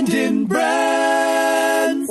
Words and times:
Brandon 0.00 0.46
Brands. 0.46 2.10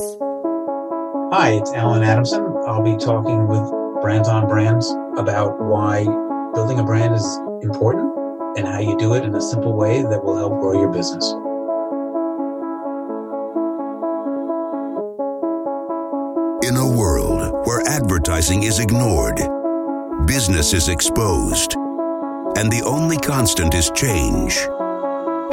Hi, 1.33 1.53
it's 1.59 1.73
Alan 1.73 2.03
Adamson. 2.03 2.45
I'll 2.67 2.83
be 2.83 2.95
talking 3.03 3.47
with 3.47 3.63
Brands 4.03 4.27
on 4.27 4.47
Brands 4.47 4.91
about 5.17 5.59
why 5.59 6.03
building 6.53 6.77
a 6.79 6.83
brand 6.83 7.15
is 7.15 7.25
important 7.63 8.15
and 8.59 8.67
how 8.67 8.77
you 8.77 8.95
do 8.99 9.15
it 9.15 9.23
in 9.23 9.33
a 9.33 9.41
simple 9.41 9.73
way 9.73 10.03
that 10.03 10.23
will 10.23 10.37
help 10.37 10.59
grow 10.59 10.79
your 10.79 10.91
business. 10.93 11.31
In 16.69 16.77
a 16.77 16.95
world 16.95 17.65
where 17.65 17.81
advertising 17.87 18.61
is 18.61 18.79
ignored, 18.79 19.39
business 20.27 20.73
is 20.73 20.89
exposed, 20.89 21.73
and 22.55 22.71
the 22.71 22.83
only 22.85 23.17
constant 23.17 23.73
is 23.73 23.89
change, 23.95 24.59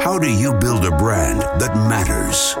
how 0.07 0.17
do 0.17 0.31
you 0.31 0.53
build 0.53 0.85
a 0.85 0.91
brand 0.91 1.41
that 1.59 1.75
matters? 1.75 2.55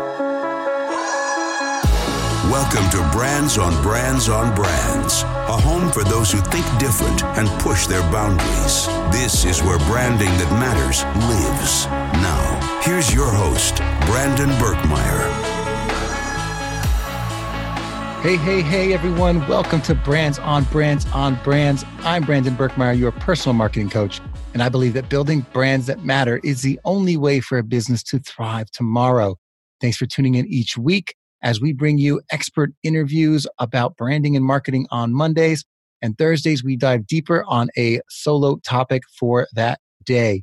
Welcome 2.51 2.89
to 2.89 3.09
Brands 3.17 3.57
on 3.57 3.81
Brands 3.81 4.27
on 4.27 4.53
Brands, 4.53 5.23
a 5.23 5.55
home 5.55 5.89
for 5.89 6.03
those 6.03 6.29
who 6.29 6.41
think 6.41 6.65
different 6.77 7.23
and 7.39 7.47
push 7.61 7.87
their 7.87 8.01
boundaries. 8.11 8.87
This 9.13 9.45
is 9.45 9.63
where 9.63 9.79
branding 9.87 10.27
that 10.27 10.51
matters 10.59 11.05
lives. 11.31 11.85
Now, 12.19 12.81
here's 12.83 13.13
your 13.13 13.31
host, 13.31 13.77
Brandon 14.07 14.49
Birkmeyer. 14.59 15.47
Hey, 18.21 18.35
hey, 18.35 18.61
hey, 18.61 18.93
everyone. 18.93 19.47
Welcome 19.47 19.79
to 19.83 19.95
Brands 19.95 20.37
on 20.39 20.65
Brands 20.65 21.05
on 21.13 21.39
Brands. 21.45 21.85
I'm 21.99 22.23
Brandon 22.23 22.57
Birkmeyer, 22.57 22.99
your 22.99 23.13
personal 23.13 23.53
marketing 23.53 23.89
coach. 23.89 24.19
And 24.57 24.63
I 24.63 24.69
believe 24.69 24.93
that 24.93 25.07
building 25.07 25.45
brands 25.53 25.85
that 25.85 26.03
matter 26.03 26.41
is 26.43 26.63
the 26.63 26.79
only 26.83 27.15
way 27.15 27.41
for 27.41 27.59
a 27.59 27.63
business 27.63 28.01
to 28.05 28.17
thrive 28.17 28.71
tomorrow. 28.71 29.35
Thanks 29.81 29.97
for 29.97 30.07
tuning 30.07 30.33
in 30.33 30.47
each 30.47 30.75
week 30.75 31.13
as 31.43 31.61
we 31.61 31.73
bring 31.73 31.99
you 31.99 32.21
expert 32.31 32.71
interviews 32.81 33.45
about 33.59 33.95
branding 33.97 34.35
and 34.35 34.43
marketing 34.43 34.87
on 34.89 35.13
Mondays. 35.13 35.63
And 36.01 36.17
Thursdays, 36.17 36.63
we 36.63 36.75
dive 36.75 37.05
deeper 37.05 37.45
on 37.47 37.69
a 37.77 38.01
solo 38.09 38.57
topic 38.65 39.03
for 39.19 39.45
that 39.53 39.79
day. 40.03 40.41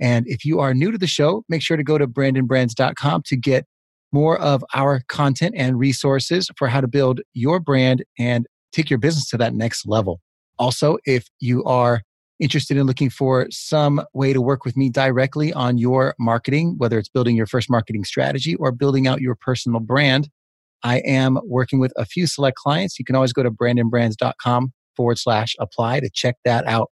And 0.00 0.24
if 0.28 0.44
you 0.44 0.60
are 0.60 0.72
new 0.72 0.92
to 0.92 0.98
the 0.98 1.08
show, 1.08 1.42
make 1.48 1.60
sure 1.60 1.76
to 1.76 1.82
go 1.82 1.98
to 1.98 2.06
brandonbrands.com 2.06 3.22
to 3.26 3.36
get 3.36 3.64
more 4.12 4.38
of 4.38 4.64
our 4.72 5.02
content 5.08 5.56
and 5.58 5.80
resources 5.80 6.48
for 6.56 6.68
how 6.68 6.80
to 6.80 6.86
build 6.86 7.22
your 7.34 7.58
brand 7.58 8.04
and 8.20 8.46
take 8.70 8.88
your 8.88 9.00
business 9.00 9.28
to 9.30 9.36
that 9.38 9.52
next 9.52 9.84
level. 9.84 10.20
Also, 10.60 10.98
if 11.06 11.26
you 11.40 11.64
are 11.64 12.02
interested 12.40 12.76
in 12.76 12.86
looking 12.86 13.10
for 13.10 13.46
some 13.50 14.02
way 14.14 14.32
to 14.32 14.40
work 14.40 14.64
with 14.64 14.76
me 14.76 14.90
directly 14.90 15.52
on 15.52 15.78
your 15.78 16.14
marketing, 16.18 16.74
whether 16.78 16.98
it's 16.98 17.08
building 17.08 17.36
your 17.36 17.46
first 17.46 17.70
marketing 17.70 18.04
strategy 18.04 18.54
or 18.56 18.72
building 18.72 19.06
out 19.06 19.20
your 19.20 19.34
personal 19.34 19.80
brand, 19.80 20.28
I 20.82 20.98
am 20.98 21.38
working 21.44 21.80
with 21.80 21.92
a 21.96 22.04
few 22.04 22.26
select 22.26 22.56
clients. 22.56 22.98
You 22.98 23.04
can 23.04 23.16
always 23.16 23.32
go 23.32 23.42
to 23.42 23.50
brandonbrands.com 23.50 24.72
forward 24.96 25.18
slash 25.18 25.56
apply 25.58 26.00
to 26.00 26.10
check 26.12 26.36
that 26.44 26.66
out. 26.66 26.90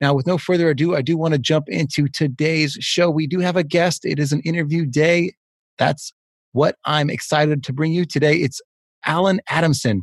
Now, 0.00 0.12
with 0.12 0.26
no 0.26 0.38
further 0.38 0.68
ado, 0.68 0.94
I 0.94 1.02
do 1.02 1.16
want 1.16 1.34
to 1.34 1.38
jump 1.38 1.68
into 1.68 2.08
today's 2.08 2.72
show. 2.80 3.10
We 3.10 3.26
do 3.26 3.40
have 3.40 3.56
a 3.56 3.64
guest. 3.64 4.04
It 4.04 4.18
is 4.18 4.32
an 4.32 4.40
interview 4.40 4.84
day. 4.84 5.32
That's 5.78 6.12
what 6.52 6.76
I'm 6.84 7.10
excited 7.10 7.62
to 7.64 7.72
bring 7.72 7.92
you 7.92 8.04
today. 8.04 8.36
It's 8.36 8.60
Alan 9.06 9.40
Adamson. 9.48 10.02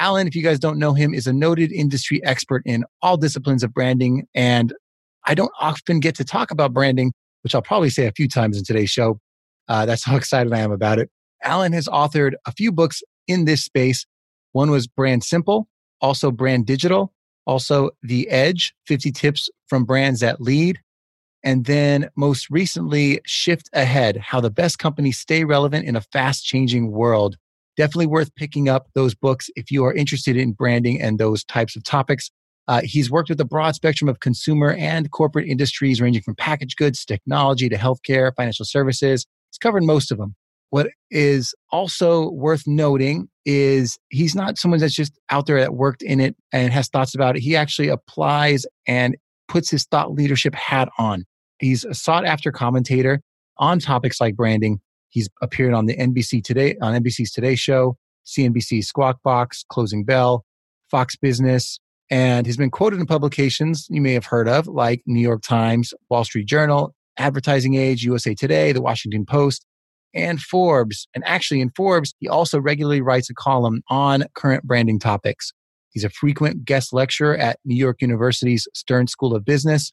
Alan, 0.00 0.26
if 0.26 0.34
you 0.34 0.42
guys 0.42 0.58
don't 0.58 0.78
know 0.78 0.94
him, 0.94 1.12
is 1.12 1.26
a 1.26 1.32
noted 1.32 1.70
industry 1.70 2.24
expert 2.24 2.62
in 2.64 2.84
all 3.02 3.18
disciplines 3.18 3.62
of 3.62 3.74
branding. 3.74 4.26
And 4.34 4.72
I 5.26 5.34
don't 5.34 5.52
often 5.60 6.00
get 6.00 6.14
to 6.16 6.24
talk 6.24 6.50
about 6.50 6.72
branding, 6.72 7.12
which 7.42 7.54
I'll 7.54 7.60
probably 7.60 7.90
say 7.90 8.06
a 8.06 8.12
few 8.12 8.26
times 8.26 8.56
in 8.56 8.64
today's 8.64 8.90
show. 8.90 9.20
Uh, 9.68 9.84
that's 9.84 10.02
how 10.02 10.16
excited 10.20 10.52
I 10.52 10.60
am 10.60 10.72
about 10.72 10.98
it. 10.98 11.10
Alan 11.44 11.72
has 11.74 11.86
authored 11.86 12.32
a 12.46 12.52
few 12.52 12.72
books 12.72 13.02
in 13.28 13.44
this 13.44 13.62
space. 13.62 14.06
One 14.52 14.70
was 14.70 14.86
Brand 14.86 15.22
Simple, 15.22 15.68
also 16.00 16.30
Brand 16.30 16.66
Digital, 16.66 17.12
also 17.46 17.90
The 18.02 18.28
Edge 18.30 18.74
50 18.86 19.12
Tips 19.12 19.50
from 19.68 19.84
Brands 19.84 20.20
That 20.20 20.40
Lead. 20.40 20.80
And 21.44 21.66
then 21.66 22.08
most 22.16 22.48
recently, 22.50 23.20
Shift 23.26 23.68
Ahead 23.74 24.16
How 24.16 24.40
the 24.40 24.50
Best 24.50 24.78
Companies 24.78 25.18
Stay 25.18 25.44
Relevant 25.44 25.86
in 25.86 25.94
a 25.94 26.00
Fast 26.00 26.44
Changing 26.44 26.90
World 26.90 27.36
definitely 27.80 28.06
worth 28.06 28.34
picking 28.34 28.68
up 28.68 28.88
those 28.94 29.14
books 29.14 29.48
if 29.56 29.70
you 29.70 29.86
are 29.86 29.94
interested 29.94 30.36
in 30.36 30.52
branding 30.52 31.00
and 31.00 31.18
those 31.18 31.42
types 31.44 31.76
of 31.76 31.82
topics. 31.82 32.30
Uh, 32.68 32.82
he's 32.84 33.10
worked 33.10 33.30
with 33.30 33.40
a 33.40 33.44
broad 33.46 33.74
spectrum 33.74 34.06
of 34.06 34.20
consumer 34.20 34.74
and 34.74 35.10
corporate 35.12 35.48
industries, 35.48 35.98
ranging 35.98 36.20
from 36.20 36.34
packaged 36.34 36.76
goods, 36.76 37.06
technology 37.06 37.70
to 37.70 37.76
healthcare, 37.76 38.32
financial 38.36 38.66
services. 38.66 39.26
He's 39.50 39.56
covered 39.56 39.82
most 39.82 40.12
of 40.12 40.18
them. 40.18 40.34
What 40.68 40.88
is 41.10 41.54
also 41.70 42.28
worth 42.32 42.64
noting 42.66 43.30
is 43.46 43.98
he's 44.10 44.34
not 44.34 44.58
someone 44.58 44.78
that's 44.78 44.94
just 44.94 45.18
out 45.30 45.46
there 45.46 45.58
that 45.58 45.72
worked 45.72 46.02
in 46.02 46.20
it 46.20 46.36
and 46.52 46.74
has 46.74 46.88
thoughts 46.88 47.14
about 47.14 47.34
it. 47.34 47.40
He 47.40 47.56
actually 47.56 47.88
applies 47.88 48.66
and 48.86 49.16
puts 49.48 49.70
his 49.70 49.86
thought 49.86 50.12
leadership 50.12 50.54
hat 50.54 50.90
on. 50.98 51.24
He's 51.60 51.86
a 51.86 51.94
sought 51.94 52.26
after 52.26 52.52
commentator 52.52 53.22
on 53.56 53.78
topics 53.78 54.20
like 54.20 54.36
branding, 54.36 54.80
He's 55.10 55.28
appeared 55.42 55.74
on 55.74 55.86
the 55.86 55.96
NBC 55.96 56.42
Today 56.42 56.76
on 56.80 57.00
NBC's 57.00 57.32
Today 57.32 57.56
Show, 57.56 57.96
CNBC's 58.26 58.86
Squawk 58.86 59.22
Box, 59.22 59.64
Closing 59.68 60.04
Bell, 60.04 60.44
Fox 60.90 61.16
Business, 61.16 61.78
and 62.10 62.46
he's 62.46 62.56
been 62.56 62.70
quoted 62.70 62.98
in 62.98 63.06
publications 63.06 63.86
you 63.88 64.00
may 64.00 64.12
have 64.14 64.26
heard 64.26 64.48
of, 64.48 64.66
like 64.66 65.02
New 65.06 65.20
York 65.20 65.42
Times, 65.42 65.94
Wall 66.08 66.24
Street 66.24 66.46
Journal, 66.46 66.94
Advertising 67.18 67.74
Age, 67.74 68.02
USA 68.02 68.34
Today, 68.34 68.72
The 68.72 68.82
Washington 68.82 69.24
Post, 69.24 69.64
and 70.14 70.40
Forbes. 70.40 71.06
And 71.14 71.22
actually, 71.24 71.60
in 71.60 71.70
Forbes, 71.70 72.14
he 72.18 72.28
also 72.28 72.60
regularly 72.60 73.00
writes 73.00 73.30
a 73.30 73.34
column 73.34 73.82
on 73.88 74.24
current 74.34 74.64
branding 74.64 74.98
topics. 74.98 75.52
He's 75.90 76.04
a 76.04 76.10
frequent 76.10 76.64
guest 76.64 76.92
lecturer 76.92 77.36
at 77.36 77.58
New 77.64 77.76
York 77.76 78.00
University's 78.00 78.66
Stern 78.74 79.06
School 79.06 79.34
of 79.34 79.44
Business, 79.44 79.92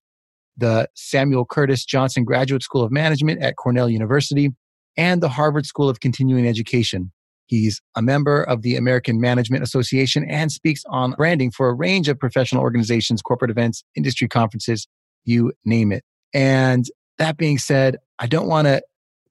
the 0.55 0.87
Samuel 0.95 1.45
Curtis 1.45 1.85
Johnson 1.85 2.23
Graduate 2.23 2.63
School 2.63 2.81
of 2.81 2.91
Management 2.91 3.41
at 3.41 3.55
Cornell 3.57 3.89
University, 3.89 4.49
and 4.97 5.21
the 5.21 5.29
Harvard 5.29 5.65
School 5.65 5.89
of 5.89 5.99
Continuing 5.99 6.47
Education. 6.47 7.11
He's 7.45 7.81
a 7.95 8.01
member 8.01 8.43
of 8.43 8.61
the 8.61 8.75
American 8.75 9.21
Management 9.21 9.63
Association 9.63 10.29
and 10.29 10.51
speaks 10.51 10.83
on 10.89 11.11
branding 11.11 11.51
for 11.51 11.69
a 11.69 11.73
range 11.73 12.09
of 12.09 12.19
professional 12.19 12.61
organizations, 12.61 13.21
corporate 13.21 13.51
events, 13.51 13.83
industry 13.95 14.27
conferences, 14.27 14.87
you 15.23 15.53
name 15.63 15.91
it. 15.91 16.03
And 16.33 16.85
that 17.17 17.37
being 17.37 17.57
said, 17.57 17.97
I 18.19 18.27
don't 18.27 18.47
want 18.47 18.67
to 18.67 18.81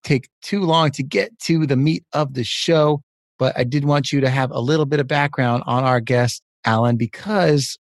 take 0.03 0.29
too 0.41 0.61
long 0.61 0.89
to 0.91 1.03
get 1.03 1.37
to 1.39 1.67
the 1.67 1.75
meat 1.75 2.03
of 2.13 2.33
the 2.33 2.43
show, 2.43 3.01
but 3.37 3.57
I 3.57 3.63
did 3.63 3.85
want 3.85 4.11
you 4.11 4.21
to 4.21 4.29
have 4.29 4.51
a 4.51 4.59
little 4.59 4.85
bit 4.85 4.99
of 4.99 5.07
background 5.07 5.63
on 5.67 5.83
our 5.83 5.99
guest, 5.99 6.41
Alan, 6.65 6.97
because 6.97 7.77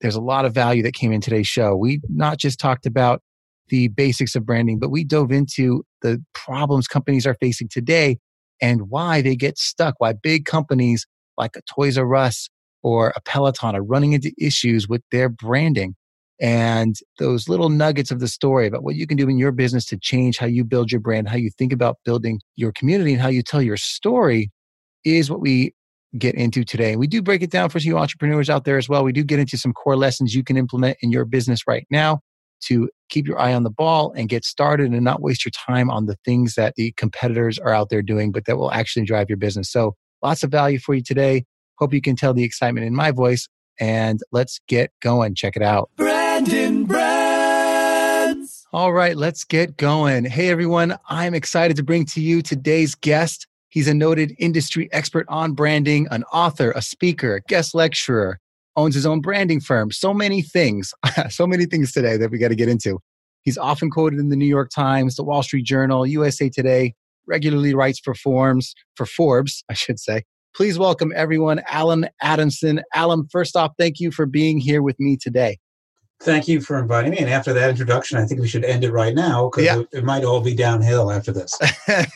there's 0.00 0.14
a 0.14 0.20
lot 0.20 0.44
of 0.44 0.54
value 0.54 0.82
that 0.84 0.94
came 0.94 1.12
in 1.12 1.20
today's 1.20 1.48
show. 1.48 1.74
We 1.74 2.00
not 2.08 2.38
just 2.38 2.60
talked 2.60 2.86
about 2.86 3.22
the 3.70 3.88
basics 3.88 4.34
of 4.34 4.44
branding, 4.44 4.78
but 4.78 4.90
we 4.90 5.04
dove 5.04 5.32
into 5.32 5.84
the 6.02 6.22
problems 6.34 6.86
companies 6.86 7.26
are 7.26 7.36
facing 7.40 7.68
today 7.68 8.18
and 8.60 8.90
why 8.90 9.22
they 9.22 9.34
get 9.34 9.56
stuck, 9.56 9.94
why 9.98 10.12
big 10.12 10.44
companies 10.44 11.06
like 11.38 11.56
a 11.56 11.62
Toys 11.62 11.96
R 11.96 12.14
Us 12.14 12.48
or 12.82 13.12
a 13.16 13.20
Peloton 13.22 13.74
are 13.74 13.82
running 13.82 14.12
into 14.12 14.32
issues 14.38 14.88
with 14.88 15.02
their 15.10 15.28
branding. 15.28 15.94
And 16.42 16.96
those 17.18 17.48
little 17.48 17.68
nuggets 17.68 18.10
of 18.10 18.20
the 18.20 18.28
story 18.28 18.66
about 18.66 18.82
what 18.82 18.96
you 18.96 19.06
can 19.06 19.16
do 19.16 19.28
in 19.28 19.38
your 19.38 19.52
business 19.52 19.84
to 19.86 19.98
change 19.98 20.38
how 20.38 20.46
you 20.46 20.64
build 20.64 20.90
your 20.90 21.00
brand, 21.00 21.28
how 21.28 21.36
you 21.36 21.50
think 21.50 21.72
about 21.72 21.98
building 22.04 22.40
your 22.56 22.72
community, 22.72 23.12
and 23.12 23.20
how 23.20 23.28
you 23.28 23.42
tell 23.42 23.60
your 23.60 23.76
story 23.76 24.50
is 25.04 25.30
what 25.30 25.40
we 25.40 25.74
get 26.18 26.34
into 26.34 26.64
today. 26.64 26.96
We 26.96 27.06
do 27.06 27.22
break 27.22 27.42
it 27.42 27.50
down 27.50 27.68
for 27.68 27.78
you 27.78 27.98
entrepreneurs 27.98 28.50
out 28.50 28.64
there 28.64 28.78
as 28.78 28.88
well. 28.88 29.04
We 29.04 29.12
do 29.12 29.22
get 29.22 29.38
into 29.38 29.58
some 29.58 29.72
core 29.72 29.96
lessons 29.96 30.34
you 30.34 30.42
can 30.42 30.56
implement 30.56 30.96
in 31.02 31.12
your 31.12 31.24
business 31.24 31.66
right 31.66 31.86
now 31.90 32.20
to 32.62 32.88
keep 33.08 33.26
your 33.26 33.38
eye 33.38 33.52
on 33.52 33.62
the 33.62 33.70
ball 33.70 34.12
and 34.16 34.28
get 34.28 34.44
started 34.44 34.92
and 34.92 35.04
not 35.04 35.20
waste 35.20 35.44
your 35.44 35.52
time 35.52 35.90
on 35.90 36.06
the 36.06 36.16
things 36.24 36.54
that 36.54 36.74
the 36.76 36.92
competitors 36.92 37.58
are 37.58 37.74
out 37.74 37.88
there 37.90 38.02
doing, 38.02 38.32
but 38.32 38.44
that 38.46 38.56
will 38.56 38.72
actually 38.72 39.04
drive 39.04 39.28
your 39.28 39.36
business. 39.36 39.70
So 39.70 39.94
lots 40.22 40.42
of 40.42 40.50
value 40.50 40.78
for 40.78 40.94
you 40.94 41.02
today. 41.02 41.44
Hope 41.78 41.92
you 41.94 42.00
can 42.00 42.16
tell 42.16 42.34
the 42.34 42.44
excitement 42.44 42.86
in 42.86 42.94
my 42.94 43.10
voice 43.10 43.48
and 43.78 44.20
let's 44.32 44.60
get 44.68 44.92
going. 45.00 45.34
Check 45.34 45.56
it 45.56 45.62
out. 45.62 45.90
Brandon 45.96 46.84
Brands. 46.84 48.66
All 48.72 48.92
right, 48.92 49.16
let's 49.16 49.42
get 49.42 49.76
going. 49.76 50.24
Hey 50.24 50.48
everyone, 50.48 50.96
I'm 51.08 51.34
excited 51.34 51.76
to 51.78 51.82
bring 51.82 52.04
to 52.06 52.20
you 52.20 52.42
today's 52.42 52.94
guest. 52.94 53.46
He's 53.68 53.88
a 53.88 53.94
noted 53.94 54.34
industry 54.38 54.88
expert 54.92 55.26
on 55.28 55.52
branding, 55.52 56.06
an 56.10 56.24
author, 56.32 56.72
a 56.72 56.82
speaker, 56.82 57.36
a 57.36 57.40
guest 57.42 57.74
lecturer, 57.74 58.38
owns 58.80 58.94
his 58.94 59.06
own 59.06 59.20
branding 59.20 59.60
firm. 59.60 59.90
So 59.90 60.14
many 60.14 60.42
things, 60.42 60.92
so 61.28 61.46
many 61.46 61.66
things 61.66 61.92
today 61.92 62.16
that 62.16 62.30
we 62.30 62.38
got 62.38 62.48
to 62.48 62.56
get 62.56 62.68
into. 62.68 62.98
He's 63.42 63.58
often 63.58 63.90
quoted 63.90 64.18
in 64.18 64.28
the 64.30 64.36
New 64.36 64.46
York 64.46 64.70
Times, 64.74 65.16
the 65.16 65.24
Wall 65.24 65.42
Street 65.42 65.64
Journal, 65.64 66.06
USA 66.06 66.48
Today, 66.48 66.94
regularly 67.26 67.74
writes 67.74 67.98
for 67.98 68.14
Forms, 68.14 68.74
for 68.96 69.06
Forbes, 69.06 69.62
I 69.70 69.74
should 69.74 70.00
say. 70.00 70.24
Please 70.54 70.78
welcome 70.78 71.12
everyone, 71.14 71.62
Alan 71.70 72.08
Adamson. 72.22 72.82
Alan, 72.92 73.26
first 73.30 73.54
off, 73.54 73.72
thank 73.78 74.00
you 74.00 74.10
for 74.10 74.26
being 74.26 74.58
here 74.58 74.82
with 74.82 74.98
me 74.98 75.16
today. 75.16 75.58
Thank 76.22 76.48
you 76.48 76.60
for 76.60 76.78
inviting 76.78 77.12
me. 77.12 77.18
And 77.18 77.30
after 77.30 77.52
that 77.54 77.70
introduction, 77.70 78.18
I 78.18 78.26
think 78.26 78.40
we 78.40 78.48
should 78.48 78.64
end 78.64 78.84
it 78.84 78.92
right 78.92 79.14
now 79.14 79.48
because 79.48 79.64
Yeah. 79.64 79.80
it, 79.80 79.88
it 79.92 80.04
might 80.04 80.22
all 80.22 80.40
be 80.40 80.54
downhill 80.54 81.10
after 81.10 81.32
this. 81.32 81.56
well, 81.88 82.06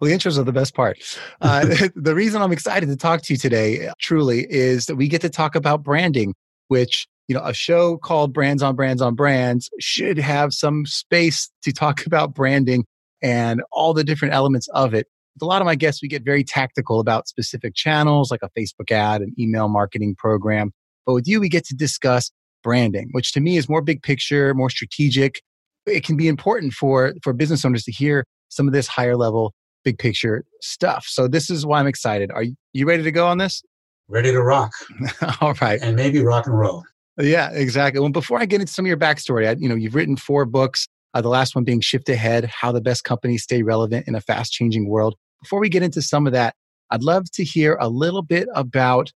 the 0.00 0.06
intros 0.12 0.38
are 0.38 0.42
the 0.42 0.52
best 0.52 0.74
part. 0.74 0.98
Uh, 1.42 1.64
the 1.96 2.14
reason 2.14 2.40
I'm 2.40 2.52
excited 2.52 2.88
to 2.88 2.96
talk 2.96 3.22
to 3.22 3.32
you 3.32 3.36
today, 3.36 3.90
truly, 4.00 4.46
is 4.48 4.86
that 4.86 4.96
we 4.96 5.08
get 5.08 5.20
to 5.22 5.28
talk 5.28 5.54
about 5.54 5.82
branding, 5.82 6.34
which 6.68 7.06
you 7.28 7.34
know, 7.34 7.44
a 7.44 7.52
show 7.54 7.96
called 7.98 8.32
Brands 8.32 8.62
on 8.62 8.74
Brands 8.76 9.02
on 9.02 9.14
Brands 9.14 9.70
should 9.80 10.18
have 10.18 10.52
some 10.52 10.86
space 10.86 11.50
to 11.62 11.72
talk 11.72 12.04
about 12.06 12.34
branding 12.34 12.84
and 13.22 13.62
all 13.72 13.94
the 13.94 14.04
different 14.04 14.34
elements 14.34 14.68
of 14.68 14.94
it. 14.94 15.06
With 15.34 15.42
a 15.42 15.46
lot 15.46 15.62
of 15.62 15.66
my 15.66 15.74
guests, 15.74 16.02
we 16.02 16.08
get 16.08 16.24
very 16.24 16.44
tactical 16.44 17.00
about 17.00 17.28
specific 17.28 17.74
channels 17.74 18.30
like 18.30 18.40
a 18.42 18.50
Facebook 18.58 18.90
ad, 18.90 19.22
an 19.22 19.34
email 19.38 19.68
marketing 19.68 20.14
program. 20.16 20.72
But 21.06 21.14
with 21.14 21.26
you, 21.26 21.40
we 21.40 21.48
get 21.48 21.64
to 21.66 21.74
discuss 21.74 22.30
branding, 22.62 23.08
which 23.12 23.32
to 23.32 23.40
me 23.40 23.56
is 23.56 23.68
more 23.68 23.82
big 23.82 24.02
picture, 24.02 24.54
more 24.54 24.70
strategic. 24.70 25.42
It 25.86 26.04
can 26.04 26.16
be 26.16 26.28
important 26.28 26.72
for, 26.72 27.12
for 27.22 27.32
business 27.32 27.64
owners 27.64 27.84
to 27.84 27.92
hear 27.92 28.24
some 28.48 28.66
of 28.66 28.72
this 28.72 28.86
higher 28.86 29.16
level, 29.16 29.52
big 29.84 29.98
picture 29.98 30.44
stuff. 30.60 31.06
So 31.08 31.26
this 31.28 31.50
is 31.50 31.66
why 31.66 31.80
I'm 31.80 31.86
excited. 31.86 32.30
Are 32.30 32.42
you- 32.44 32.54
you 32.72 32.86
ready 32.86 33.02
to 33.02 33.12
go 33.12 33.26
on 33.26 33.38
this? 33.38 33.62
Ready 34.08 34.30
to 34.32 34.42
rock 34.42 34.72
All 35.40 35.54
right. 35.60 35.80
and 35.82 35.96
maybe 35.96 36.22
rock 36.22 36.46
and 36.46 36.58
roll. 36.58 36.84
Yeah, 37.18 37.50
exactly. 37.52 38.00
Well, 38.00 38.10
before 38.10 38.40
I 38.40 38.46
get 38.46 38.60
into 38.60 38.72
some 38.72 38.84
of 38.84 38.88
your 38.88 38.96
backstory, 38.96 39.46
I, 39.46 39.52
you 39.58 39.68
know, 39.68 39.74
you've 39.74 39.94
written 39.94 40.16
four 40.16 40.44
books. 40.44 40.88
Uh, 41.14 41.20
the 41.20 41.28
last 41.28 41.54
one 41.54 41.62
being 41.64 41.80
Shift 41.82 42.08
Ahead: 42.08 42.46
How 42.46 42.72
the 42.72 42.80
Best 42.80 43.04
Companies 43.04 43.42
Stay 43.42 43.62
Relevant 43.62 44.08
in 44.08 44.14
a 44.14 44.20
Fast 44.20 44.52
Changing 44.52 44.88
World. 44.88 45.14
Before 45.42 45.60
we 45.60 45.68
get 45.68 45.82
into 45.82 46.00
some 46.00 46.26
of 46.26 46.32
that, 46.32 46.54
I'd 46.90 47.02
love 47.02 47.30
to 47.32 47.44
hear 47.44 47.76
a 47.80 47.88
little 47.90 48.22
bit 48.22 48.48
about 48.54 49.12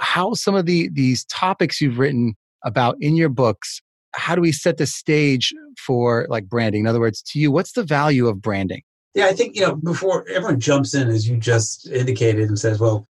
how 0.00 0.32
some 0.34 0.54
of 0.54 0.64
the 0.64 0.88
these 0.92 1.24
topics 1.26 1.80
you've 1.82 1.98
written 1.98 2.34
about 2.64 2.96
in 3.00 3.16
your 3.16 3.28
books. 3.28 3.80
How 4.14 4.34
do 4.34 4.40
we 4.40 4.52
set 4.52 4.76
the 4.76 4.86
stage 4.86 5.52
for 5.78 6.26
like 6.28 6.48
branding? 6.48 6.82
In 6.82 6.86
other 6.86 7.00
words, 7.00 7.22
to 7.22 7.38
you, 7.38 7.50
what's 7.50 7.72
the 7.72 7.82
value 7.82 8.26
of 8.28 8.40
branding? 8.40 8.82
Yeah, 9.14 9.26
I 9.26 9.32
think, 9.32 9.54
you 9.54 9.62
know, 9.62 9.76
before 9.76 10.26
everyone 10.28 10.58
jumps 10.58 10.94
in, 10.94 11.08
as 11.08 11.28
you 11.28 11.36
just 11.36 11.88
indicated, 11.88 12.48
and 12.48 12.58
says, 12.58 12.80
well, 12.80 13.06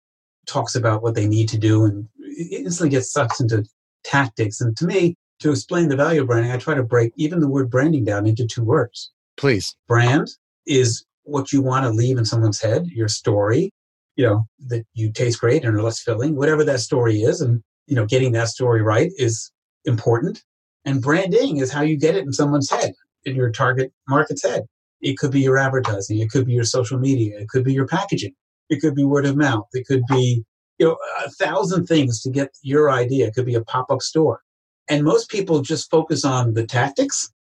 talks 0.46 0.74
about 0.74 1.02
what 1.02 1.14
they 1.14 1.26
need 1.26 1.48
to 1.50 1.58
do 1.58 1.84
and 1.84 2.08
instantly 2.50 2.88
gets 2.88 3.12
sucked 3.12 3.40
into 3.40 3.66
tactics. 4.04 4.60
And 4.60 4.76
to 4.78 4.86
me, 4.86 5.14
to 5.40 5.50
explain 5.50 5.88
the 5.88 5.96
value 5.96 6.22
of 6.22 6.26
branding, 6.26 6.52
I 6.52 6.56
try 6.56 6.74
to 6.74 6.82
break 6.82 7.12
even 7.16 7.40
the 7.40 7.48
word 7.48 7.70
branding 7.70 8.04
down 8.04 8.26
into 8.26 8.46
two 8.46 8.64
words. 8.64 9.10
Please. 9.36 9.76
Brand 9.88 10.28
is 10.66 11.04
what 11.24 11.52
you 11.52 11.60
want 11.62 11.84
to 11.84 11.90
leave 11.90 12.18
in 12.18 12.24
someone's 12.24 12.60
head, 12.60 12.86
your 12.86 13.08
story, 13.08 13.70
you 14.16 14.26
know, 14.26 14.44
that 14.68 14.86
you 14.94 15.12
taste 15.12 15.40
great 15.40 15.64
and 15.64 15.76
are 15.76 15.82
less 15.82 16.00
filling, 16.00 16.36
whatever 16.36 16.64
that 16.64 16.80
story 16.80 17.22
is. 17.22 17.40
And, 17.40 17.62
you 17.90 17.96
know, 17.96 18.06
getting 18.06 18.32
that 18.32 18.48
story 18.48 18.80
right 18.80 19.10
is 19.18 19.50
important. 19.84 20.42
And 20.84 21.02
branding 21.02 21.58
is 21.58 21.72
how 21.72 21.82
you 21.82 21.98
get 21.98 22.14
it 22.14 22.24
in 22.24 22.32
someone's 22.32 22.70
head, 22.70 22.94
in 23.24 23.34
your 23.34 23.50
target 23.50 23.92
market's 24.08 24.44
head. 24.44 24.62
It 25.00 25.18
could 25.18 25.32
be 25.32 25.40
your 25.40 25.58
advertising. 25.58 26.20
It 26.20 26.30
could 26.30 26.46
be 26.46 26.52
your 26.52 26.64
social 26.64 26.98
media. 26.98 27.38
It 27.40 27.48
could 27.48 27.64
be 27.64 27.72
your 27.72 27.88
packaging. 27.88 28.32
It 28.68 28.80
could 28.80 28.94
be 28.94 29.04
word 29.04 29.26
of 29.26 29.36
mouth. 29.36 29.66
It 29.72 29.86
could 29.88 30.04
be, 30.08 30.44
you 30.78 30.86
know, 30.86 30.96
a 31.24 31.30
thousand 31.30 31.86
things 31.86 32.22
to 32.22 32.30
get 32.30 32.50
your 32.62 32.92
idea. 32.92 33.26
It 33.26 33.34
could 33.34 33.44
be 33.44 33.56
a 33.56 33.64
pop-up 33.64 34.02
store. 34.02 34.40
And 34.88 35.04
most 35.04 35.28
people 35.28 35.60
just 35.60 35.90
focus 35.90 36.24
on 36.24 36.54
the 36.54 36.66
tactics 36.66 37.32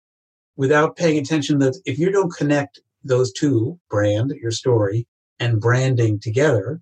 without 0.56 0.96
paying 0.96 1.18
attention 1.18 1.58
that 1.58 1.78
if 1.84 1.98
you 1.98 2.10
don't 2.10 2.34
connect 2.34 2.80
those 3.04 3.32
two, 3.32 3.78
brand, 3.90 4.32
your 4.40 4.50
story, 4.50 5.06
and 5.38 5.60
branding 5.60 6.18
together, 6.18 6.80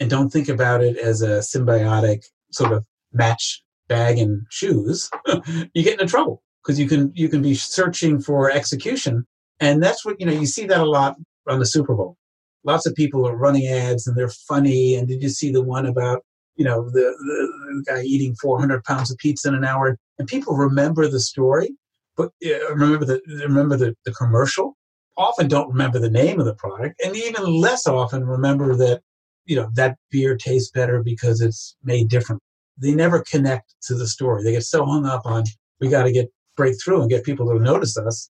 and 0.00 0.10
don't 0.10 0.30
think 0.30 0.50
about 0.50 0.84
it 0.84 0.98
as 0.98 1.22
a 1.22 1.38
symbiotic 1.38 2.24
sort 2.50 2.72
of 2.72 2.84
match 3.16 3.62
bag 3.88 4.18
and 4.18 4.42
shoes, 4.50 5.10
you 5.74 5.82
get 5.82 5.94
into 5.94 6.06
trouble 6.06 6.42
because 6.62 6.78
you 6.78 6.88
can 6.88 7.12
you 7.14 7.28
can 7.28 7.42
be 7.42 7.54
searching 7.54 8.20
for 8.20 8.50
execution. 8.50 9.24
And 9.60 9.82
that's 9.82 10.04
what, 10.04 10.20
you 10.20 10.26
know, 10.26 10.32
you 10.32 10.46
see 10.46 10.66
that 10.66 10.80
a 10.80 10.84
lot 10.84 11.16
on 11.48 11.58
the 11.58 11.66
Super 11.66 11.94
Bowl. 11.94 12.16
Lots 12.64 12.86
of 12.86 12.94
people 12.94 13.26
are 13.26 13.36
running 13.36 13.66
ads 13.66 14.06
and 14.06 14.16
they're 14.16 14.28
funny. 14.28 14.94
And 14.94 15.08
did 15.08 15.22
you 15.22 15.28
see 15.28 15.50
the 15.50 15.62
one 15.62 15.86
about, 15.86 16.22
you 16.56 16.64
know, 16.64 16.90
the, 16.90 17.00
the, 17.00 17.84
guy 17.86 18.02
eating 18.02 18.34
400 18.40 18.82
pounds 18.84 19.10
of 19.10 19.18
pizza 19.18 19.48
in 19.48 19.54
an 19.54 19.64
hour? 19.64 19.96
And 20.18 20.26
people 20.26 20.56
remember 20.56 21.06
the 21.08 21.20
story, 21.20 21.70
but 22.16 22.32
remember 22.42 23.04
the 23.04 23.20
remember 23.42 23.76
the, 23.76 23.94
the 24.04 24.12
commercial. 24.12 24.76
Often 25.18 25.48
don't 25.48 25.68
remember 25.68 25.98
the 25.98 26.10
name 26.10 26.40
of 26.40 26.46
the 26.46 26.54
product, 26.54 27.00
and 27.02 27.16
even 27.16 27.44
less 27.44 27.86
often 27.86 28.26
remember 28.26 28.76
that 28.76 29.00
you 29.46 29.56
know 29.56 29.70
that 29.74 29.96
beer 30.10 30.36
tastes 30.36 30.70
better 30.70 31.02
because 31.02 31.40
it's 31.40 31.76
made 31.84 32.08
different. 32.08 32.42
They 32.78 32.94
never 32.94 33.22
connect 33.22 33.74
to 33.82 33.94
the 33.94 34.06
story. 34.06 34.42
They 34.42 34.52
get 34.52 34.64
so 34.64 34.84
hung 34.84 35.06
up 35.06 35.22
on 35.24 35.44
we 35.80 35.88
got 35.88 36.04
to 36.04 36.12
get 36.12 36.30
break 36.56 36.74
through 36.82 37.02
and 37.02 37.10
get 37.10 37.24
people 37.24 37.46
to 37.48 37.58
notice 37.58 37.96
us 37.98 38.30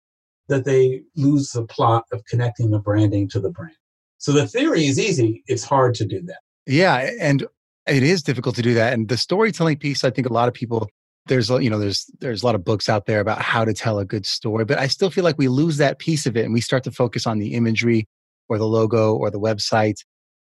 that 0.48 0.64
they 0.64 1.02
lose 1.16 1.50
the 1.50 1.64
plot 1.64 2.04
of 2.12 2.24
connecting 2.26 2.70
the 2.70 2.78
branding 2.78 3.28
to 3.28 3.40
the 3.40 3.50
brand. 3.50 3.76
So 4.18 4.32
the 4.32 4.46
theory 4.46 4.86
is 4.86 4.98
easy. 4.98 5.42
It's 5.46 5.64
hard 5.64 5.94
to 5.94 6.04
do 6.04 6.20
that. 6.22 6.40
Yeah, 6.66 7.10
and 7.20 7.46
it 7.86 8.02
is 8.02 8.22
difficult 8.22 8.56
to 8.56 8.62
do 8.62 8.74
that. 8.74 8.92
And 8.92 9.08
the 9.08 9.16
storytelling 9.16 9.78
piece, 9.78 10.04
I 10.04 10.10
think 10.10 10.28
a 10.28 10.32
lot 10.32 10.48
of 10.48 10.54
people 10.54 10.88
there's 11.26 11.50
you 11.50 11.70
know 11.70 11.78
there's 11.78 12.10
there's 12.20 12.42
a 12.42 12.46
lot 12.46 12.54
of 12.54 12.64
books 12.64 12.88
out 12.88 13.06
there 13.06 13.20
about 13.20 13.40
how 13.40 13.64
to 13.64 13.72
tell 13.72 13.98
a 13.98 14.04
good 14.04 14.26
story, 14.26 14.64
but 14.64 14.78
I 14.78 14.86
still 14.86 15.10
feel 15.10 15.24
like 15.24 15.38
we 15.38 15.48
lose 15.48 15.76
that 15.76 15.98
piece 15.98 16.26
of 16.26 16.36
it 16.36 16.44
and 16.44 16.52
we 16.52 16.60
start 16.60 16.84
to 16.84 16.90
focus 16.90 17.26
on 17.26 17.38
the 17.38 17.54
imagery 17.54 18.08
or 18.48 18.58
the 18.58 18.66
logo 18.66 19.14
or 19.14 19.30
the 19.30 19.40
website. 19.40 19.98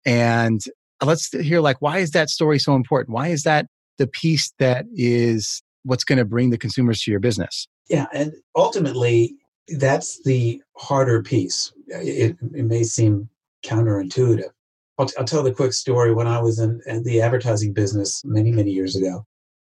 And 0.06 0.60
let's 1.04 1.30
hear 1.30 1.60
like 1.60 1.76
why 1.80 1.98
is 1.98 2.12
that 2.12 2.30
story 2.30 2.58
so 2.58 2.74
important? 2.74 3.14
Why 3.14 3.28
is 3.28 3.42
that 3.42 3.66
the 3.98 4.06
piece 4.06 4.52
that 4.58 4.86
is 4.94 5.62
what's 5.84 6.04
going 6.04 6.18
to 6.18 6.24
bring 6.24 6.50
the 6.50 6.58
consumers 6.58 7.02
to 7.02 7.10
your 7.10 7.20
business? 7.20 7.68
Yeah, 7.88 8.06
and 8.12 8.32
ultimately, 8.56 9.34
that's 9.76 10.22
the 10.24 10.62
harder 10.76 11.22
piece. 11.22 11.72
It, 11.88 12.36
it 12.54 12.64
may 12.64 12.82
seem 12.82 13.28
counterintuitive. 13.64 14.50
I'll, 14.98 15.08
I'll 15.18 15.24
tell 15.24 15.42
the 15.42 15.52
quick 15.52 15.72
story. 15.72 16.12
When 16.12 16.26
I 16.26 16.40
was 16.40 16.58
in, 16.58 16.80
in 16.86 17.02
the 17.04 17.20
advertising 17.20 17.72
business 17.72 18.22
many, 18.24 18.50
many 18.50 18.70
years 18.70 18.96
ago, 18.96 19.24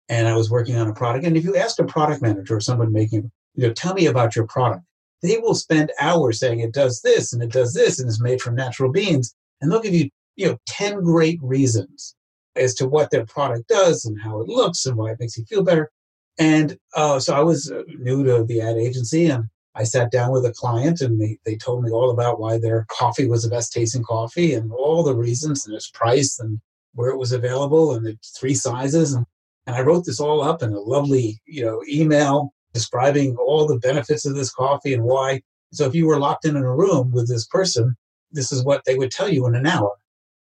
and 0.08 0.26
I 0.26 0.36
was 0.36 0.50
working 0.50 0.76
on 0.76 0.88
a 0.88 0.94
product, 0.94 1.24
and 1.24 1.36
if 1.36 1.44
you 1.44 1.56
ask 1.56 1.78
a 1.78 1.84
product 1.84 2.22
manager 2.22 2.56
or 2.56 2.60
someone 2.60 2.92
making, 2.92 3.30
you 3.54 3.66
know, 3.66 3.72
tell 3.72 3.94
me 3.94 4.06
about 4.06 4.34
your 4.34 4.46
product, 4.46 4.82
they 5.22 5.38
will 5.38 5.54
spend 5.54 5.92
hours 6.00 6.38
saying 6.38 6.60
it 6.60 6.72
does 6.72 7.00
this 7.02 7.32
and 7.32 7.42
it 7.42 7.52
does 7.52 7.74
this 7.74 7.98
and 7.98 8.08
it's 8.08 8.20
made 8.20 8.40
from 8.40 8.54
natural 8.54 8.90
beans, 8.90 9.34
and 9.60 9.70
they'll 9.70 9.80
give 9.80 9.94
you, 9.94 10.08
you 10.36 10.46
know, 10.46 10.58
ten 10.66 11.02
great 11.02 11.38
reasons 11.42 12.14
as 12.58 12.74
to 12.74 12.86
what 12.86 13.10
their 13.10 13.26
product 13.26 13.68
does 13.68 14.04
and 14.04 14.20
how 14.20 14.40
it 14.40 14.48
looks 14.48 14.86
and 14.86 14.96
why 14.96 15.12
it 15.12 15.20
makes 15.20 15.36
you 15.36 15.44
feel 15.44 15.62
better. 15.62 15.90
And 16.38 16.78
uh, 16.94 17.18
so 17.18 17.34
I 17.34 17.40
was 17.40 17.70
uh, 17.70 17.82
new 17.98 18.24
to 18.24 18.44
the 18.44 18.60
ad 18.60 18.76
agency 18.76 19.26
and 19.26 19.44
I 19.74 19.84
sat 19.84 20.10
down 20.10 20.32
with 20.32 20.44
a 20.44 20.52
client 20.52 21.00
and 21.00 21.20
they, 21.20 21.38
they 21.44 21.56
told 21.56 21.84
me 21.84 21.90
all 21.90 22.10
about 22.10 22.40
why 22.40 22.58
their 22.58 22.86
coffee 22.88 23.28
was 23.28 23.42
the 23.42 23.50
best 23.50 23.72
tasting 23.72 24.02
coffee 24.02 24.54
and 24.54 24.72
all 24.72 25.02
the 25.02 25.14
reasons 25.14 25.66
and 25.66 25.74
its 25.74 25.90
price 25.90 26.38
and 26.38 26.60
where 26.94 27.10
it 27.10 27.18
was 27.18 27.32
available 27.32 27.94
and 27.94 28.04
the 28.04 28.16
three 28.36 28.54
sizes. 28.54 29.12
And, 29.12 29.24
and 29.66 29.76
I 29.76 29.82
wrote 29.82 30.04
this 30.04 30.20
all 30.20 30.42
up 30.42 30.62
in 30.62 30.72
a 30.72 30.80
lovely, 30.80 31.40
you 31.46 31.64
know, 31.64 31.82
email 31.88 32.52
describing 32.72 33.36
all 33.36 33.66
the 33.66 33.78
benefits 33.78 34.26
of 34.26 34.34
this 34.34 34.52
coffee 34.52 34.94
and 34.94 35.04
why. 35.04 35.42
So 35.72 35.86
if 35.86 35.94
you 35.94 36.06
were 36.06 36.18
locked 36.18 36.44
in 36.44 36.56
in 36.56 36.62
a 36.62 36.76
room 36.76 37.10
with 37.12 37.28
this 37.28 37.46
person, 37.46 37.96
this 38.30 38.52
is 38.52 38.64
what 38.64 38.82
they 38.84 38.96
would 38.96 39.10
tell 39.10 39.28
you 39.28 39.46
in 39.46 39.54
an 39.54 39.66
hour. 39.66 39.92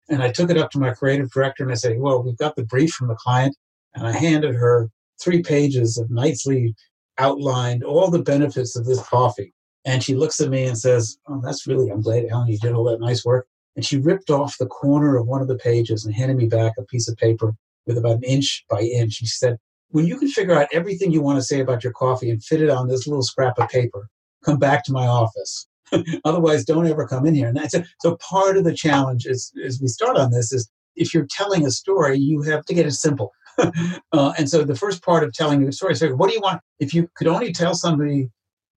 And 0.09 0.21
I 0.21 0.31
took 0.31 0.49
it 0.49 0.57
up 0.57 0.71
to 0.71 0.79
my 0.79 0.91
creative 0.91 1.31
director 1.31 1.63
and 1.63 1.71
I 1.71 1.75
said, 1.75 1.99
well, 1.99 2.21
we've 2.21 2.37
got 2.37 2.55
the 2.55 2.63
brief 2.63 2.91
from 2.91 3.07
the 3.07 3.15
client. 3.15 3.55
And 3.95 4.05
I 4.05 4.11
handed 4.11 4.55
her 4.55 4.89
three 5.21 5.41
pages 5.41 5.97
of 5.97 6.11
nicely 6.11 6.75
outlined 7.17 7.83
all 7.83 8.09
the 8.09 8.21
benefits 8.21 8.75
of 8.75 8.85
this 8.85 9.01
coffee. 9.01 9.53
And 9.85 10.03
she 10.03 10.15
looks 10.15 10.41
at 10.41 10.49
me 10.49 10.65
and 10.65 10.77
says, 10.77 11.17
Oh, 11.27 11.39
that's 11.43 11.67
really, 11.67 11.89
I'm 11.89 12.01
glad, 12.01 12.25
Ellen, 12.29 12.47
you 12.47 12.57
did 12.57 12.73
all 12.73 12.83
that 12.85 12.99
nice 12.99 13.23
work. 13.23 13.47
And 13.75 13.85
she 13.85 13.97
ripped 13.97 14.29
off 14.29 14.57
the 14.57 14.65
corner 14.65 15.15
of 15.15 15.27
one 15.27 15.41
of 15.41 15.47
the 15.47 15.57
pages 15.57 16.05
and 16.05 16.13
handed 16.13 16.37
me 16.37 16.47
back 16.47 16.73
a 16.77 16.83
piece 16.83 17.07
of 17.07 17.17
paper 17.17 17.53
with 17.85 17.97
about 17.97 18.17
an 18.17 18.23
inch 18.23 18.65
by 18.69 18.81
inch. 18.81 19.13
She 19.13 19.27
said, 19.27 19.57
When 19.89 20.07
you 20.07 20.17
can 20.17 20.27
figure 20.27 20.55
out 20.55 20.67
everything 20.73 21.11
you 21.11 21.21
want 21.21 21.37
to 21.37 21.43
say 21.43 21.59
about 21.59 21.83
your 21.83 21.93
coffee 21.93 22.29
and 22.29 22.43
fit 22.43 22.61
it 22.61 22.69
on 22.69 22.87
this 22.87 23.05
little 23.07 23.23
scrap 23.23 23.59
of 23.59 23.69
paper, 23.69 24.09
come 24.43 24.57
back 24.57 24.83
to 24.85 24.91
my 24.91 25.05
office. 25.07 25.67
Otherwise, 26.25 26.65
don't 26.65 26.87
ever 26.87 27.07
come 27.07 27.25
in 27.25 27.35
here. 27.35 27.47
And 27.47 27.57
that's 27.57 27.73
it. 27.73 27.85
So 28.01 28.17
part 28.17 28.57
of 28.57 28.63
the 28.63 28.73
challenge 28.73 29.25
is, 29.25 29.51
as 29.63 29.79
we 29.81 29.87
start 29.87 30.17
on 30.17 30.31
this 30.31 30.51
is 30.51 30.69
if 30.95 31.13
you're 31.13 31.27
telling 31.29 31.65
a 31.65 31.71
story, 31.71 32.17
you 32.17 32.41
have 32.43 32.65
to 32.65 32.73
get 32.73 32.85
it 32.85 32.93
simple. 32.93 33.31
uh, 33.57 34.33
and 34.37 34.49
so 34.49 34.63
the 34.63 34.75
first 34.75 35.03
part 35.03 35.23
of 35.23 35.33
telling 35.33 35.63
a 35.63 35.71
story 35.71 35.93
is 35.93 36.03
what 36.03 36.29
do 36.29 36.35
you 36.35 36.41
want? 36.41 36.61
If 36.79 36.93
you 36.93 37.09
could 37.15 37.27
only 37.27 37.53
tell 37.53 37.73
somebody, 37.73 38.29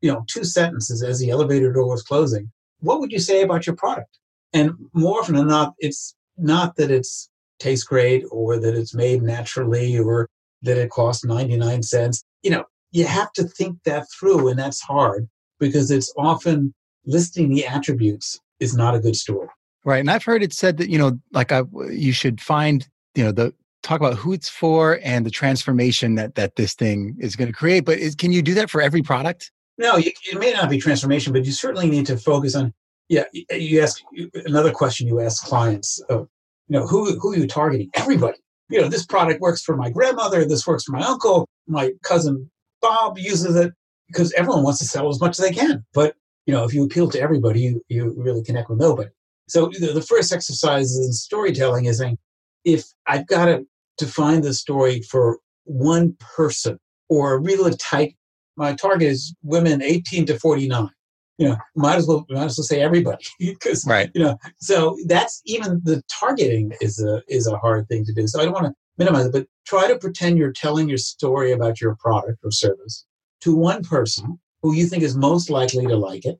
you 0.02 0.12
know, 0.12 0.24
two 0.28 0.44
sentences 0.44 1.04
as 1.04 1.20
the 1.20 1.30
elevator 1.30 1.72
door 1.72 1.90
was 1.90 2.04
closing, 2.04 2.52
what 2.80 3.00
would 3.00 3.12
you 3.12 3.20
say 3.20 3.42
about 3.42 3.66
your 3.66 3.76
product? 3.76 4.20
And 4.54 4.74
more 4.94 5.20
often 5.20 5.36
than 5.36 5.48
not, 5.48 5.74
it's 5.80 6.16
not 6.38 6.76
that 6.76 6.92
it's 6.92 7.30
tastes 7.60 7.84
great 7.84 8.24
or 8.32 8.60
that 8.60 8.76
it's 8.76 8.94
made 8.94 9.24
naturally 9.24 9.98
or 9.98 10.30
that 10.62 10.78
it 10.78 10.90
costs 10.90 11.26
99 11.26 11.84
cents. 11.84 12.24
You 12.44 12.52
know, 12.52 12.66
you 12.92 13.06
have 13.06 13.32
to 13.34 13.44
think 13.44 13.78
that 13.86 14.06
through, 14.18 14.48
and 14.50 14.60
that's 14.60 14.82
hard 14.82 15.28
because 15.60 15.92
it's 15.92 16.14
often 16.18 16.74
listing 17.08 17.50
the 17.50 17.66
attributes 17.66 18.40
is 18.60 18.76
not 18.76 18.94
a 18.94 19.00
good 19.00 19.16
story. 19.16 19.48
Right. 19.84 20.00
And 20.00 20.12
I've 20.12 20.24
heard 20.24 20.44
it 20.44 20.54
said 20.54 20.78
that, 20.78 20.90
you 20.90 20.98
know, 20.98 21.20
like 21.32 21.52
I, 21.52 21.64
you 21.90 22.12
should 22.12 22.42
find, 22.42 22.88
you 23.16 23.24
know, 23.24 23.32
the 23.32 23.54
talk 23.84 24.00
about 24.00 24.16
who 24.16 24.34
it's 24.34 24.50
for 24.50 25.00
and 25.02 25.26
the 25.26 25.32
transformation 25.32 26.16
that 26.16 26.36
that 26.36 26.58
this 26.58 26.74
thing 26.74 27.16
is 27.20 27.36
going 27.36 27.48
to 27.48 27.54
create. 27.54 27.86
But 27.86 27.98
is, 28.00 28.14
can 28.14 28.32
you 28.32 28.42
do 28.42 28.54
that 28.56 28.70
for 28.70 28.82
every 28.82 29.02
product? 29.02 29.52
No, 29.78 29.96
you, 29.96 30.12
it 30.32 30.40
may 30.40 30.52
not 30.52 30.70
be 30.70 30.78
transformation, 30.80 31.32
but 31.32 31.46
you 31.46 31.52
certainly 31.52 31.90
need 31.90 32.06
to 32.08 32.18
focus 32.18 32.56
on. 32.56 32.74
Yeah, 33.10 33.24
you 33.52 33.82
ask 33.82 34.02
another 34.46 34.72
question. 34.72 35.08
You 35.08 35.22
ask 35.22 35.46
clients, 35.46 36.00
of, 36.10 36.28
you 36.68 36.78
know, 36.78 36.86
who 36.86 37.18
who 37.20 37.32
are 37.32 37.38
you 37.38 37.48
targeting? 37.48 37.90
Everybody. 37.94 38.40
You 38.70 38.82
know, 38.82 38.90
this 38.90 39.06
product 39.06 39.40
works 39.40 39.62
for 39.62 39.78
my 39.78 39.90
grandmother. 39.90 40.44
This 40.44 40.68
works 40.68 40.84
for 40.84 40.92
my 40.92 41.06
uncle. 41.06 41.48
My 41.68 41.92
cousin 42.04 42.52
Bob 42.82 43.18
uses 43.18 43.56
it 43.56 43.72
because 44.08 44.34
everyone 44.34 44.64
wants 44.64 44.80
to 44.80 44.86
sell 44.86 45.08
as 45.08 45.22
much 45.22 45.40
as 45.40 45.46
they 45.46 45.54
can. 45.54 45.86
But 45.94 46.16
you 46.48 46.54
know, 46.54 46.64
if 46.64 46.74
you 46.74 46.84
appeal 46.84 47.10
to 47.10 47.22
everybody, 47.22 47.62
you 47.62 47.86
you 47.90 48.16
really 48.18 48.42
connect 48.42 48.70
with 48.70 48.80
nobody. 48.80 49.10
So 49.48 49.70
the, 49.80 49.92
the 49.94 50.02
first 50.02 50.34
exercise 50.34 50.98
in 50.98 51.14
storytelling 51.14 51.86
is 51.86 52.00
saying, 52.00 52.18
if 52.64 52.86
I've 53.06 53.28
got 53.28 53.46
to 53.46 53.66
define 53.98 54.42
the 54.42 54.54
story 54.54 55.02
for 55.02 55.40
one 55.66 56.16
person 56.36 56.80
or 57.10 57.34
a 57.34 57.40
really 57.40 57.74
tight, 57.76 58.16
my 58.56 58.74
target 58.74 59.10
is 59.10 59.36
women 59.44 59.82
18 59.82 60.26
to 60.28 60.40
49. 60.40 60.90
You 61.38 61.50
know, 61.50 61.58
might 61.76 61.98
as 61.98 62.08
well 62.08 62.26
might 62.30 62.46
as 62.46 62.58
well 62.58 62.66
say 62.66 62.82
everybody 62.82 63.24
because 63.40 63.86
right. 63.86 64.10
you 64.16 64.24
know. 64.24 64.38
So 64.60 64.98
that's 65.06 65.42
even 65.46 65.82
the 65.84 66.02
targeting 66.20 66.72
is 66.82 67.00
a 67.04 67.22
is 67.28 67.46
a 67.46 67.58
hard 67.58 67.88
thing 67.90 68.06
to 68.06 68.14
do. 68.14 68.26
So 68.26 68.40
I 68.40 68.46
don't 68.46 68.54
want 68.54 68.66
to 68.66 68.74
minimize 68.98 69.26
it, 69.26 69.34
but 69.34 69.48
try 69.66 69.88
to 69.88 70.00
pretend 70.00 70.38
you're 70.38 70.54
telling 70.54 70.88
your 70.88 70.98
story 70.98 71.52
about 71.52 71.80
your 71.80 71.96
product 72.00 72.40
or 72.44 72.52
service 72.52 73.06
to 73.42 73.54
one 73.54 73.84
person 73.84 74.40
who 74.62 74.74
you 74.74 74.86
think 74.86 75.04
is 75.04 75.16
most 75.16 75.50
likely 75.50 75.86
to 75.86 75.96
like 75.96 76.26
it. 76.26 76.40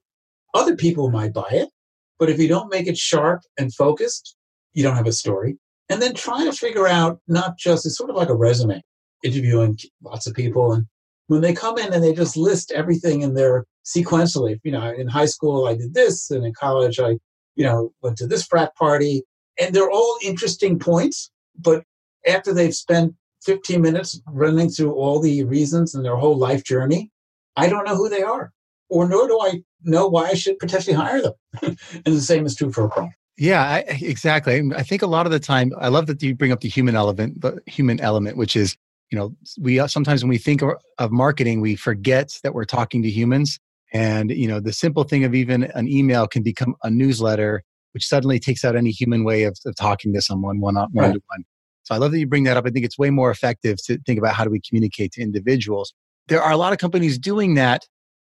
Other 0.54 0.76
people 0.76 1.12
might 1.12 1.34
buy 1.34 1.48
it, 1.52 1.70
but 2.20 2.30
if 2.30 2.40
you 2.40 2.48
don't 2.48 2.72
make 2.72 2.88
it 2.88 2.98
sharp 2.98 3.42
and 3.58 3.74
focused, 3.74 4.36
you 4.74 4.84
don't 4.84 4.96
have 4.96 5.08
a 5.08 5.12
story. 5.12 5.58
And 5.90 6.02
then 6.02 6.14
try 6.14 6.44
to 6.44 6.52
figure 6.52 6.88
out 6.88 7.20
not 7.28 7.58
just, 7.58 7.86
it's 7.86 7.98
sort 7.98 8.10
of 8.10 8.16
like 8.16 8.30
a 8.30 8.36
resume, 8.36 8.82
interviewing 9.24 9.78
lots 10.04 10.28
of 10.28 10.34
people. 10.34 10.74
And 10.74 10.86
when 11.28 11.42
they 11.42 11.54
come 11.54 11.78
in 11.78 11.94
and 11.94 12.04
they 12.04 12.14
just 12.14 12.36
list 12.36 12.72
everything 12.72 13.22
in 13.22 13.34
their 13.36 13.66
sequentially, 13.86 14.60
you 14.64 14.72
know, 14.72 14.92
in 14.92 15.08
high 15.08 15.26
school, 15.26 15.66
I 15.66 15.76
did 15.76 15.94
this, 15.94 16.30
and 16.30 16.46
in 16.46 16.54
college, 16.54 17.00
I, 17.00 17.18
you 17.56 17.64
know, 17.64 17.92
went 18.02 18.18
to 18.18 18.28
this 18.28 18.46
frat 18.46 18.76
party. 18.76 19.24
And 19.60 19.74
they're 19.74 19.90
all 19.90 20.18
interesting 20.24 20.78
points. 20.78 21.32
But 21.58 21.84
after 22.28 22.54
they've 22.54 22.76
spent 22.76 23.16
15 23.46 23.82
minutes 23.82 24.22
running 24.28 24.70
through 24.70 24.94
all 24.94 25.20
the 25.20 25.44
reasons 25.46 25.96
and 25.96 26.04
their 26.04 26.18
whole 26.18 26.38
life 26.38 26.64
journey, 26.64 27.12
I 27.58 27.68
don't 27.68 27.86
know 27.86 27.96
who 27.96 28.08
they 28.08 28.22
are, 28.22 28.52
or 28.90 29.08
nor 29.08 29.28
do 29.28 29.40
I 29.42 29.64
know 29.84 30.08
why 30.08 30.28
I 30.28 30.34
should 30.36 30.60
potentially 30.60 30.96
hire 30.96 31.22
them. 31.22 31.34
and 31.62 31.78
the 32.06 32.22
same 32.22 32.46
is 32.46 32.56
true 32.56 32.72
for 32.72 32.86
a 32.86 32.90
product. 32.90 33.16
Yeah, 33.38 33.62
I, 33.62 33.80
exactly. 33.88 34.64
I 34.76 34.84
think 34.84 35.02
a 35.02 35.08
lot 35.08 35.26
of 35.26 35.32
the 35.32 35.40
time, 35.40 35.72
I 35.80 35.90
love 35.90 36.08
that 36.08 36.22
you 36.24 36.36
bring 36.36 36.52
up 36.52 36.62
the 36.62 36.70
human 36.70 36.96
element, 36.96 37.42
the 37.42 37.60
human 37.68 38.00
element, 38.00 38.36
which 38.36 38.56
is, 38.56 38.76
you 39.12 39.18
know, 39.18 39.36
we 39.60 39.80
uh, 39.80 39.88
sometimes 39.88 40.24
when 40.24 40.30
we 40.30 40.40
think 40.40 40.62
of 40.98 41.12
marketing, 41.12 41.62
we 41.62 41.76
forget 41.76 42.40
that 42.44 42.54
we're 42.54 42.66
talking 42.66 43.04
to 43.04 43.10
humans. 43.10 43.60
And, 43.94 44.32
you 44.32 44.48
know, 44.48 44.60
the 44.60 44.74
simple 44.74 45.04
thing 45.04 45.24
of 45.24 45.36
even 45.36 45.64
an 45.64 45.88
email 45.88 46.28
can 46.28 46.42
become 46.42 46.76
a 46.84 46.90
newsletter, 46.90 47.64
which 47.94 48.06
suddenly 48.06 48.40
takes 48.40 48.66
out 48.66 48.76
any 48.76 48.92
human 48.92 49.24
way 49.24 49.44
of, 49.44 49.58
of 49.66 49.76
talking 49.76 50.14
to 50.14 50.22
someone 50.22 50.60
one 50.60 50.76
on 50.76 50.90
one 50.92 51.14
to 51.14 51.22
one. 51.28 51.44
So 51.84 51.96
I 51.96 52.00
love 52.00 52.12
that 52.12 52.20
you 52.20 52.28
bring 52.28 52.44
that 52.46 52.58
up. 52.58 52.66
I 52.66 52.70
think 52.70 52.86
it's 52.86 52.98
way 52.98 53.12
more 53.12 53.32
effective 53.32 53.78
to 53.86 53.98
think 54.00 54.20
about 54.20 54.34
how 54.34 54.44
do 54.44 54.50
we 54.50 54.60
communicate 54.60 55.14
to 55.14 55.22
individuals. 55.22 55.94
There 56.28 56.42
are 56.42 56.52
a 56.52 56.58
lot 56.58 56.74
of 56.74 56.80
companies 56.80 57.18
doing 57.18 57.56
that 57.56 57.86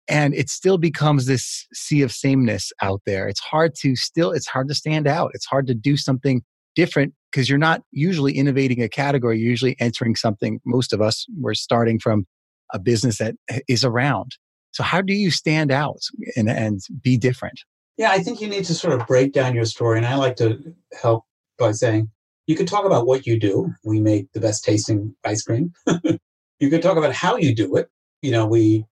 and 0.08 0.34
it 0.34 0.50
still 0.50 0.78
becomes 0.78 1.26
this 1.26 1.66
sea 1.72 2.02
of 2.02 2.12
sameness 2.12 2.72
out 2.82 3.00
there. 3.06 3.28
It's 3.28 3.40
hard 3.40 3.74
to 3.76 3.96
still 3.96 4.32
it's 4.32 4.46
hard 4.46 4.68
to 4.68 4.74
stand 4.74 5.06
out. 5.06 5.30
It's 5.34 5.46
hard 5.46 5.66
to 5.68 5.74
do 5.74 5.96
something 5.96 6.42
different 6.74 7.14
because 7.30 7.48
you're 7.48 7.58
not 7.58 7.82
usually 7.92 8.32
innovating 8.32 8.82
a 8.82 8.88
category. 8.88 9.38
You're 9.38 9.50
usually 9.50 9.76
entering 9.80 10.16
something 10.16 10.60
most 10.66 10.92
of 10.92 11.00
us 11.00 11.26
we're 11.38 11.54
starting 11.54 11.98
from 11.98 12.26
a 12.72 12.78
business 12.78 13.18
that 13.18 13.34
is 13.68 13.84
around. 13.84 14.32
So 14.72 14.82
how 14.82 15.00
do 15.00 15.12
you 15.12 15.30
stand 15.30 15.70
out 15.70 16.00
and, 16.36 16.50
and 16.50 16.80
be 17.02 17.16
different? 17.16 17.60
Yeah 17.96 18.10
i 18.10 18.18
think 18.18 18.40
you 18.40 18.48
need 18.48 18.64
to 18.64 18.74
sort 18.74 19.00
of 19.00 19.06
break 19.06 19.32
down 19.32 19.54
your 19.54 19.66
story 19.66 19.98
and 19.98 20.06
i 20.06 20.16
like 20.16 20.34
to 20.36 20.58
help 21.00 21.22
by 21.58 21.70
saying 21.70 22.10
you 22.46 22.56
could 22.56 22.68
talk 22.68 22.84
about 22.84 23.06
what 23.06 23.26
you 23.26 23.38
do. 23.38 23.72
We 23.84 24.00
make 24.00 24.32
the 24.32 24.40
best 24.40 24.64
tasting 24.64 25.14
ice 25.24 25.42
cream 25.42 25.72
you 26.64 26.70
could 26.70 26.82
talk 26.82 26.96
about 26.96 27.12
how 27.12 27.36
you 27.36 27.54
do 27.54 27.76
it 27.76 27.88
you 28.22 28.30
know 28.30 28.46
we 28.46 28.84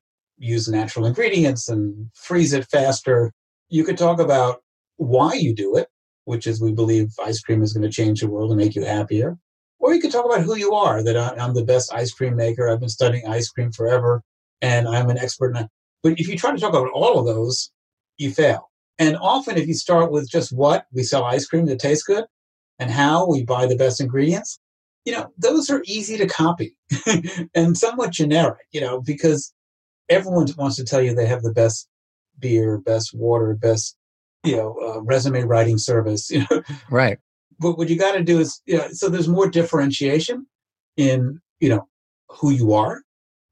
use 0.43 0.69
natural 0.69 1.07
ingredients 1.07 1.69
and 1.69 2.11
freeze 2.15 2.53
it 2.53 2.67
faster. 2.71 3.33
You 3.69 3.85
could 3.85 3.97
talk 3.97 4.21
about 4.21 4.63
why 4.97 5.35
you 5.35 5.55
do 5.55 5.77
it, 5.77 5.89
which 6.25 6.47
is 6.47 6.61
we 6.61 6.73
believe 6.73 7.13
ice 7.25 7.41
cream 7.41 7.63
is 7.63 7.73
going 7.73 7.89
to 7.89 7.91
change 7.91 8.21
the 8.21 8.29
world 8.29 8.51
and 8.51 8.59
make 8.59 8.75
you 8.75 8.85
happier. 8.85 9.39
Or 9.79 9.95
you 9.95 10.01
could 10.01 10.13
talk 10.13 10.25
about 10.25 10.43
who 10.43 10.57
you 10.57 10.75
are, 10.75 11.03
that 11.03 11.17
I'm 11.17 11.55
the 11.55 11.65
best 11.65 11.93
ice 11.93 12.13
cream 12.13 12.37
maker. 12.37 12.69
I've 12.69 12.81
been 12.81 12.89
studying 12.89 13.27
ice 13.27 13.49
cream 13.49 13.73
forever 13.73 14.23
and 14.61 14.87
I'm 14.87 15.11
an 15.11 15.19
expert. 15.19 15.57
In 15.57 15.69
but 16.03 16.19
if 16.19 16.29
you 16.29 16.37
try 16.37 16.53
to 16.53 16.59
talk 16.59 16.71
about 16.71 16.91
all 16.93 17.19
of 17.19 17.27
those, 17.27 17.71
you 18.19 18.31
fail. 18.33 18.71
And 18.99 19.17
often, 19.17 19.57
if 19.57 19.67
you 19.67 19.75
start 19.75 20.13
with 20.13 20.29
just 20.29 20.53
what 20.53 20.87
we 20.93 21.03
sell 21.03 21.25
ice 21.25 21.47
cream 21.47 21.67
that 21.67 21.81
tastes 21.81 22.05
good 22.05 22.25
and 22.79 22.91
how 22.91 23.29
we 23.29 23.45
buy 23.45 23.67
the 23.67 23.77
best 23.77 24.01
ingredients, 24.01 24.59
you 25.05 25.13
know, 25.13 25.33
those 25.39 25.69
are 25.71 25.83
easy 25.87 26.17
to 26.17 26.27
copy 26.27 26.77
and 27.55 27.77
somewhat 27.77 28.13
generic, 28.13 28.67
you 28.71 28.81
know, 28.81 29.01
because 29.01 29.53
everyone 30.09 30.47
wants 30.57 30.77
to 30.77 30.85
tell 30.85 31.03
you 31.03 31.15
they 31.15 31.27
have 31.27 31.43
the 31.43 31.53
best 31.53 31.89
beer, 32.39 32.79
best 32.79 33.15
water, 33.15 33.55
best 33.55 33.97
you 34.45 34.57
know 34.57 34.77
uh, 34.83 35.01
resume 35.03 35.43
writing 35.43 35.79
service. 35.79 36.31
You 36.31 36.47
know, 36.51 36.63
right. 36.91 37.19
But 37.59 37.79
what 37.79 37.89
you 37.89 37.99
got 37.99 38.13
to 38.13 38.25
do 38.25 38.41
is, 38.41 38.61
you 38.67 38.79
know, 38.79 38.89
so 38.91 39.09
there's 39.09 39.29
more 39.29 39.49
differentiation 39.49 40.47
in 40.97 41.41
you 41.61 41.69
know 41.69 41.89
who 42.29 42.51
you 42.51 42.73
are, 42.73 43.03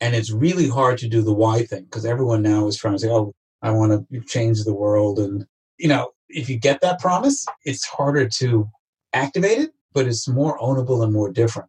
and 0.00 0.14
it's 0.14 0.32
really 0.32 0.68
hard 0.68 0.98
to 0.98 1.08
do 1.08 1.22
the 1.22 1.32
why 1.32 1.64
thing 1.64 1.84
because 1.84 2.04
everyone 2.04 2.42
now 2.42 2.66
is 2.66 2.76
trying 2.76 2.94
to 2.94 2.98
say, 2.98 3.10
oh, 3.10 3.34
I 3.62 3.70
want 3.70 4.06
to 4.10 4.20
change 4.22 4.64
the 4.64 4.74
world, 4.74 5.18
and 5.18 5.46
you 5.78 5.88
know, 5.88 6.10
if 6.28 6.48
you 6.48 6.58
get 6.58 6.80
that 6.80 7.00
promise, 7.00 7.46
it's 7.64 7.84
harder 7.84 8.28
to 8.28 8.68
activate 9.12 9.58
it, 9.58 9.70
but 9.92 10.06
it's 10.06 10.28
more 10.28 10.58
ownable 10.58 11.02
and 11.02 11.12
more 11.12 11.30
different. 11.30 11.68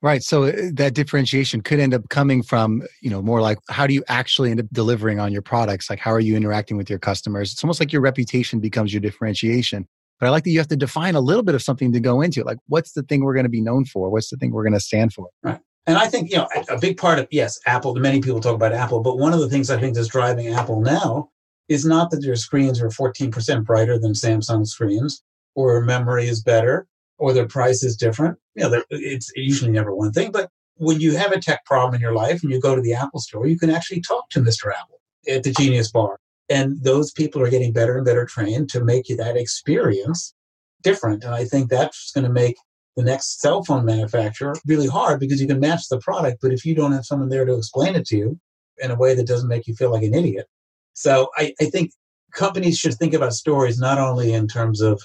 Right. 0.00 0.22
So 0.22 0.44
uh, 0.44 0.52
that 0.74 0.94
differentiation 0.94 1.60
could 1.60 1.80
end 1.80 1.92
up 1.92 2.08
coming 2.08 2.42
from, 2.42 2.82
you 3.02 3.10
know, 3.10 3.20
more 3.20 3.40
like 3.40 3.58
how 3.68 3.86
do 3.86 3.94
you 3.94 4.04
actually 4.08 4.50
end 4.50 4.60
up 4.60 4.66
delivering 4.72 5.18
on 5.18 5.32
your 5.32 5.42
products? 5.42 5.90
Like 5.90 5.98
how 5.98 6.12
are 6.12 6.20
you 6.20 6.36
interacting 6.36 6.76
with 6.76 6.88
your 6.88 7.00
customers? 7.00 7.52
It's 7.52 7.64
almost 7.64 7.80
like 7.80 7.92
your 7.92 8.02
reputation 8.02 8.60
becomes 8.60 8.92
your 8.92 9.00
differentiation. 9.00 9.88
But 10.20 10.26
I 10.26 10.30
like 10.30 10.44
that 10.44 10.50
you 10.50 10.58
have 10.58 10.68
to 10.68 10.76
define 10.76 11.14
a 11.16 11.20
little 11.20 11.42
bit 11.42 11.54
of 11.54 11.62
something 11.62 11.92
to 11.92 12.00
go 12.00 12.20
into. 12.20 12.44
Like 12.44 12.58
what's 12.66 12.92
the 12.92 13.02
thing 13.02 13.24
we're 13.24 13.34
going 13.34 13.44
to 13.44 13.50
be 13.50 13.60
known 13.60 13.84
for? 13.84 14.08
What's 14.08 14.30
the 14.30 14.36
thing 14.36 14.52
we're 14.52 14.62
going 14.62 14.72
to 14.72 14.80
stand 14.80 15.12
for? 15.12 15.28
Right. 15.42 15.58
And 15.86 15.96
I 15.96 16.06
think, 16.06 16.30
you 16.30 16.36
know, 16.36 16.48
a 16.68 16.78
big 16.78 16.96
part 16.96 17.18
of, 17.18 17.26
yes, 17.30 17.58
Apple, 17.66 17.94
many 17.96 18.20
people 18.20 18.40
talk 18.40 18.54
about 18.54 18.72
Apple, 18.72 19.00
but 19.00 19.18
one 19.18 19.32
of 19.32 19.40
the 19.40 19.48
things 19.48 19.70
I 19.70 19.80
think 19.80 19.94
that's 19.94 20.08
driving 20.08 20.48
Apple 20.48 20.80
now 20.80 21.30
is 21.68 21.84
not 21.84 22.10
that 22.10 22.18
their 22.18 22.36
screens 22.36 22.80
are 22.80 22.88
14% 22.88 23.64
brighter 23.64 23.98
than 23.98 24.12
Samsung 24.12 24.66
screens 24.66 25.22
or 25.54 25.80
memory 25.80 26.28
is 26.28 26.42
better 26.42 26.86
or 27.18 27.32
their 27.32 27.46
price 27.46 27.82
is 27.82 27.96
different. 27.96 28.38
You 28.54 28.68
know, 28.68 28.82
it's 28.90 29.30
usually 29.34 29.70
never 29.70 29.94
one 29.94 30.12
thing. 30.12 30.30
But 30.30 30.50
when 30.76 31.00
you 31.00 31.16
have 31.16 31.32
a 31.32 31.40
tech 31.40 31.64
problem 31.64 31.94
in 31.94 32.00
your 32.00 32.14
life 32.14 32.42
and 32.42 32.52
you 32.52 32.60
go 32.60 32.74
to 32.74 32.82
the 32.82 32.94
Apple 32.94 33.20
store, 33.20 33.46
you 33.46 33.58
can 33.58 33.70
actually 33.70 34.00
talk 34.00 34.30
to 34.30 34.40
Mr. 34.40 34.72
Apple 34.72 35.00
at 35.28 35.42
the 35.42 35.52
Genius 35.52 35.90
Bar. 35.90 36.18
And 36.48 36.82
those 36.82 37.12
people 37.12 37.42
are 37.42 37.50
getting 37.50 37.72
better 37.72 37.96
and 37.96 38.06
better 38.06 38.24
trained 38.24 38.70
to 38.70 38.82
make 38.82 39.08
you 39.08 39.16
that 39.16 39.36
experience 39.36 40.34
different. 40.82 41.24
And 41.24 41.34
I 41.34 41.44
think 41.44 41.68
that's 41.68 42.12
going 42.12 42.24
to 42.24 42.32
make 42.32 42.56
the 42.96 43.04
next 43.04 43.40
cell 43.40 43.62
phone 43.62 43.84
manufacturer 43.84 44.54
really 44.66 44.86
hard 44.86 45.20
because 45.20 45.40
you 45.40 45.46
can 45.46 45.60
match 45.60 45.88
the 45.88 46.00
product, 46.00 46.38
but 46.42 46.52
if 46.52 46.64
you 46.64 46.74
don't 46.74 46.92
have 46.92 47.04
someone 47.04 47.28
there 47.28 47.44
to 47.44 47.56
explain 47.56 47.94
it 47.94 48.06
to 48.06 48.16
you 48.16 48.40
in 48.78 48.90
a 48.90 48.96
way 48.96 49.14
that 49.14 49.26
doesn't 49.26 49.48
make 49.48 49.66
you 49.66 49.74
feel 49.74 49.92
like 49.92 50.02
an 50.02 50.14
idiot. 50.14 50.46
So 50.94 51.28
I, 51.36 51.54
I 51.60 51.66
think 51.66 51.92
companies 52.32 52.76
should 52.76 52.94
think 52.94 53.14
about 53.14 53.34
stories 53.34 53.78
not 53.78 53.98
only 53.98 54.32
in 54.32 54.48
terms 54.48 54.80
of 54.80 55.00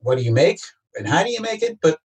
what 0.00 0.18
do 0.18 0.24
you 0.24 0.32
make, 0.32 0.58
and 0.96 1.08
how 1.08 1.22
do 1.22 1.30
you 1.30 1.40
make 1.40 1.62
it, 1.62 1.78
but 1.82 1.98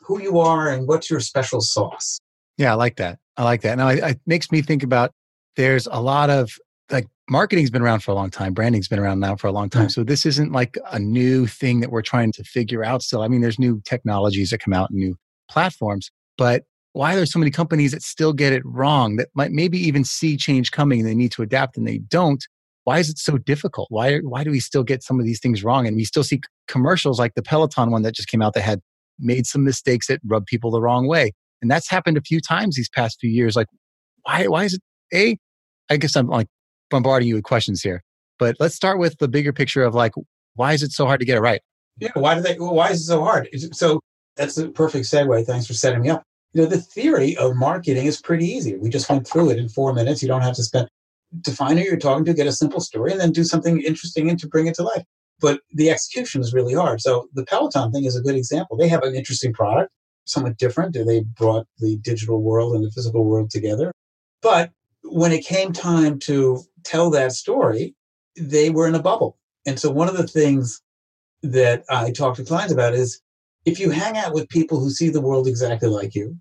who 0.00 0.20
you 0.20 0.38
are 0.38 0.68
and 0.68 0.86
what's 0.86 1.10
your 1.10 1.20
special 1.20 1.60
sauce. 1.60 2.18
Yeah, 2.58 2.72
I 2.72 2.74
like 2.74 2.96
that. 2.96 3.18
I 3.36 3.44
like 3.44 3.62
that. 3.62 3.76
Now, 3.76 3.88
it 3.88 4.20
makes 4.26 4.50
me 4.50 4.62
think 4.62 4.82
about 4.82 5.12
there's 5.56 5.86
a 5.90 6.00
lot 6.00 6.30
of 6.30 6.50
like 6.90 7.06
marketing's 7.28 7.70
been 7.70 7.82
around 7.82 8.00
for 8.00 8.12
a 8.12 8.14
long 8.14 8.30
time, 8.30 8.54
branding's 8.54 8.88
been 8.88 8.98
around 8.98 9.20
now 9.20 9.36
for 9.36 9.46
a 9.48 9.52
long 9.52 9.68
time. 9.68 9.88
So 9.88 10.04
this 10.04 10.24
isn't 10.24 10.52
like 10.52 10.78
a 10.92 10.98
new 10.98 11.46
thing 11.46 11.80
that 11.80 11.90
we're 11.90 12.02
trying 12.02 12.32
to 12.32 12.44
figure 12.44 12.84
out 12.84 13.02
still. 13.02 13.22
I 13.22 13.28
mean, 13.28 13.40
there's 13.40 13.58
new 13.58 13.82
technologies 13.84 14.50
that 14.50 14.58
come 14.58 14.72
out 14.72 14.90
and 14.90 14.98
new 14.98 15.16
platforms, 15.50 16.10
but 16.38 16.64
why 16.92 17.14
there's 17.14 17.32
so 17.32 17.38
many 17.38 17.50
companies 17.50 17.92
that 17.92 18.02
still 18.02 18.32
get 18.32 18.52
it 18.52 18.62
wrong 18.64 19.16
that 19.16 19.28
might 19.34 19.50
maybe 19.50 19.78
even 19.78 20.02
see 20.02 20.36
change 20.36 20.70
coming 20.70 21.00
and 21.00 21.08
they 21.08 21.14
need 21.14 21.32
to 21.32 21.42
adapt 21.42 21.76
and 21.76 21.86
they 21.86 21.98
don't 21.98 22.46
why 22.86 23.00
is 23.00 23.10
it 23.10 23.18
so 23.18 23.36
difficult? 23.36 23.88
Why, 23.90 24.18
why 24.18 24.44
do 24.44 24.52
we 24.52 24.60
still 24.60 24.84
get 24.84 25.02
some 25.02 25.18
of 25.18 25.26
these 25.26 25.40
things 25.40 25.64
wrong? 25.64 25.88
And 25.88 25.96
we 25.96 26.04
still 26.04 26.22
see 26.22 26.40
commercials 26.68 27.18
like 27.18 27.34
the 27.34 27.42
Peloton 27.42 27.90
one 27.90 28.02
that 28.02 28.14
just 28.14 28.28
came 28.28 28.40
out 28.40 28.54
that 28.54 28.60
had 28.60 28.80
made 29.18 29.44
some 29.44 29.64
mistakes 29.64 30.06
that 30.06 30.20
rubbed 30.24 30.46
people 30.46 30.70
the 30.70 30.80
wrong 30.80 31.08
way. 31.08 31.32
And 31.60 31.68
that's 31.68 31.90
happened 31.90 32.16
a 32.16 32.20
few 32.20 32.40
times 32.40 32.76
these 32.76 32.88
past 32.88 33.18
few 33.20 33.28
years. 33.28 33.56
Like, 33.56 33.66
why, 34.22 34.46
why 34.46 34.62
is 34.62 34.74
it 34.74 34.82
A? 35.12 35.36
I 35.90 35.96
guess 35.96 36.14
I'm 36.14 36.28
like 36.28 36.46
bombarding 36.88 37.26
you 37.26 37.34
with 37.34 37.42
questions 37.42 37.82
here, 37.82 38.04
but 38.38 38.54
let's 38.60 38.76
start 38.76 39.00
with 39.00 39.18
the 39.18 39.26
bigger 39.26 39.52
picture 39.52 39.82
of 39.82 39.92
like, 39.92 40.12
why 40.54 40.72
is 40.72 40.84
it 40.84 40.92
so 40.92 41.06
hard 41.06 41.18
to 41.18 41.26
get 41.26 41.36
it 41.36 41.40
right? 41.40 41.62
Yeah. 41.98 42.12
Why 42.14 42.36
do 42.36 42.40
they, 42.40 42.54
why 42.54 42.90
is 42.90 43.00
it 43.00 43.04
so 43.06 43.24
hard? 43.24 43.48
So 43.72 43.98
That's 44.36 44.58
a 44.58 44.68
perfect 44.68 45.06
segue. 45.06 45.44
Thanks 45.44 45.66
for 45.66 45.74
setting 45.74 46.02
me 46.02 46.10
up. 46.10 46.22
You 46.52 46.62
know, 46.62 46.68
the 46.68 46.80
theory 46.80 47.36
of 47.36 47.56
marketing 47.56 48.06
is 48.06 48.20
pretty 48.20 48.46
easy. 48.46 48.76
We 48.76 48.90
just 48.90 49.10
went 49.10 49.26
through 49.26 49.50
it 49.50 49.58
in 49.58 49.68
four 49.68 49.92
minutes. 49.92 50.22
You 50.22 50.28
don't 50.28 50.42
have 50.42 50.54
to 50.54 50.62
spend 50.62 50.88
define 51.40 51.76
who 51.76 51.84
you're 51.84 51.96
talking 51.96 52.24
to, 52.24 52.34
get 52.34 52.46
a 52.46 52.52
simple 52.52 52.80
story, 52.80 53.12
and 53.12 53.20
then 53.20 53.32
do 53.32 53.44
something 53.44 53.80
interesting 53.82 54.28
and 54.28 54.38
to 54.38 54.48
bring 54.48 54.66
it 54.66 54.74
to 54.74 54.82
life. 54.82 55.04
But 55.40 55.60
the 55.72 55.90
execution 55.90 56.40
is 56.40 56.54
really 56.54 56.74
hard. 56.74 57.00
So 57.00 57.28
the 57.34 57.44
Peloton 57.44 57.92
thing 57.92 58.04
is 58.04 58.16
a 58.16 58.22
good 58.22 58.36
example. 58.36 58.76
They 58.76 58.88
have 58.88 59.02
an 59.02 59.14
interesting 59.14 59.52
product, 59.52 59.92
somewhat 60.24 60.56
different. 60.56 60.94
They 60.94 61.20
brought 61.20 61.66
the 61.78 61.96
digital 61.98 62.40
world 62.42 62.74
and 62.74 62.84
the 62.84 62.90
physical 62.90 63.24
world 63.24 63.50
together. 63.50 63.92
But 64.40 64.70
when 65.02 65.32
it 65.32 65.44
came 65.44 65.72
time 65.72 66.18
to 66.20 66.62
tell 66.84 67.10
that 67.10 67.32
story, 67.32 67.94
they 68.36 68.70
were 68.70 68.88
in 68.88 68.94
a 68.94 69.02
bubble. 69.02 69.36
And 69.66 69.78
so 69.78 69.90
one 69.90 70.08
of 70.08 70.16
the 70.16 70.26
things 70.26 70.80
that 71.42 71.84
I 71.90 72.12
talk 72.12 72.36
to 72.36 72.44
clients 72.44 72.72
about 72.72 72.94
is 72.94 73.20
if 73.64 73.78
you 73.80 73.90
hang 73.90 74.16
out 74.16 74.32
with 74.32 74.48
people 74.48 74.80
who 74.80 74.90
see 74.90 75.08
the 75.08 75.20
world 75.20 75.46
exactly 75.46 75.88
like 75.88 76.14
you 76.14 76.36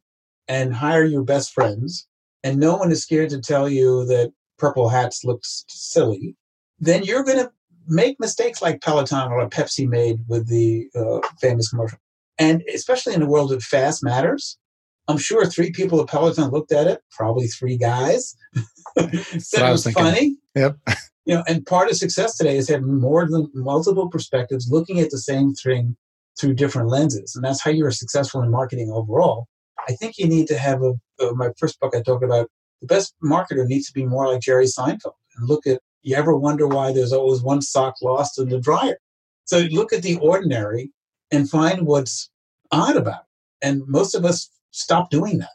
and 0.48 0.74
hire 0.74 1.04
your 1.04 1.24
best 1.24 1.52
friends, 1.52 2.08
and 2.44 2.60
no 2.60 2.76
one 2.76 2.92
is 2.92 3.02
scared 3.02 3.32
to 3.32 3.42
tell 3.42 3.68
you 3.68 4.06
that 4.06 4.32
purple 4.58 4.90
hats 4.90 5.24
looks 5.24 5.66
silly, 5.68 6.36
then 6.80 7.04
you're 7.04 7.24
going 7.24 7.38
to 7.38 7.52
make 7.88 8.20
mistakes 8.20 8.62
like 8.62 8.82
Peloton 8.82 9.32
or 9.32 9.48
Pepsi 9.50 9.88
made 9.88 10.20
with 10.28 10.48
the 10.48 10.88
uh, 10.96 11.20
famous 11.40 11.70
commercial. 11.70 12.00
And 12.38 12.64
especially 12.74 13.14
in 13.14 13.22
the 13.22 13.28
world 13.28 13.54
of 13.54 13.64
fast 13.64 14.04
matters, 14.04 14.58
I'm 15.08 15.18
sure 15.18 15.46
three 15.46 15.72
people 15.72 16.02
at 16.02 16.08
Peloton 16.08 16.50
looked 16.50 16.72
at 16.72 16.88
it, 16.88 17.02
probably 17.12 17.48
three 17.48 17.78
guys, 17.78 18.36
said 18.98 19.68
it 19.68 19.72
was 19.72 19.90
funny. 19.92 20.38
Yep. 20.56 20.78
You 21.26 21.36
know, 21.36 21.44
and 21.48 21.66
part 21.66 21.90
of 21.90 21.98
success 21.98 22.38
today 22.38 22.58
is 22.58 22.70
having 22.70 23.00
more 23.00 23.28
than 23.28 23.50
multiple 23.54 24.10
perspectives, 24.10 24.70
looking 24.70 25.00
at 25.00 25.12
the 25.12 25.18
same 25.18 25.54
thing 25.54 25.96
through 26.40 26.54
different 26.54 26.90
lenses, 26.90 27.36
and 27.36 27.44
that's 27.44 27.62
how 27.64 27.72
you're 27.72 27.92
successful 27.92 28.42
in 28.42 28.52
marketing 28.52 28.92
overall. 28.92 29.48
I 29.88 29.94
think 29.94 30.18
you 30.18 30.28
need 30.28 30.48
to 30.48 30.58
have 30.58 30.82
a. 30.84 30.94
Uh, 31.20 31.32
my 31.34 31.50
first 31.58 31.80
book 31.80 31.96
I 31.96 32.02
talk 32.02 32.24
about 32.24 32.50
the 32.86 32.96
best 32.96 33.16
marketer 33.24 33.66
needs 33.66 33.88
to 33.88 33.94
be 33.94 34.06
more 34.06 34.28
like 34.32 34.42
Jerry 34.42 34.66
Seinfeld 34.66 35.14
and 35.38 35.48
look 35.48 35.66
at. 35.68 35.80
You 36.04 36.16
ever 36.16 36.38
wonder 36.38 36.68
why 36.68 36.94
there's 36.94 37.12
always 37.12 37.42
one 37.42 37.64
sock 37.64 37.96
lost 38.00 38.38
in 38.38 38.50
the 38.50 38.60
dryer? 38.60 38.98
So 39.46 39.60
look 39.72 39.92
at 39.92 40.04
the 40.04 40.18
ordinary 40.18 40.92
and 41.32 41.50
find 41.50 41.88
what's 41.88 42.30
odd 42.72 42.96
about 42.96 43.22
it. 43.22 43.68
And 43.68 43.82
most 43.88 44.14
of 44.14 44.24
us 44.24 44.48
stop 44.70 45.10
doing 45.10 45.40
that. 45.40 45.50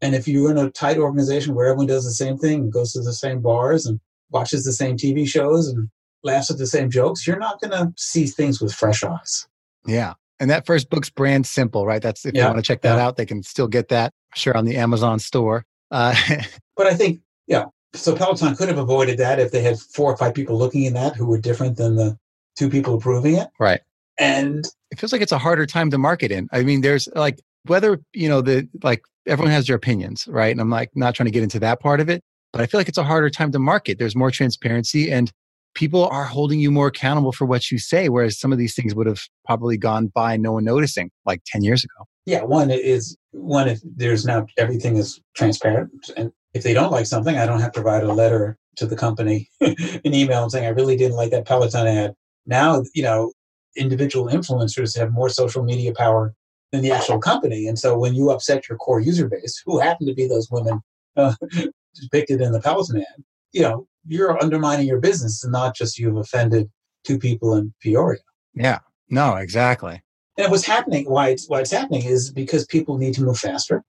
And 0.00 0.16
if 0.16 0.26
you're 0.26 0.50
in 0.50 0.58
a 0.58 0.70
tight 0.70 0.98
organization 0.98 1.54
where 1.54 1.66
everyone 1.66 1.86
does 1.86 2.04
the 2.04 2.10
same 2.10 2.38
thing, 2.38 2.70
goes 2.70 2.92
to 2.92 3.02
the 3.02 3.12
same 3.12 3.40
bars 3.40 3.86
and 3.86 4.00
watches 4.30 4.64
the 4.64 4.72
same 4.72 4.96
TV 4.96 5.28
shows 5.28 5.68
and 5.68 5.88
laughs 6.24 6.50
at 6.50 6.58
the 6.58 6.66
same 6.66 6.90
jokes, 6.90 7.24
you're 7.24 7.38
not 7.38 7.60
going 7.60 7.70
to 7.70 7.92
see 7.96 8.26
things 8.26 8.60
with 8.60 8.74
fresh 8.74 9.04
eyes. 9.04 9.46
Yeah. 9.86 10.14
And 10.40 10.50
that 10.50 10.66
first 10.66 10.90
book's 10.90 11.10
brand 11.10 11.46
simple, 11.46 11.86
right? 11.86 12.02
That's 12.02 12.26
if 12.26 12.34
yeah. 12.34 12.42
you 12.42 12.46
want 12.48 12.58
to 12.58 12.62
check 12.62 12.82
that 12.82 12.96
yeah. 12.96 13.06
out, 13.06 13.16
they 13.16 13.26
can 13.26 13.44
still 13.44 13.68
get 13.68 13.88
that, 13.90 14.12
sure, 14.34 14.56
on 14.56 14.64
the 14.64 14.76
Amazon 14.76 15.20
store. 15.20 15.64
Uh, 15.90 16.14
but 16.76 16.86
I 16.86 16.94
think, 16.94 17.20
yeah, 17.46 17.66
so 17.94 18.16
Peloton 18.16 18.56
could 18.56 18.68
have 18.68 18.78
avoided 18.78 19.18
that 19.18 19.38
if 19.38 19.52
they 19.52 19.62
had 19.62 19.78
four 19.78 20.12
or 20.12 20.16
five 20.16 20.34
people 20.34 20.58
looking 20.58 20.84
in 20.84 20.94
that 20.94 21.14
who 21.16 21.26
were 21.26 21.38
different 21.38 21.76
than 21.76 21.96
the 21.96 22.18
two 22.56 22.68
people 22.68 22.94
approving 22.94 23.36
it. 23.36 23.48
Right. 23.58 23.80
And 24.18 24.64
it 24.90 24.98
feels 24.98 25.12
like 25.12 25.22
it's 25.22 25.32
a 25.32 25.38
harder 25.38 25.66
time 25.66 25.90
to 25.90 25.98
market 25.98 26.30
in. 26.30 26.48
I 26.52 26.62
mean, 26.62 26.80
there's 26.80 27.08
like 27.14 27.40
whether, 27.66 28.00
you 28.12 28.28
know, 28.28 28.40
the 28.40 28.68
like 28.82 29.02
everyone 29.26 29.52
has 29.52 29.66
their 29.66 29.76
opinions, 29.76 30.26
right? 30.28 30.52
And 30.52 30.60
I'm 30.60 30.70
like 30.70 30.90
not 30.94 31.14
trying 31.14 31.26
to 31.26 31.32
get 31.32 31.42
into 31.42 31.58
that 31.60 31.80
part 31.80 32.00
of 32.00 32.08
it, 32.08 32.22
but 32.52 32.60
I 32.60 32.66
feel 32.66 32.78
like 32.78 32.88
it's 32.88 32.98
a 32.98 33.04
harder 33.04 33.30
time 33.30 33.52
to 33.52 33.58
market. 33.58 33.98
There's 33.98 34.14
more 34.14 34.30
transparency 34.30 35.10
and 35.10 35.32
people 35.74 36.06
are 36.06 36.24
holding 36.24 36.60
you 36.60 36.70
more 36.70 36.86
accountable 36.86 37.32
for 37.32 37.44
what 37.44 37.70
you 37.70 37.78
say, 37.78 38.08
whereas 38.08 38.38
some 38.38 38.52
of 38.52 38.58
these 38.58 38.74
things 38.74 38.94
would 38.94 39.06
have 39.06 39.22
probably 39.44 39.76
gone 39.76 40.06
by 40.08 40.36
no 40.36 40.52
one 40.52 40.64
noticing 40.64 41.10
like 41.26 41.42
10 41.46 41.64
years 41.64 41.84
ago. 41.84 42.06
Yeah, 42.26 42.42
one 42.42 42.70
is 42.70 43.16
one 43.32 43.68
if 43.68 43.80
there's 43.84 44.24
now 44.24 44.46
everything 44.56 44.96
is 44.96 45.20
transparent 45.34 45.90
and 46.16 46.32
if 46.54 46.62
they 46.62 46.72
don't 46.72 46.92
like 46.92 47.06
something, 47.06 47.36
I 47.36 47.46
don't 47.46 47.60
have 47.60 47.72
to 47.72 47.82
write 47.82 48.04
a 48.04 48.12
letter 48.12 48.56
to 48.76 48.86
the 48.86 48.96
company, 48.96 49.50
an 49.60 49.76
email 50.06 50.48
saying 50.48 50.64
I 50.64 50.70
really 50.70 50.96
didn't 50.96 51.16
like 51.16 51.30
that 51.30 51.46
Peloton 51.46 51.86
ad. 51.86 52.14
Now, 52.46 52.82
you 52.94 53.02
know, 53.02 53.32
individual 53.76 54.28
influencers 54.28 54.96
have 54.96 55.12
more 55.12 55.28
social 55.28 55.64
media 55.64 55.92
power 55.92 56.34
than 56.72 56.82
the 56.82 56.92
actual 56.92 57.18
company. 57.18 57.66
And 57.66 57.78
so 57.78 57.98
when 57.98 58.14
you 58.14 58.30
upset 58.30 58.68
your 58.68 58.78
core 58.78 59.00
user 59.00 59.28
base, 59.28 59.60
who 59.66 59.80
happen 59.80 60.06
to 60.06 60.14
be 60.14 60.26
those 60.26 60.50
women 60.50 60.80
uh, 61.16 61.34
depicted 62.00 62.40
in 62.40 62.52
the 62.52 62.60
Peloton 62.60 62.98
ad, 62.98 63.24
you 63.52 63.62
know, 63.62 63.86
you're 64.06 64.40
undermining 64.42 64.86
your 64.86 65.00
business 65.00 65.42
and 65.42 65.52
not 65.52 65.74
just 65.74 65.98
you've 65.98 66.16
offended 66.16 66.70
two 67.04 67.18
people 67.18 67.54
in 67.54 67.74
Peoria. 67.80 68.20
Yeah. 68.54 68.78
No, 69.08 69.36
exactly. 69.36 70.02
And 70.36 70.50
what's 70.50 70.66
happening, 70.66 71.08
why 71.08 71.28
it's 71.28 71.48
why 71.48 71.60
it's 71.60 71.70
happening 71.70 72.04
is 72.04 72.32
because 72.32 72.66
people 72.66 72.98
need 72.98 73.14
to 73.14 73.22
move 73.22 73.38
faster. 73.38 73.84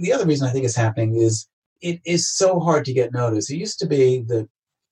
The 0.00 0.12
other 0.12 0.26
reason 0.26 0.48
I 0.48 0.52
think 0.52 0.64
it's 0.64 0.76
happening 0.76 1.16
is 1.16 1.46
it 1.82 2.00
is 2.04 2.28
so 2.28 2.60
hard 2.60 2.84
to 2.86 2.94
get 2.94 3.12
noticed. 3.12 3.50
It 3.50 3.58
used 3.58 3.78
to 3.80 3.86
be 3.86 4.22
that 4.22 4.48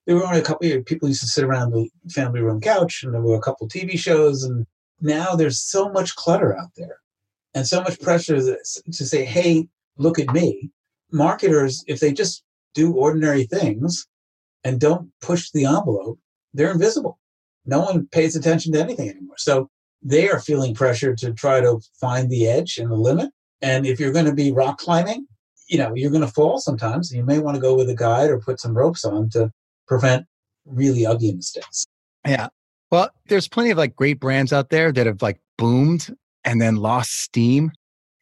there 0.06 0.16
were 0.16 0.26
only 0.26 0.40
a 0.40 0.42
couple 0.42 0.70
of 0.70 0.84
people 0.84 1.08
used 1.08 1.22
to 1.22 1.26
sit 1.28 1.44
around 1.44 1.70
the 1.70 1.88
family 2.10 2.40
room 2.40 2.60
couch 2.60 3.02
and 3.02 3.14
there 3.14 3.22
were 3.22 3.36
a 3.36 3.40
couple 3.40 3.66
TV 3.66 3.98
shows 3.98 4.44
and 4.44 4.66
now 5.00 5.34
there's 5.34 5.60
so 5.62 5.88
much 5.88 6.14
clutter 6.16 6.56
out 6.56 6.70
there 6.76 6.98
and 7.54 7.66
so 7.66 7.82
much 7.82 8.00
pressure 8.00 8.36
to 8.36 8.92
say, 8.92 9.24
hey, 9.24 9.66
look 9.96 10.18
at 10.18 10.32
me. 10.32 10.70
Marketers, 11.10 11.84
if 11.86 12.00
they 12.00 12.12
just 12.12 12.42
do 12.74 12.92
ordinary 12.92 13.44
things 13.44 14.06
and 14.64 14.80
don't 14.80 15.10
push 15.22 15.50
the 15.50 15.64
envelope, 15.64 16.18
they're 16.52 16.72
invisible. 16.72 17.18
No 17.64 17.80
one 17.80 18.06
pays 18.08 18.36
attention 18.36 18.72
to 18.72 18.80
anything 18.80 19.08
anymore. 19.08 19.36
So 19.38 19.70
they 20.04 20.28
are 20.28 20.38
feeling 20.38 20.74
pressure 20.74 21.14
to 21.16 21.32
try 21.32 21.60
to 21.60 21.80
find 22.00 22.30
the 22.30 22.46
edge 22.46 22.78
and 22.78 22.90
the 22.90 22.96
limit. 22.96 23.30
And 23.62 23.86
if 23.86 23.98
you're 23.98 24.12
going 24.12 24.26
to 24.26 24.34
be 24.34 24.52
rock 24.52 24.78
climbing, 24.78 25.26
you 25.68 25.78
know, 25.78 25.94
you're 25.94 26.10
going 26.10 26.22
to 26.22 26.28
fall 26.28 26.60
sometimes. 26.60 27.10
You 27.12 27.24
may 27.24 27.38
want 27.38 27.54
to 27.54 27.60
go 27.60 27.74
with 27.74 27.88
a 27.88 27.94
guide 27.94 28.30
or 28.30 28.38
put 28.38 28.60
some 28.60 28.76
ropes 28.76 29.04
on 29.04 29.30
to 29.30 29.50
prevent 29.88 30.26
really 30.66 31.06
ugly 31.06 31.32
mistakes. 31.32 31.86
Yeah. 32.26 32.48
Well, 32.90 33.08
there's 33.28 33.48
plenty 33.48 33.70
of 33.70 33.78
like 33.78 33.96
great 33.96 34.20
brands 34.20 34.52
out 34.52 34.68
there 34.68 34.92
that 34.92 35.06
have 35.06 35.22
like 35.22 35.40
boomed 35.56 36.14
and 36.44 36.60
then 36.60 36.76
lost 36.76 37.22
steam. 37.22 37.72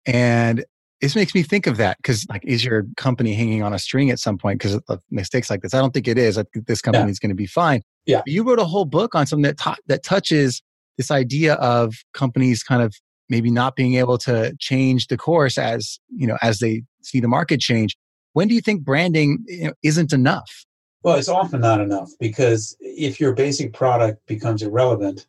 And 0.07 0.65
this 1.03 1.17
makes 1.17 1.35
me 1.35 1.43
think 1.43 1.67
of 1.67 1.77
that 1.79 1.97
because 1.99 2.25
like 2.29 2.45
is 2.45 2.65
your 2.65 2.87
company 2.97 3.35
hanging 3.35 3.63
on 3.63 3.75
a 3.75 3.79
string 3.79 4.11
at 4.11 4.21
some 4.21 4.39
point 4.39 4.61
because 4.61 4.81
of 4.89 5.03
mistakes 5.11 5.51
like 5.51 5.61
this 5.61 5.75
i 5.75 5.79
don't 5.79 5.93
think 5.93 6.07
it 6.07 6.17
is 6.17 6.39
i 6.39 6.45
think 6.55 6.67
this 6.67 6.81
company 6.81 7.07
yeah. 7.07 7.11
is 7.11 7.19
going 7.19 7.29
to 7.29 7.35
be 7.35 7.45
fine 7.45 7.83
yeah 8.07 8.23
you 8.25 8.45
wrote 8.45 8.61
a 8.61 8.65
whole 8.65 8.85
book 8.85 9.15
on 9.15 9.27
something 9.27 9.43
that 9.43 9.59
t- 9.59 9.83
that 9.89 10.05
touches 10.05 10.63
this 10.99 11.11
idea 11.11 11.55
of 11.55 11.95
companies 12.13 12.63
kind 12.63 12.83
of 12.83 12.95
maybe 13.29 13.51
not 13.51 13.77
being 13.77 13.95
able 13.95 14.19
to 14.19 14.55
change 14.59 15.07
the 15.07 15.17
course 15.17 15.59
as 15.59 15.99
you 16.09 16.27
know 16.27 16.39
as 16.43 16.59
they 16.59 16.83
see 17.03 17.21
the 17.21 17.29
market 17.29 17.61
change 17.61 17.97
when 18.33 18.49
do 18.49 18.55
you 18.55 18.61
think 18.61 18.83
branding 18.83 19.45
isn't 19.83 20.13
enough 20.13 20.65
well 21.03 21.17
it's 21.17 21.29
often 21.29 21.61
not 21.61 21.81
enough 21.81 22.11
because 22.21 22.77
if 22.81 23.21
your 23.21 23.33
basic 23.33 23.73
product 23.73 24.25
becomes 24.27 24.63
irrelevant 24.63 25.27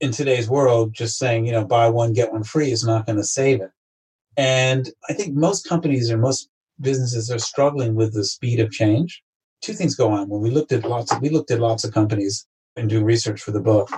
in 0.00 0.10
today's 0.10 0.48
world 0.48 0.92
just 0.94 1.18
saying 1.18 1.46
you 1.46 1.52
know 1.52 1.64
buy 1.64 1.88
one 1.88 2.12
get 2.12 2.32
one 2.32 2.42
free 2.42 2.70
is 2.70 2.84
not 2.84 3.06
going 3.06 3.18
to 3.18 3.24
save 3.24 3.60
it 3.60 3.70
and 4.36 4.90
I 5.08 5.12
think 5.12 5.34
most 5.34 5.68
companies 5.68 6.10
or 6.10 6.18
most 6.18 6.48
businesses 6.80 7.30
are 7.30 7.38
struggling 7.38 7.94
with 7.94 8.14
the 8.14 8.24
speed 8.24 8.60
of 8.60 8.70
change. 8.70 9.22
Two 9.60 9.74
things 9.74 9.94
go 9.94 10.10
on. 10.10 10.28
When 10.28 10.40
we 10.40 10.50
looked 10.50 10.72
at 10.72 10.84
lots 10.84 11.12
of 11.12 11.20
we 11.20 11.28
looked 11.28 11.50
at 11.50 11.60
lots 11.60 11.84
of 11.84 11.92
companies 11.92 12.46
and 12.76 12.88
do 12.88 13.04
research 13.04 13.40
for 13.40 13.52
the 13.52 13.60
book. 13.60 13.90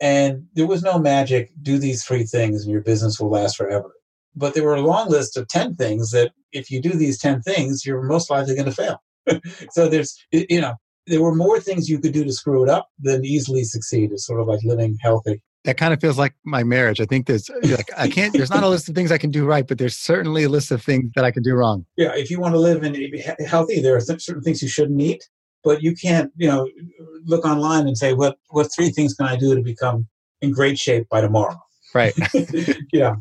And 0.00 0.46
there 0.54 0.66
was 0.66 0.82
no 0.82 0.98
magic, 0.98 1.50
do 1.62 1.78
these 1.78 2.04
three 2.04 2.24
things 2.24 2.62
and 2.62 2.70
your 2.70 2.82
business 2.82 3.18
will 3.18 3.30
last 3.30 3.56
forever. 3.56 3.92
But 4.36 4.54
there 4.54 4.64
were 4.64 4.76
a 4.76 4.80
long 4.82 5.08
list 5.08 5.36
of 5.36 5.48
10 5.48 5.74
things 5.74 6.10
that 6.10 6.32
if 6.52 6.70
you 6.70 6.80
do 6.80 6.90
these 6.90 7.18
10 7.18 7.42
things, 7.42 7.84
you're 7.84 8.02
most 8.02 8.30
likely 8.30 8.54
going 8.54 8.70
to 8.70 8.72
fail. 8.72 9.02
so 9.70 9.88
there's, 9.88 10.16
you 10.30 10.60
know, 10.60 10.74
there 11.06 11.22
were 11.22 11.34
more 11.34 11.58
things 11.58 11.88
you 11.88 11.98
could 11.98 12.12
do 12.12 12.24
to 12.24 12.32
screw 12.32 12.62
it 12.62 12.68
up 12.68 12.88
than 12.98 13.24
easily 13.24 13.64
succeed. 13.64 14.12
It's 14.12 14.26
sort 14.26 14.40
of 14.40 14.46
like 14.46 14.60
living 14.62 14.96
healthy 15.02 15.42
that 15.64 15.76
kind 15.76 15.92
of 15.92 16.00
feels 16.00 16.16
like 16.16 16.34
my 16.44 16.62
marriage. 16.62 16.98
I 16.98 17.04
think 17.04 17.26
there's 17.26 17.50
like 17.62 17.90
I 17.96 18.08
can't. 18.08 18.32
There's 18.32 18.48
not 18.50 18.62
a 18.62 18.68
list 18.68 18.88
of 18.88 18.94
things 18.94 19.12
I 19.12 19.18
can 19.18 19.30
do 19.30 19.44
right, 19.44 19.66
but 19.66 19.76
there's 19.76 19.96
certainly 19.96 20.44
a 20.44 20.48
list 20.48 20.70
of 20.70 20.82
things 20.82 21.10
that 21.14 21.24
I 21.24 21.30
can 21.30 21.42
do 21.42 21.54
wrong. 21.54 21.84
Yeah, 21.96 22.12
if 22.14 22.30
you 22.30 22.40
want 22.40 22.54
to 22.54 22.58
live 22.58 22.82
and 22.82 22.94
be 22.94 23.22
healthy, 23.46 23.80
there 23.80 23.94
are 23.94 24.00
certain 24.00 24.42
things 24.42 24.62
you 24.62 24.68
shouldn't 24.68 25.00
eat, 25.00 25.28
but 25.64 25.82
you 25.82 25.94
can't. 25.94 26.32
You 26.36 26.48
know, 26.48 26.68
look 27.24 27.44
online 27.44 27.86
and 27.86 27.96
say 27.96 28.14
what 28.14 28.38
what 28.50 28.70
three 28.74 28.90
things 28.90 29.14
can 29.14 29.26
I 29.26 29.36
do 29.36 29.54
to 29.54 29.62
become 29.62 30.08
in 30.40 30.52
great 30.52 30.78
shape 30.78 31.08
by 31.08 31.20
tomorrow. 31.20 31.56
Right. 31.94 32.14
yeah, 32.92 33.16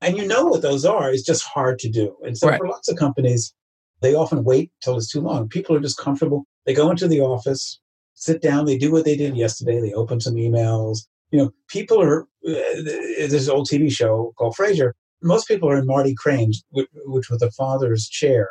and 0.00 0.16
you 0.16 0.26
know 0.26 0.46
what 0.46 0.62
those 0.62 0.84
are. 0.84 1.10
It's 1.10 1.24
just 1.24 1.44
hard 1.44 1.78
to 1.80 1.88
do. 1.88 2.16
And 2.24 2.36
so 2.36 2.48
right. 2.48 2.58
for 2.58 2.68
lots 2.68 2.88
of 2.88 2.96
companies, 2.96 3.54
they 4.00 4.14
often 4.14 4.44
wait 4.44 4.70
till 4.82 4.96
it's 4.96 5.10
too 5.10 5.20
long. 5.20 5.48
People 5.48 5.76
are 5.76 5.80
just 5.80 5.98
comfortable. 5.98 6.44
They 6.64 6.74
go 6.74 6.90
into 6.90 7.06
the 7.06 7.20
office, 7.20 7.80
sit 8.14 8.42
down, 8.42 8.64
they 8.64 8.78
do 8.78 8.90
what 8.90 9.04
they 9.04 9.16
did 9.16 9.36
yesterday. 9.36 9.80
They 9.80 9.92
open 9.92 10.20
some 10.20 10.34
emails, 10.34 11.00
you 11.30 11.38
know, 11.38 11.50
people 11.68 12.00
are, 12.00 12.22
uh, 12.22 12.82
this 13.28 13.48
old 13.48 13.68
TV 13.68 13.90
show 13.90 14.32
called 14.38 14.54
Frasier, 14.56 14.92
most 15.22 15.48
people 15.48 15.68
are 15.68 15.76
in 15.76 15.86
Marty 15.86 16.14
Crane's, 16.14 16.62
which, 16.70 16.88
which 17.04 17.30
was 17.30 17.40
the 17.40 17.50
father's 17.50 18.08
chair, 18.08 18.50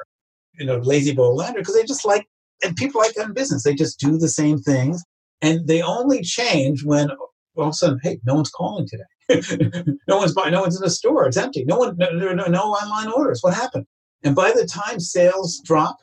you 0.60 0.66
know, 0.66 0.78
La-Z-Boy 0.78 1.30
Lander, 1.30 1.60
because 1.60 1.76
they 1.76 1.84
just 1.84 2.06
like, 2.06 2.28
and 2.64 2.76
people 2.76 3.02
like 3.02 3.14
that 3.16 3.28
in 3.28 3.34
business. 3.34 3.64
They 3.64 3.76
just 3.76 4.00
do 4.00 4.18
the 4.18 4.30
same 4.30 4.60
things 4.60 5.04
and 5.42 5.68
they 5.68 5.82
only 5.82 6.22
change 6.22 6.84
when 6.84 7.10
all 7.12 7.64
of 7.64 7.70
a 7.70 7.74
sudden, 7.74 8.00
hey, 8.04 8.20
no 8.26 8.36
one's 8.36 8.50
calling 8.50 8.88
today. 8.88 9.94
no 10.08 10.18
one's 10.18 10.34
buying. 10.34 10.52
No 10.52 10.62
one's 10.62 10.76
in 10.76 10.82
the 10.82 10.90
store. 10.90 11.28
It's 11.28 11.38
empty. 11.38 11.66
No 11.66 11.78
one. 11.78 11.98
No, 11.98 12.10
no, 12.12 12.46
no 12.46 12.62
online 12.62 13.12
orders. 13.12 13.40
What 13.42 13.54
happened? 13.54 13.86
And 14.24 14.36
by 14.36 14.52
the 14.52 14.66
time 14.66 15.00
sales 15.00 15.62
drop, 15.64 15.98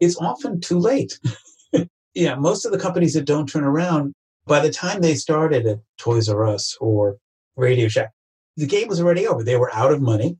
it's 0.00 0.16
often 0.16 0.60
too 0.60 0.78
late. 0.78 1.18
yeah, 2.14 2.34
most 2.34 2.64
of 2.64 2.72
the 2.72 2.78
companies 2.78 3.14
that 3.14 3.24
don't 3.24 3.48
turn 3.48 3.64
around, 3.64 4.14
by 4.46 4.60
the 4.60 4.70
time 4.70 5.00
they 5.00 5.14
started 5.14 5.66
at 5.66 5.78
Toys 5.98 6.28
R 6.28 6.46
Us 6.46 6.76
or 6.80 7.16
Radio 7.56 7.88
Shack, 7.88 8.10
the 8.56 8.66
game 8.66 8.88
was 8.88 9.00
already 9.00 9.26
over. 9.26 9.42
They 9.42 9.56
were 9.56 9.74
out 9.74 9.92
of 9.92 10.00
money. 10.00 10.36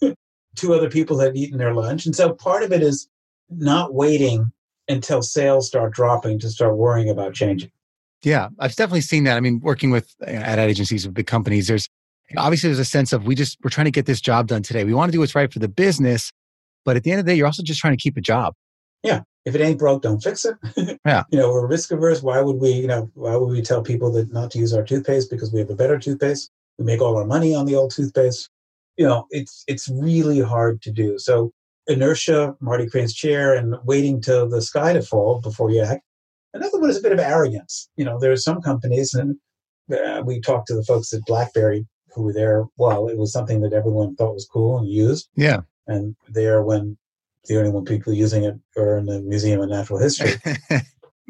Two 0.56 0.74
other 0.74 0.90
people 0.90 1.18
had 1.18 1.36
eaten 1.36 1.58
their 1.58 1.74
lunch. 1.74 2.06
And 2.06 2.14
so 2.14 2.32
part 2.34 2.62
of 2.62 2.72
it 2.72 2.82
is 2.82 3.08
not 3.50 3.94
waiting 3.94 4.52
until 4.88 5.22
sales 5.22 5.66
start 5.66 5.92
dropping 5.92 6.38
to 6.40 6.50
start 6.50 6.76
worrying 6.76 7.10
about 7.10 7.34
changing. 7.34 7.70
Yeah, 8.22 8.48
I've 8.58 8.74
definitely 8.74 9.02
seen 9.02 9.24
that. 9.24 9.36
I 9.36 9.40
mean, 9.40 9.60
working 9.60 9.90
with 9.90 10.14
you 10.26 10.34
know, 10.34 10.40
ad 10.40 10.58
agencies 10.58 11.06
with 11.06 11.14
big 11.14 11.26
companies, 11.26 11.68
there's 11.68 11.88
obviously 12.36 12.68
there's 12.68 12.78
a 12.78 12.84
sense 12.84 13.12
of 13.12 13.24
we 13.24 13.34
just 13.34 13.58
we're 13.62 13.70
trying 13.70 13.84
to 13.84 13.90
get 13.90 14.06
this 14.06 14.20
job 14.20 14.48
done 14.48 14.62
today. 14.62 14.84
We 14.84 14.94
want 14.94 15.10
to 15.10 15.12
do 15.12 15.20
what's 15.20 15.34
right 15.34 15.52
for 15.52 15.58
the 15.58 15.68
business, 15.68 16.32
but 16.84 16.96
at 16.96 17.04
the 17.04 17.12
end 17.12 17.20
of 17.20 17.26
the 17.26 17.32
day, 17.32 17.36
you're 17.36 17.46
also 17.46 17.62
just 17.62 17.80
trying 17.80 17.96
to 17.96 18.02
keep 18.02 18.16
a 18.16 18.20
job. 18.20 18.54
Yeah. 19.02 19.22
If 19.44 19.54
it 19.54 19.60
ain't 19.60 19.78
broke, 19.78 20.02
don't 20.02 20.20
fix 20.20 20.44
it. 20.44 20.56
yeah. 21.06 21.22
You 21.30 21.38
know, 21.38 21.52
we're 21.52 21.66
risk 21.68 21.92
averse. 21.92 22.22
Why 22.22 22.40
would 22.40 22.56
we, 22.56 22.70
you 22.72 22.88
know, 22.88 23.10
why 23.14 23.36
would 23.36 23.46
we 23.48 23.62
tell 23.62 23.80
people 23.82 24.10
that 24.12 24.32
not 24.32 24.50
to 24.52 24.58
use 24.58 24.74
our 24.74 24.82
toothpaste 24.82 25.30
because 25.30 25.52
we 25.52 25.60
have 25.60 25.70
a 25.70 25.76
better 25.76 25.98
toothpaste? 25.98 26.50
We 26.78 26.84
make 26.84 27.00
all 27.00 27.16
our 27.16 27.24
money 27.24 27.54
on 27.54 27.66
the 27.66 27.76
old 27.76 27.92
toothpaste. 27.92 28.50
You 28.96 29.06
know, 29.06 29.26
it's 29.30 29.62
it's 29.68 29.88
really 29.88 30.40
hard 30.40 30.82
to 30.82 30.90
do. 30.90 31.18
So 31.18 31.52
inertia, 31.88 32.56
Marty 32.60 32.88
Crane's 32.88 33.14
chair, 33.14 33.54
and 33.54 33.76
waiting 33.84 34.20
till 34.20 34.48
the 34.48 34.62
sky 34.62 34.92
to 34.92 35.02
fall 35.02 35.40
before 35.40 35.70
you 35.70 35.82
act. 35.82 36.02
Another 36.54 36.80
one 36.80 36.90
is 36.90 36.98
a 36.98 37.02
bit 37.02 37.12
of 37.12 37.18
arrogance. 37.18 37.88
You 37.96 38.04
know, 38.04 38.18
there 38.18 38.32
are 38.32 38.36
some 38.36 38.62
companies, 38.62 39.14
and 39.14 39.36
uh, 39.92 40.22
we 40.24 40.40
talked 40.40 40.68
to 40.68 40.74
the 40.74 40.84
folks 40.84 41.12
at 41.12 41.26
BlackBerry 41.26 41.86
who 42.14 42.22
were 42.22 42.32
there. 42.32 42.64
Well, 42.76 43.08
it 43.08 43.18
was 43.18 43.32
something 43.32 43.60
that 43.60 43.72
everyone 43.72 44.16
thought 44.16 44.34
was 44.34 44.48
cool 44.50 44.78
and 44.78 44.88
used. 44.88 45.28
Yeah. 45.36 45.60
And 45.86 46.16
there, 46.28 46.62
when 46.62 46.96
the 47.46 47.58
only 47.58 47.70
one 47.70 47.84
people 47.84 48.12
using 48.12 48.44
it 48.44 48.54
are 48.76 48.98
in 48.98 49.06
the 49.06 49.20
Museum 49.22 49.60
of 49.60 49.68
Natural 49.68 49.98
History. 49.98 50.32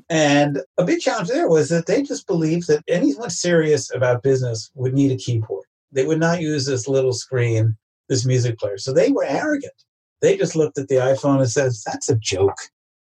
and 0.08 0.62
a 0.78 0.84
big 0.84 1.00
challenge 1.00 1.28
there 1.28 1.48
was 1.48 1.68
that 1.68 1.86
they 1.86 2.02
just 2.02 2.26
believed 2.26 2.68
that 2.68 2.82
anyone 2.88 3.30
serious 3.30 3.92
about 3.94 4.22
business 4.22 4.70
would 4.74 4.94
need 4.94 5.12
a 5.12 5.16
keyboard. 5.16 5.66
They 5.92 6.06
would 6.06 6.20
not 6.20 6.40
use 6.40 6.66
this 6.66 6.88
little 6.88 7.12
screen, 7.12 7.76
this 8.08 8.24
music 8.24 8.58
player. 8.58 8.78
So 8.78 8.92
they 8.92 9.10
were 9.10 9.24
arrogant. 9.24 9.72
They 10.22 10.36
just 10.36 10.56
looked 10.56 10.78
at 10.78 10.88
the 10.88 10.96
iPhone 10.96 11.38
and 11.38 11.50
said, 11.50 11.72
"That's 11.84 12.08
a 12.08 12.16
joke." 12.16 12.58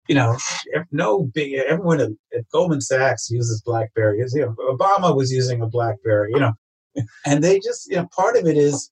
You 0.09 0.15
know, 0.15 0.37
no 0.93 1.25
big. 1.35 1.55
Everyone 1.55 2.01
at, 2.01 2.11
at 2.37 2.49
Goldman 2.53 2.81
Sachs 2.81 3.31
uses 3.31 3.63
BlackBerry. 3.63 4.19
You 4.19 4.41
know, 4.41 4.55
Obama 4.71 5.17
was 5.17 5.33
using 5.33 5.61
a 5.61 5.67
BlackBerry. 5.67 6.31
You 6.33 6.41
know, 6.41 6.53
and 7.27 7.43
they 7.43 7.59
just, 7.59 7.91
you 7.91 7.97
know, 7.97 8.09
part 8.15 8.37
of 8.37 8.47
it 8.47 8.57
is 8.57 8.91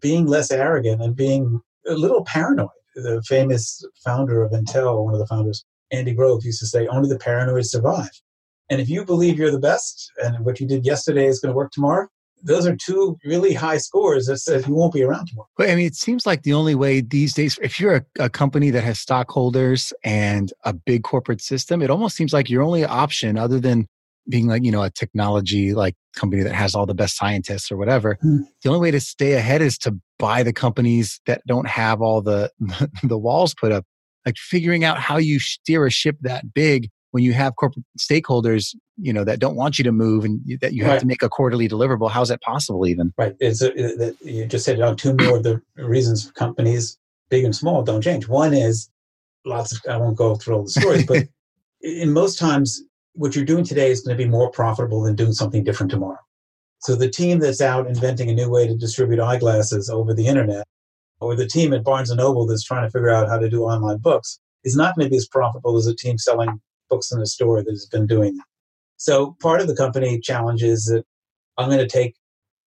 being 0.00 0.26
less 0.26 0.50
arrogant 0.50 1.02
and 1.02 1.16
being 1.16 1.60
a 1.86 1.94
little 1.94 2.24
paranoid 2.24 2.68
the 2.96 3.22
famous 3.22 3.84
founder 4.04 4.42
of 4.42 4.52
Intel, 4.52 5.04
one 5.04 5.14
of 5.14 5.20
the 5.20 5.26
founders, 5.26 5.64
Andy 5.92 6.14
Grove, 6.14 6.44
used 6.44 6.60
to 6.60 6.66
say, 6.66 6.86
only 6.88 7.08
the 7.08 7.18
paranoid 7.18 7.66
survive. 7.66 8.10
And 8.70 8.80
if 8.80 8.88
you 8.88 9.04
believe 9.04 9.38
you're 9.38 9.50
the 9.50 9.58
best 9.58 10.10
and 10.22 10.44
what 10.44 10.58
you 10.58 10.66
did 10.66 10.84
yesterday 10.84 11.26
is 11.26 11.38
going 11.38 11.52
to 11.52 11.56
work 11.56 11.70
tomorrow, 11.70 12.08
those 12.46 12.66
are 12.66 12.76
two 12.76 13.18
really 13.24 13.52
high 13.52 13.78
scores 13.78 14.26
that 14.26 14.38
says 14.38 14.66
you 14.66 14.74
won't 14.74 14.92
be 14.92 15.02
around 15.02 15.26
tomorrow. 15.26 15.48
But 15.56 15.70
I 15.70 15.74
mean, 15.74 15.86
it 15.86 15.96
seems 15.96 16.26
like 16.26 16.42
the 16.42 16.52
only 16.52 16.74
way 16.74 17.00
these 17.00 17.34
days, 17.34 17.58
if 17.60 17.78
you're 17.80 17.96
a, 17.96 18.24
a, 18.24 18.30
company 18.30 18.70
that 18.70 18.84
has 18.84 19.00
stockholders 19.00 19.92
and 20.04 20.52
a 20.64 20.72
big 20.72 21.02
corporate 21.02 21.40
system, 21.40 21.82
it 21.82 21.90
almost 21.90 22.16
seems 22.16 22.32
like 22.32 22.48
your 22.48 22.62
only 22.62 22.84
option, 22.84 23.36
other 23.36 23.60
than 23.60 23.86
being 24.28 24.46
like, 24.46 24.64
you 24.64 24.70
know, 24.70 24.82
a 24.82 24.90
technology 24.90 25.74
like 25.74 25.94
company 26.14 26.42
that 26.42 26.54
has 26.54 26.74
all 26.74 26.86
the 26.86 26.94
best 26.94 27.16
scientists 27.16 27.70
or 27.70 27.76
whatever, 27.76 28.18
mm. 28.24 28.40
the 28.62 28.68
only 28.68 28.80
way 28.80 28.90
to 28.90 29.00
stay 29.00 29.34
ahead 29.34 29.62
is 29.62 29.76
to 29.78 29.94
buy 30.18 30.42
the 30.42 30.52
companies 30.52 31.20
that 31.26 31.42
don't 31.46 31.68
have 31.68 32.00
all 32.00 32.22
the 32.22 32.50
the 33.02 33.18
walls 33.18 33.54
put 33.54 33.72
up. 33.72 33.84
Like 34.24 34.36
figuring 34.38 34.82
out 34.82 34.98
how 34.98 35.18
you 35.18 35.38
steer 35.38 35.86
a 35.86 35.90
ship 35.90 36.16
that 36.22 36.52
big 36.52 36.90
when 37.16 37.24
you 37.24 37.32
have 37.32 37.56
corporate 37.56 37.86
stakeholders, 37.98 38.76
you 39.00 39.10
know, 39.10 39.24
that 39.24 39.38
don't 39.38 39.56
want 39.56 39.78
you 39.78 39.84
to 39.84 39.90
move 39.90 40.22
and 40.22 40.38
that 40.60 40.74
you 40.74 40.84
have 40.84 40.92
right. 40.92 41.00
to 41.00 41.06
make 41.06 41.22
a 41.22 41.30
quarterly 41.30 41.66
deliverable. 41.66 42.10
How's 42.10 42.28
that 42.28 42.42
possible 42.42 42.86
even? 42.86 43.14
Right. 43.16 43.34
It's 43.40 43.62
a, 43.62 43.72
it, 43.74 44.16
you 44.20 44.44
just 44.44 44.66
said 44.66 44.78
two 44.98 45.14
more 45.14 45.38
of 45.38 45.42
the 45.42 45.62
reasons 45.76 46.30
companies, 46.32 46.98
big 47.30 47.44
and 47.44 47.56
small, 47.56 47.82
don't 47.82 48.02
change. 48.02 48.28
One 48.28 48.52
is 48.52 48.90
lots 49.46 49.72
of, 49.72 49.80
I 49.88 49.96
won't 49.96 50.18
go 50.18 50.34
through 50.34 50.56
all 50.56 50.64
the 50.64 50.68
stories, 50.68 51.06
but 51.06 51.26
in 51.80 52.12
most 52.12 52.38
times 52.38 52.82
what 53.14 53.34
you're 53.34 53.46
doing 53.46 53.64
today 53.64 53.90
is 53.90 54.02
going 54.02 54.14
to 54.14 54.22
be 54.22 54.28
more 54.28 54.50
profitable 54.50 55.00
than 55.00 55.16
doing 55.16 55.32
something 55.32 55.64
different 55.64 55.90
tomorrow. 55.90 56.18
So 56.80 56.96
the 56.96 57.08
team 57.08 57.38
that's 57.38 57.62
out 57.62 57.86
inventing 57.86 58.28
a 58.28 58.34
new 58.34 58.50
way 58.50 58.66
to 58.66 58.76
distribute 58.76 59.20
eyeglasses 59.20 59.88
over 59.88 60.12
the 60.12 60.26
internet, 60.26 60.66
or 61.20 61.34
the 61.34 61.46
team 61.46 61.72
at 61.72 61.82
Barnes 61.82 62.10
and 62.10 62.18
Noble 62.18 62.46
that's 62.46 62.62
trying 62.62 62.84
to 62.84 62.90
figure 62.90 63.08
out 63.08 63.30
how 63.30 63.38
to 63.38 63.48
do 63.48 63.62
online 63.62 63.96
books, 63.96 64.38
is 64.64 64.76
not 64.76 64.94
going 64.94 65.06
to 65.06 65.10
be 65.10 65.16
as 65.16 65.26
profitable 65.26 65.78
as 65.78 65.86
a 65.86 65.96
team 65.96 66.18
selling 66.18 66.60
books 66.88 67.12
in 67.12 67.18
the 67.18 67.26
store 67.26 67.62
that 67.62 67.70
has 67.70 67.86
been 67.86 68.06
doing 68.06 68.36
that. 68.36 68.44
So 68.96 69.36
part 69.40 69.60
of 69.60 69.66
the 69.66 69.76
company 69.76 70.20
challenge 70.20 70.62
is 70.62 70.84
that 70.86 71.04
I'm 71.58 71.68
going 71.68 71.80
to 71.80 71.88
take 71.88 72.14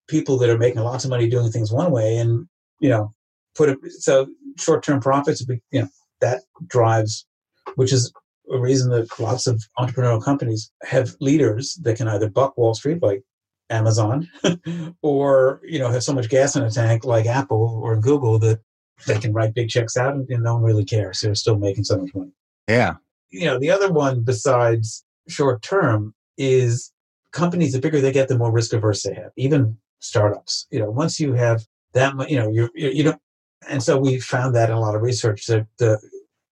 people 0.08 0.38
that 0.39 0.49
are 0.49 0.58
making 0.58 0.82
lots 0.82 1.03
of 1.03 1.10
money 1.10 1.29
doing 1.29 1.51
things 1.51 1.71
one 1.71 1.91
way 1.91 2.17
and 2.17 2.47
you 2.79 2.89
know 2.89 3.13
put 3.55 3.69
it 3.69 3.77
so 3.99 4.27
short-term 4.58 4.99
profits 4.99 5.45
you 5.47 5.82
know 5.82 5.88
that 6.19 6.41
drives 6.67 7.27
which 7.75 7.93
is 7.93 8.12
a 8.51 8.58
reason 8.58 8.89
that 8.91 9.19
lots 9.19 9.47
of 9.47 9.63
entrepreneurial 9.77 10.23
companies 10.23 10.71
have 10.84 11.15
leaders 11.19 11.75
that 11.84 11.97
can 11.97 12.08
either 12.08 12.29
buck 12.29 12.58
Wall 12.58 12.73
Street, 12.73 13.01
like 13.01 13.23
Amazon, 13.69 14.27
or 15.01 15.62
you 15.63 15.79
know 15.79 15.89
have 15.89 16.03
so 16.03 16.13
much 16.13 16.29
gas 16.29 16.55
in 16.55 16.63
a 16.63 16.71
tank, 16.71 17.05
like 17.05 17.25
Apple 17.25 17.79
or 17.84 17.95
Google, 17.97 18.39
that 18.39 18.60
they 19.08 19.19
can 19.19 19.34
write 19.34 19.53
big 19.53 19.69
checks 19.69 19.95
out 19.95 20.13
and, 20.13 20.27
and 20.29 20.43
no 20.43 20.55
one 20.55 20.63
really 20.63 20.86
cares. 20.86 21.21
They're 21.21 21.36
still 21.36 21.58
making 21.58 21.84
so 21.84 21.97
much 21.97 22.13
money. 22.13 22.32
Yeah. 22.67 22.95
You 23.29 23.45
know, 23.45 23.59
the 23.59 23.71
other 23.71 23.91
one 23.91 24.21
besides 24.21 25.03
short 25.27 25.61
term 25.61 26.13
is 26.37 26.91
companies 27.31 27.73
the 27.73 27.79
bigger 27.79 28.01
they 28.01 28.11
get, 28.11 28.27
the 28.27 28.37
more 28.37 28.51
risk 28.51 28.73
averse 28.73 29.03
they 29.03 29.13
have. 29.13 29.31
Even 29.37 29.77
startups. 29.99 30.67
You 30.71 30.79
know, 30.79 30.89
once 30.89 31.19
you 31.19 31.33
have 31.33 31.65
that 31.93 32.15
much, 32.15 32.29
you 32.29 32.39
know, 32.39 32.49
you 32.49 32.69
you 32.73 33.03
don't. 33.03 33.21
And 33.69 33.83
so 33.83 33.97
we 33.97 34.19
found 34.19 34.55
that 34.55 34.69
in 34.69 34.75
a 34.75 34.79
lot 34.79 34.95
of 34.95 35.01
research 35.01 35.45
that 35.47 35.67
the 35.77 35.99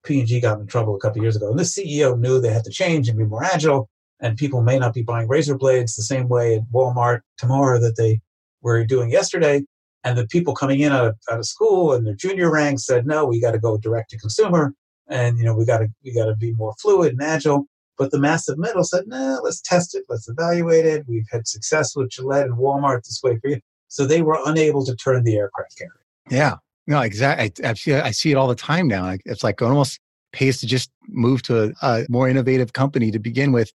P&G 0.04 0.40
got 0.40 0.60
in 0.60 0.68
trouble 0.68 0.96
a 0.96 1.00
couple 1.00 1.22
years 1.22 1.36
ago. 1.36 1.50
And 1.50 1.60
the 1.60 1.64
CEO 1.64 2.18
knew 2.20 2.40
they 2.40 2.52
had 2.52 2.64
to 2.66 2.72
change 2.72 3.08
and 3.08 3.18
be 3.18 3.26
more 3.26 3.44
agile. 3.44 3.90
And 4.20 4.38
people 4.38 4.62
may 4.62 4.80
not 4.80 4.94
be 4.94 5.04
buying 5.04 5.28
razor 5.28 5.58
blades 5.58 5.96
the 5.96 6.04
same 6.04 6.28
way 6.28 6.56
at 6.56 6.64
Walmart 6.74 7.22
tomorrow 7.38 7.80
that 7.80 7.98
they 7.98 8.22
were 8.62 8.84
doing 8.84 9.12
yesterday. 9.12 9.64
And 10.04 10.18
the 10.18 10.28
people 10.28 10.56
coming 10.56 10.80
in 10.80 10.92
out 10.92 11.06
of, 11.06 11.16
out 11.32 11.40
of 11.40 11.46
school 11.46 11.94
and 11.94 12.06
their 12.06 12.16
junior 12.16 12.52
ranks 12.52 12.86
said, 12.86 13.06
no, 13.06 13.26
we 13.26 13.42
got 13.42 13.52
to 13.52 13.60
go 13.60 13.78
direct 13.78 14.10
to 14.12 14.18
consumer. 14.18 14.74
And, 15.10 15.38
you 15.38 15.46
know, 15.46 15.54
we 15.54 15.66
got 15.66 15.80
to, 15.80 15.88
we 16.04 16.14
got 16.14 16.26
to 16.26 16.36
be 16.36 16.54
more 16.54 16.74
fluid 16.82 17.14
and 17.14 17.22
agile. 17.22 17.66
But 17.98 18.12
the 18.12 18.20
massive 18.20 18.58
middle 18.58 18.84
said, 18.84 19.06
no, 19.08 19.40
let's 19.44 19.62
test 19.62 19.96
it. 19.96 20.04
Let's 20.08 20.30
evaluate 20.30 20.86
it. 20.86 21.06
We've 21.08 21.26
had 21.32 21.48
success 21.48 21.96
with 21.96 22.12
Gillette 22.12 22.46
and 22.46 22.58
Walmart 22.58 23.04
this 23.04 23.22
way 23.24 23.40
for 23.40 23.50
you. 23.50 23.60
So 23.88 24.06
they 24.06 24.22
were 24.22 24.38
unable 24.46 24.86
to 24.86 24.96
turn 24.96 25.24
the 25.24 25.38
aircraft 25.38 25.78
carrier. 25.78 25.94
Yeah. 26.30 26.56
No, 26.86 27.02
exactly. 27.02 27.66
I, 27.66 27.70
I, 27.70 27.74
see, 27.74 27.94
I 27.94 28.12
see 28.12 28.32
it 28.32 28.36
all 28.36 28.48
the 28.48 28.56
time 28.56 28.88
now. 28.88 29.16
It's 29.26 29.44
like 29.44 29.62
almost 29.62 30.00
pays 30.32 30.60
to 30.60 30.68
just 30.68 30.92
move 31.08 31.42
to 31.44 31.64
a, 31.64 31.72
a, 31.82 32.06
more 32.10 32.30
innovative 32.30 32.74
company 32.74 33.12
to 33.12 33.20
begin 33.20 33.52
with. 33.52 33.72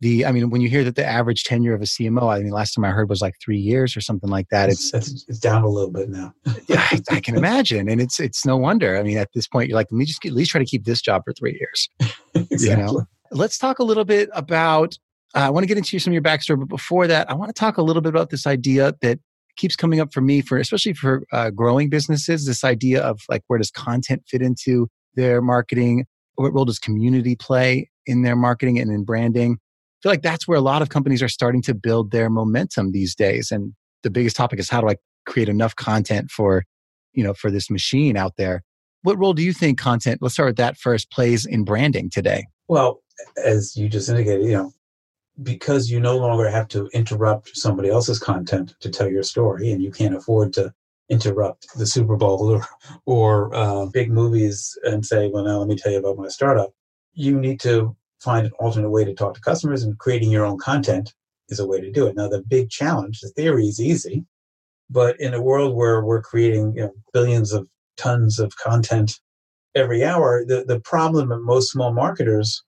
The, 0.00 0.24
I 0.24 0.32
mean, 0.32 0.48
when 0.48 0.62
you 0.62 0.68
hear 0.70 0.82
that 0.84 0.96
the 0.96 1.04
average 1.04 1.44
tenure 1.44 1.74
of 1.74 1.82
a 1.82 1.84
CMO, 1.84 2.34
I 2.34 2.40
mean, 2.40 2.52
last 2.52 2.72
time 2.72 2.84
I 2.84 2.90
heard 2.90 3.10
was 3.10 3.20
like 3.20 3.34
three 3.44 3.58
years 3.58 3.94
or 3.96 4.00
something 4.00 4.30
like 4.30 4.48
that. 4.50 4.70
It's 4.70 4.94
it's, 4.94 5.26
it's 5.28 5.38
down 5.38 5.62
a 5.62 5.68
little 5.68 5.90
bit 5.90 6.08
now. 6.08 6.32
yeah, 6.68 6.86
I, 6.90 7.00
I, 7.10 7.20
can 7.20 7.36
imagine, 7.36 7.88
and 7.88 8.00
it's 8.00 8.18
it's 8.18 8.46
no 8.46 8.56
wonder. 8.56 8.96
I 8.96 9.02
mean, 9.02 9.18
at 9.18 9.28
this 9.34 9.46
point, 9.46 9.68
you're 9.68 9.76
like, 9.76 9.88
let 9.90 9.98
me 9.98 10.06
just 10.06 10.24
at 10.24 10.32
least 10.32 10.52
try 10.52 10.58
to 10.58 10.64
keep 10.64 10.84
this 10.84 11.02
job 11.02 11.22
for 11.24 11.34
three 11.34 11.58
years. 11.58 11.88
exactly. 12.34 12.68
You 12.70 12.76
know? 12.76 13.04
Let's 13.32 13.58
talk 13.58 13.78
a 13.78 13.84
little 13.84 14.04
bit 14.04 14.30
about. 14.32 14.94
Uh, 15.34 15.40
I 15.40 15.50
want 15.50 15.62
to 15.62 15.68
get 15.68 15.76
into 15.78 15.98
some 16.00 16.10
of 16.10 16.14
your 16.14 16.22
backstory, 16.22 16.58
but 16.58 16.68
before 16.68 17.06
that, 17.06 17.30
I 17.30 17.34
want 17.34 17.50
to 17.50 17.58
talk 17.58 17.76
a 17.76 17.82
little 17.82 18.02
bit 18.02 18.08
about 18.08 18.30
this 18.30 18.46
idea 18.46 18.94
that 19.02 19.20
keeps 19.56 19.76
coming 19.76 20.00
up 20.00 20.12
for 20.12 20.20
me 20.20 20.40
for 20.40 20.56
especially 20.58 20.94
for 20.94 21.22
uh, 21.32 21.50
growing 21.50 21.90
businesses 21.90 22.46
this 22.46 22.64
idea 22.64 23.02
of 23.02 23.20
like 23.28 23.42
where 23.48 23.58
does 23.58 23.70
content 23.70 24.22
fit 24.26 24.40
into 24.40 24.88
their 25.16 25.42
marketing 25.42 26.06
what 26.36 26.54
role 26.54 26.64
does 26.64 26.78
community 26.78 27.36
play 27.36 27.90
in 28.06 28.22
their 28.22 28.36
marketing 28.36 28.78
and 28.78 28.90
in 28.90 29.04
branding 29.04 29.58
feel 30.02 30.12
like 30.12 30.22
that's 30.22 30.46
where 30.48 30.58
a 30.58 30.62
lot 30.62 30.82
of 30.82 30.88
companies 30.88 31.22
are 31.22 31.28
starting 31.28 31.62
to 31.62 31.74
build 31.74 32.10
their 32.10 32.30
momentum 32.30 32.92
these 32.92 33.14
days 33.14 33.50
and 33.50 33.74
the 34.02 34.10
biggest 34.10 34.36
topic 34.36 34.58
is 34.58 34.70
how 34.70 34.80
do 34.80 34.88
i 34.88 34.96
create 35.26 35.48
enough 35.48 35.76
content 35.76 36.30
for 36.30 36.64
you 37.12 37.22
know 37.22 37.34
for 37.34 37.50
this 37.50 37.70
machine 37.70 38.16
out 38.16 38.34
there 38.36 38.62
what 39.02 39.18
role 39.18 39.32
do 39.32 39.42
you 39.42 39.52
think 39.52 39.78
content 39.78 40.18
let's 40.20 40.34
start 40.34 40.48
with 40.48 40.56
that 40.56 40.76
first 40.76 41.10
plays 41.10 41.46
in 41.46 41.64
branding 41.64 42.10
today 42.10 42.44
well 42.68 43.02
as 43.44 43.76
you 43.76 43.88
just 43.88 44.08
indicated 44.08 44.44
you 44.44 44.52
know 44.52 44.72
because 45.42 45.90
you 45.90 46.00
no 46.00 46.16
longer 46.18 46.48
have 46.48 46.68
to 46.68 46.88
interrupt 46.92 47.56
somebody 47.56 47.88
else's 47.88 48.18
content 48.18 48.74
to 48.80 48.90
tell 48.90 49.08
your 49.08 49.22
story 49.22 49.70
and 49.70 49.82
you 49.82 49.90
can't 49.90 50.14
afford 50.14 50.52
to 50.52 50.72
interrupt 51.08 51.66
the 51.76 51.86
Super 51.86 52.16
Bowl 52.16 52.50
or, 52.54 52.66
or 53.06 53.54
uh, 53.54 53.86
big 53.86 54.10
movies 54.10 54.78
and 54.84 55.04
say, 55.04 55.28
well, 55.28 55.44
now 55.44 55.58
let 55.58 55.68
me 55.68 55.76
tell 55.76 55.92
you 55.92 55.98
about 55.98 56.16
my 56.16 56.28
startup. 56.28 56.70
You 57.12 57.38
need 57.38 57.60
to 57.60 57.96
find 58.20 58.46
an 58.46 58.52
alternate 58.58 58.90
way 58.90 59.04
to 59.04 59.14
talk 59.14 59.34
to 59.34 59.40
customers 59.40 59.82
and 59.82 59.98
creating 59.98 60.30
your 60.30 60.44
own 60.44 60.58
content 60.58 61.14
is 61.48 61.58
a 61.58 61.66
way 61.66 61.80
to 61.80 61.90
do 61.90 62.06
it. 62.06 62.16
Now, 62.16 62.28
the 62.28 62.42
big 62.42 62.70
challenge, 62.70 63.20
the 63.20 63.28
theory 63.28 63.66
is 63.66 63.80
easy, 63.80 64.24
but 64.88 65.18
in 65.20 65.34
a 65.34 65.42
world 65.42 65.74
where 65.74 66.04
we're 66.04 66.22
creating 66.22 66.74
you 66.76 66.82
know, 66.82 66.92
billions 67.12 67.52
of 67.52 67.68
tons 67.96 68.38
of 68.38 68.56
content 68.56 69.20
every 69.74 70.04
hour, 70.04 70.44
the, 70.44 70.64
the 70.64 70.80
problem 70.80 71.28
that 71.28 71.38
most 71.38 71.70
small 71.70 71.92
marketers 71.92 72.62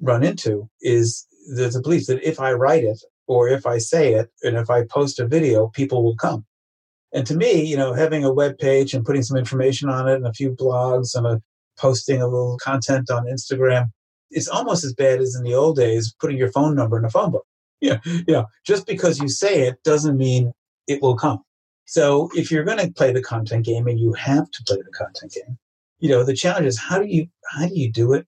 run 0.00 0.22
into 0.22 0.68
is 0.80 1.26
there's 1.54 1.76
a 1.76 1.80
belief 1.80 2.06
that 2.06 2.26
if 2.26 2.40
I 2.40 2.52
write 2.52 2.84
it 2.84 3.02
or 3.26 3.48
if 3.48 3.66
I 3.66 3.78
say 3.78 4.14
it 4.14 4.30
and 4.42 4.56
if 4.56 4.70
I 4.70 4.84
post 4.84 5.20
a 5.20 5.26
video, 5.26 5.68
people 5.68 6.02
will 6.02 6.16
come. 6.16 6.44
And 7.12 7.26
to 7.26 7.36
me, 7.36 7.62
you 7.62 7.76
know, 7.76 7.94
having 7.94 8.24
a 8.24 8.32
web 8.32 8.58
page 8.58 8.92
and 8.92 9.04
putting 9.04 9.22
some 9.22 9.38
information 9.38 9.88
on 9.88 10.08
it 10.08 10.16
and 10.16 10.26
a 10.26 10.32
few 10.32 10.50
blogs 10.50 11.14
and 11.14 11.26
a 11.26 11.42
posting 11.78 12.20
a 12.20 12.26
little 12.26 12.58
content 12.58 13.10
on 13.10 13.26
Instagram, 13.26 13.90
it's 14.30 14.48
almost 14.48 14.84
as 14.84 14.94
bad 14.94 15.20
as 15.20 15.34
in 15.34 15.42
the 15.42 15.54
old 15.54 15.76
days 15.76 16.14
putting 16.20 16.36
your 16.36 16.52
phone 16.52 16.74
number 16.74 16.98
in 16.98 17.04
a 17.04 17.10
phone 17.10 17.30
book. 17.30 17.44
Yeah, 17.80 17.98
know, 18.26 18.46
just 18.66 18.88
because 18.88 19.20
you 19.20 19.28
say 19.28 19.68
it 19.68 19.80
doesn't 19.84 20.16
mean 20.16 20.52
it 20.88 21.00
will 21.00 21.14
come. 21.14 21.44
So 21.84 22.28
if 22.34 22.50
you're 22.50 22.64
going 22.64 22.78
to 22.78 22.92
play 22.92 23.12
the 23.12 23.22
content 23.22 23.64
game, 23.64 23.86
and 23.86 24.00
you 24.00 24.14
have 24.14 24.50
to 24.50 24.64
play 24.64 24.78
the 24.78 24.90
content 24.90 25.32
game, 25.32 25.56
you 26.00 26.08
know, 26.08 26.24
the 26.24 26.34
challenge 26.34 26.66
is 26.66 26.76
how 26.76 26.98
do 26.98 27.06
you 27.06 27.28
how 27.52 27.68
do 27.68 27.76
you 27.76 27.92
do 27.92 28.14
it 28.14 28.26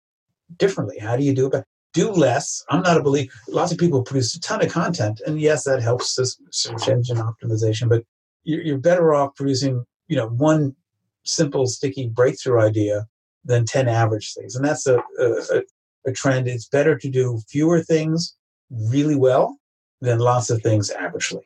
differently? 0.56 1.00
How 1.00 1.16
do 1.16 1.24
you 1.24 1.34
do 1.34 1.48
it? 1.48 1.64
Do 1.94 2.12
less. 2.12 2.62
I'm 2.70 2.82
not 2.82 2.96
a 2.96 3.02
believer. 3.02 3.32
Lots 3.48 3.72
of 3.72 3.78
people 3.78 4.04
produce 4.04 4.36
a 4.36 4.40
ton 4.40 4.64
of 4.64 4.70
content, 4.70 5.20
and 5.26 5.40
yes, 5.40 5.64
that 5.64 5.82
helps 5.82 6.16
search 6.52 6.88
engine 6.88 7.16
optimization. 7.16 7.88
But 7.88 8.04
you're 8.44 8.78
better 8.78 9.14
off 9.14 9.34
producing, 9.34 9.84
you 10.06 10.16
know, 10.16 10.28
one 10.28 10.76
simple 11.24 11.66
sticky 11.66 12.08
breakthrough 12.08 12.60
idea 12.60 13.06
than 13.44 13.64
10 13.64 13.88
average 13.88 14.34
things. 14.34 14.54
And 14.54 14.64
that's 14.64 14.86
a, 14.86 14.98
a, 15.18 15.62
a 16.06 16.12
trend. 16.12 16.48
It's 16.48 16.68
better 16.68 16.96
to 16.98 17.10
do 17.10 17.40
fewer 17.48 17.82
things 17.82 18.34
really 18.70 19.16
well 19.16 19.58
than 20.00 20.18
lots 20.18 20.50
of 20.50 20.62
things 20.62 20.90
averagely. 20.90 21.42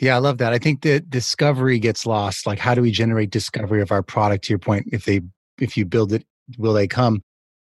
Yeah, 0.00 0.14
I 0.14 0.18
love 0.18 0.38
that. 0.38 0.52
I 0.52 0.58
think 0.58 0.82
that 0.82 1.10
discovery 1.10 1.78
gets 1.78 2.06
lost. 2.06 2.46
Like, 2.46 2.58
how 2.58 2.74
do 2.74 2.82
we 2.82 2.92
generate 2.92 3.30
discovery 3.30 3.82
of 3.82 3.90
our 3.90 4.02
product? 4.02 4.44
To 4.44 4.50
your 4.50 4.58
point, 4.58 4.88
if 4.92 5.04
they 5.04 5.22
if 5.60 5.76
you 5.76 5.84
build 5.84 6.12
it, 6.12 6.24
will 6.56 6.72
they 6.72 6.86
come? 6.86 7.22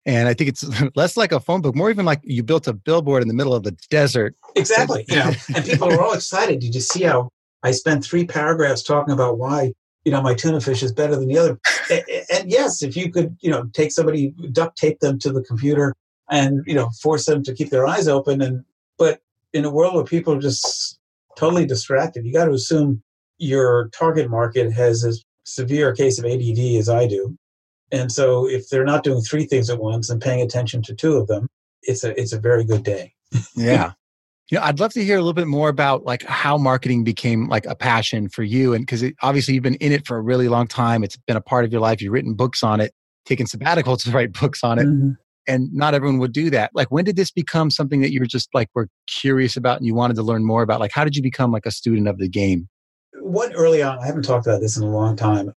And 0.05 0.29
I 0.29 0.35
think 0.35 0.49
it's 0.49 0.65
less 0.97 1.17
like 1.17 1.33
a 1.33 1.41
phone 1.41 1.63
book, 1.63 1.75
more 1.75 1.91
even 1.91 2.05
like 2.05 2.21
you 2.23 2.43
built 2.43 2.67
a 2.67 2.73
billboard 2.73 3.23
in 3.23 3.29
the 3.29 3.35
middle 3.35 3.55
of 3.55 3.63
the 3.63 3.77
desert. 3.91 4.37
Exactly. 4.57 5.05
you 5.09 5.17
know, 5.17 5.33
and 5.55 5.65
people 5.65 5.93
are 5.93 6.03
all 6.03 6.13
excited. 6.13 6.61
Did 6.61 6.75
you 6.75 6.81
see 6.81 7.05
how 7.05 7.31
I 7.63 7.71
spent 7.71 8.05
three 8.05 8.27
paragraphs 8.27 8.83
talking 8.83 9.15
about 9.15 9.39
why 9.39 9.73
you 10.05 10.13
know 10.13 10.21
my 10.21 10.35
tuna 10.35 10.61
fish 10.61 10.83
is 10.83 10.93
better 10.93 11.17
than 11.17 11.29
the 11.29 11.39
other? 11.39 11.59
and, 11.91 12.03
and 12.33 12.51
yes, 12.51 12.83
if 12.83 12.97
you 12.97 13.11
could, 13.11 13.37
you 13.41 13.51
know, 13.51 13.65
take 13.73 13.91
somebody, 13.91 14.35
duct 14.53 14.77
tape 14.77 15.01
them 15.01 15.19
to 15.21 15.33
the 15.33 15.43
computer, 15.43 15.95
and 16.31 16.63
you 16.67 16.75
know, 16.75 16.91
force 17.03 17.27
them 17.27 17.43
to 17.45 17.55
keep 17.55 17.71
their 17.71 17.87
eyes 17.87 18.09
open, 18.09 18.41
and 18.41 18.65
but 18.99 19.21
in 19.53 19.65
a 19.65 19.71
world 19.71 19.95
where 19.95 20.05
people 20.05 20.35
are 20.35 20.41
just 20.41 20.99
totally 21.37 21.67
distracted, 21.67 22.27
you 22.27 22.33
got 22.33 22.47
to 22.47 22.53
assume 22.53 23.03
your 23.39 23.89
target 23.91 24.29
market 24.29 24.73
has 24.73 25.05
as 25.05 25.25
severe 25.45 25.91
a 25.91 25.97
case 25.97 26.19
of 26.19 26.25
ADD 26.25 26.59
as 26.79 26.89
I 26.89 27.07
do. 27.07 27.37
And 27.91 28.13
so 28.13 28.47
if 28.47 28.69
they're 28.69 28.85
not 28.85 29.03
doing 29.03 29.23
three 29.23 29.47
things 29.47 29.71
at 29.71 29.79
once 29.79 30.11
and 30.11 30.21
paying 30.21 30.43
attention 30.43 30.83
to 30.83 30.95
two 30.95 31.17
of 31.17 31.27
them, 31.27 31.49
it's 31.83 32.05
a 32.05 32.19
it's 32.21 32.33
a 32.33 32.41
very 32.41 32.65
good 32.65 32.83
day. 32.83 33.15
yeah. 33.57 33.93
You 34.51 34.57
know, 34.57 34.65
I'd 34.65 34.81
love 34.81 34.93
to 34.95 35.05
hear 35.05 35.17
a 35.17 35.21
little 35.21 35.35
bit 35.35 35.47
more 35.47 35.69
about 35.69 36.05
like 36.05 36.23
how 36.23 36.57
marketing 36.57 37.05
became 37.05 37.49
like 37.49 37.67
a 37.67 37.75
passion 37.75 38.29
for 38.29 38.43
you. 38.43 38.73
And 38.73 38.83
because 38.83 39.05
obviously 39.23 39.55
you've 39.55 39.63
been 39.63 39.75
in 39.75 39.93
it 39.93 40.07
for 40.07 40.17
a 40.17 40.23
really 40.23 40.49
long 40.49 40.67
time. 40.67 41.05
It's 41.05 41.17
been 41.17 41.37
a 41.37 41.41
part 41.43 41.67
of 41.67 41.73
your 41.73 41.83
life. 41.83 42.01
You've 42.01 42.15
written 42.15 42.35
books 42.35 42.63
on 42.63 42.81
it, 42.81 42.93
taken 43.27 43.47
sabbaticals 43.47 44.03
to 44.05 44.11
write 44.11 44.33
books 44.33 44.65
on 44.65 44.79
it. 44.79 44.87
Mm-hmm. 44.87 45.11
And 45.49 45.73
not 45.73 45.95
everyone 45.95 46.19
would 46.19 46.33
do 46.33 46.51
that. 46.51 46.71
Like 46.75 46.91
when 46.91 47.05
did 47.05 47.17
this 47.17 47.31
become 47.31 47.71
something 47.71 48.01
that 48.03 48.13
you 48.13 48.21
were 48.21 48.27
just 48.27 48.49
like 48.55 48.69
were 48.75 48.89
curious 49.07 49.57
about 49.57 49.79
and 49.79 49.87
you 49.87 49.95
wanted 49.95 50.15
to 50.17 50.23
learn 50.23 50.45
more 50.45 50.63
about? 50.63 50.79
Like 50.79 50.93
how 50.93 51.05
did 51.05 51.17
you 51.17 51.23
become 51.23 51.51
like 51.51 51.67
a 51.67 51.71
student 51.71 52.07
of 52.07 52.19
the 52.19 52.29
game? 52.29 52.69
One 53.21 53.53
early 53.55 53.83
on, 53.83 53.99
I 53.99 54.07
haven't 54.07 54.23
talked 54.23 54.47
about 54.47 54.61
this 54.61 54.77
in 54.77 54.83
a 54.83 54.91
long 54.91 55.17
time. 55.17 55.53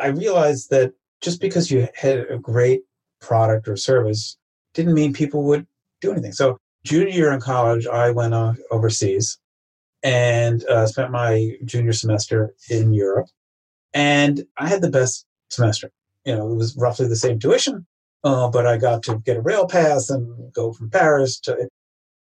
I 0.00 0.06
realized 0.06 0.70
that 0.70 0.92
just 1.20 1.40
because 1.40 1.70
you 1.70 1.88
had 1.94 2.20
a 2.30 2.38
great 2.38 2.82
product 3.20 3.68
or 3.68 3.76
service 3.76 4.36
didn't 4.74 4.94
mean 4.94 5.12
people 5.12 5.44
would 5.44 5.66
do 6.00 6.12
anything. 6.12 6.32
So 6.32 6.58
junior 6.84 7.08
year 7.08 7.32
in 7.32 7.40
college, 7.40 7.86
I 7.86 8.10
went 8.10 8.34
uh, 8.34 8.54
overseas 8.70 9.38
and 10.02 10.64
uh, 10.64 10.86
spent 10.86 11.10
my 11.10 11.56
junior 11.64 11.92
semester 11.92 12.54
in 12.68 12.92
Europe. 12.92 13.28
And 13.94 14.44
I 14.58 14.68
had 14.68 14.82
the 14.82 14.90
best 14.90 15.26
semester. 15.50 15.90
You 16.24 16.36
know, 16.36 16.50
it 16.50 16.56
was 16.56 16.76
roughly 16.76 17.06
the 17.08 17.16
same 17.16 17.38
tuition, 17.38 17.86
uh, 18.24 18.48
but 18.48 18.66
I 18.66 18.76
got 18.78 19.02
to 19.04 19.18
get 19.18 19.36
a 19.36 19.42
rail 19.42 19.66
pass 19.66 20.10
and 20.10 20.52
go 20.52 20.72
from 20.72 20.90
Paris 20.90 21.38
to. 21.40 21.68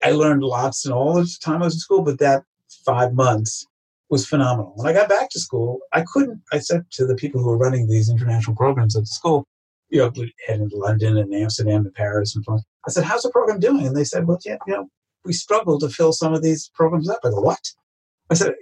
I 0.04 0.12
learned 0.12 0.44
lots 0.44 0.86
in 0.86 0.92
all 0.92 1.14
the 1.14 1.30
time 1.42 1.62
I 1.62 1.66
was 1.66 1.76
in 1.76 1.80
school, 1.80 2.02
but 2.02 2.20
that 2.20 2.44
five 2.86 3.14
months 3.14 3.66
was 4.10 4.26
phenomenal. 4.26 4.74
When 4.76 4.88
I 4.88 4.94
got 4.94 5.10
back 5.10 5.30
to 5.32 5.40
school, 5.40 5.80
I 5.94 6.02
couldn't. 6.02 6.42
I 6.52 6.60
said 6.60 6.86
to 6.92 7.06
the 7.06 7.16
people 7.16 7.42
who 7.42 7.50
were 7.50 7.58
running 7.58 7.88
these 7.88 8.10
international 8.10 8.56
programs 8.56 8.96
at 8.96 9.04
the 9.04 9.08
school, 9.08 9.46
you 9.90 10.00
know, 10.00 10.12
head 10.48 10.60
into 10.60 10.78
London 10.78 11.18
and 11.18 11.34
Amsterdam 11.34 11.86
and 11.86 11.94
Paris 11.94 12.36
and 12.36 12.46
on. 12.48 12.62
I 12.88 12.92
said, 12.92 13.04
"How's 13.04 13.24
the 13.24 13.30
program 13.30 13.60
doing?" 13.60 13.86
And 13.86 13.96
they 13.96 14.04
said, 14.04 14.28
"Well, 14.28 14.40
yeah, 14.46 14.58
you 14.66 14.74
know, 14.74 14.88
we 15.26 15.34
struggle 15.34 15.80
to 15.80 15.90
fill 15.90 16.14
some 16.14 16.34
of 16.34 16.42
these 16.42 16.72
programs 16.74 17.10
up." 17.10 17.20
I 17.24 17.30
go, 17.30 17.42
"What?" 17.42 17.72
I 18.30 18.34
said, 18.36 18.54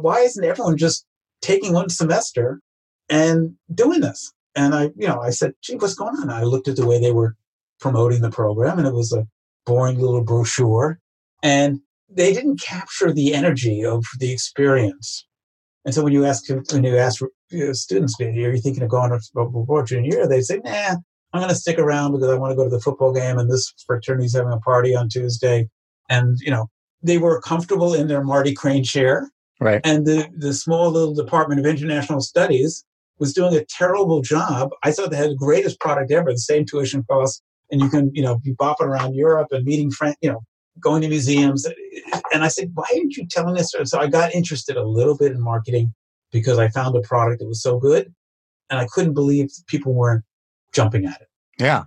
"Why 0.00 0.20
isn't 0.20 0.44
everyone 0.44 0.76
just 0.78 1.04
taking 1.42 1.72
one 1.72 1.90
semester 1.90 2.60
and 3.08 3.54
doing 3.74 4.00
this?" 4.00 4.32
And 4.54 4.74
I, 4.74 4.84
you 4.96 5.08
know, 5.08 5.20
I 5.20 5.30
said, 5.30 5.54
"Gee, 5.62 5.76
what's 5.76 5.94
going 5.94 6.16
on?" 6.16 6.30
I 6.30 6.42
looked 6.42 6.68
at 6.68 6.76
the 6.76 6.86
way 6.86 7.00
they 7.00 7.12
were 7.12 7.36
promoting 7.80 8.20
the 8.20 8.30
program, 8.30 8.78
and 8.78 8.86
it 8.86 8.94
was 8.94 9.12
a 9.12 9.26
boring 9.64 9.98
little 9.98 10.22
brochure, 10.22 10.98
and 11.42 11.80
they 12.08 12.32
didn't 12.32 12.60
capture 12.60 13.12
the 13.12 13.34
energy 13.34 13.84
of 13.84 14.04
the 14.18 14.30
experience. 14.32 15.26
And 15.84 15.94
so 15.94 16.04
when 16.04 16.12
you 16.12 16.24
ask 16.24 16.48
when 16.48 16.84
you 16.84 16.96
ask 16.96 17.22
students, 17.72 18.20
are 18.20 18.30
you 18.30 18.58
thinking 18.58 18.82
of 18.82 18.90
going 18.90 19.10
to 19.10 19.20
before 19.34 19.84
junior 19.84 20.16
year? 20.16 20.28
They 20.28 20.40
say, 20.40 20.60
Nah, 20.64 20.96
I'm 21.32 21.40
going 21.40 21.48
to 21.48 21.54
stick 21.54 21.78
around 21.78 22.12
because 22.12 22.28
I 22.28 22.36
want 22.36 22.52
to 22.52 22.56
go 22.56 22.64
to 22.64 22.70
the 22.70 22.80
football 22.80 23.12
game 23.12 23.38
and 23.38 23.50
this 23.50 23.72
fraternity's 23.86 24.34
having 24.34 24.52
a 24.52 24.58
party 24.58 24.94
on 24.94 25.08
Tuesday. 25.08 25.68
And, 26.08 26.38
you 26.40 26.50
know, 26.50 26.68
they 27.02 27.18
were 27.18 27.40
comfortable 27.40 27.94
in 27.94 28.06
their 28.06 28.22
Marty 28.22 28.52
Crane 28.54 28.84
chair. 28.84 29.30
Right. 29.60 29.80
And 29.84 30.06
the, 30.06 30.28
the 30.36 30.52
small 30.52 30.90
little 30.90 31.14
Department 31.14 31.60
of 31.60 31.66
International 31.66 32.20
Studies 32.20 32.84
was 33.22 33.32
doing 33.32 33.54
a 33.54 33.64
terrible 33.64 34.20
job. 34.20 34.70
I 34.82 34.90
thought 34.92 35.10
they 35.10 35.16
had 35.16 35.30
the 35.30 35.36
greatest 35.36 35.80
product 35.80 36.10
ever, 36.10 36.30
the 36.30 36.38
same 36.38 36.66
tuition 36.66 37.04
costs. 37.08 37.40
And 37.70 37.80
you 37.80 37.88
can, 37.88 38.10
you 38.12 38.22
know, 38.22 38.36
be 38.36 38.52
bopping 38.52 38.82
around 38.82 39.14
Europe 39.14 39.48
and 39.50 39.64
meeting 39.64 39.90
friends, 39.90 40.16
you 40.20 40.30
know, 40.30 40.42
going 40.78 41.00
to 41.00 41.08
museums. 41.08 41.66
And 42.34 42.44
I 42.44 42.48
said, 42.48 42.70
why 42.74 42.84
aren't 42.92 43.16
you 43.16 43.26
telling 43.26 43.56
us? 43.58 43.72
So 43.84 43.98
I 43.98 44.08
got 44.08 44.34
interested 44.34 44.76
a 44.76 44.84
little 44.84 45.16
bit 45.16 45.32
in 45.32 45.40
marketing 45.40 45.94
because 46.32 46.58
I 46.58 46.68
found 46.68 46.94
a 46.96 47.00
product 47.00 47.38
that 47.40 47.46
was 47.46 47.62
so 47.62 47.78
good. 47.78 48.12
And 48.68 48.78
I 48.78 48.86
couldn't 48.92 49.14
believe 49.14 49.50
people 49.68 49.94
weren't 49.94 50.24
jumping 50.72 51.06
at 51.06 51.20
it. 51.22 51.28
Yeah, 51.58 51.84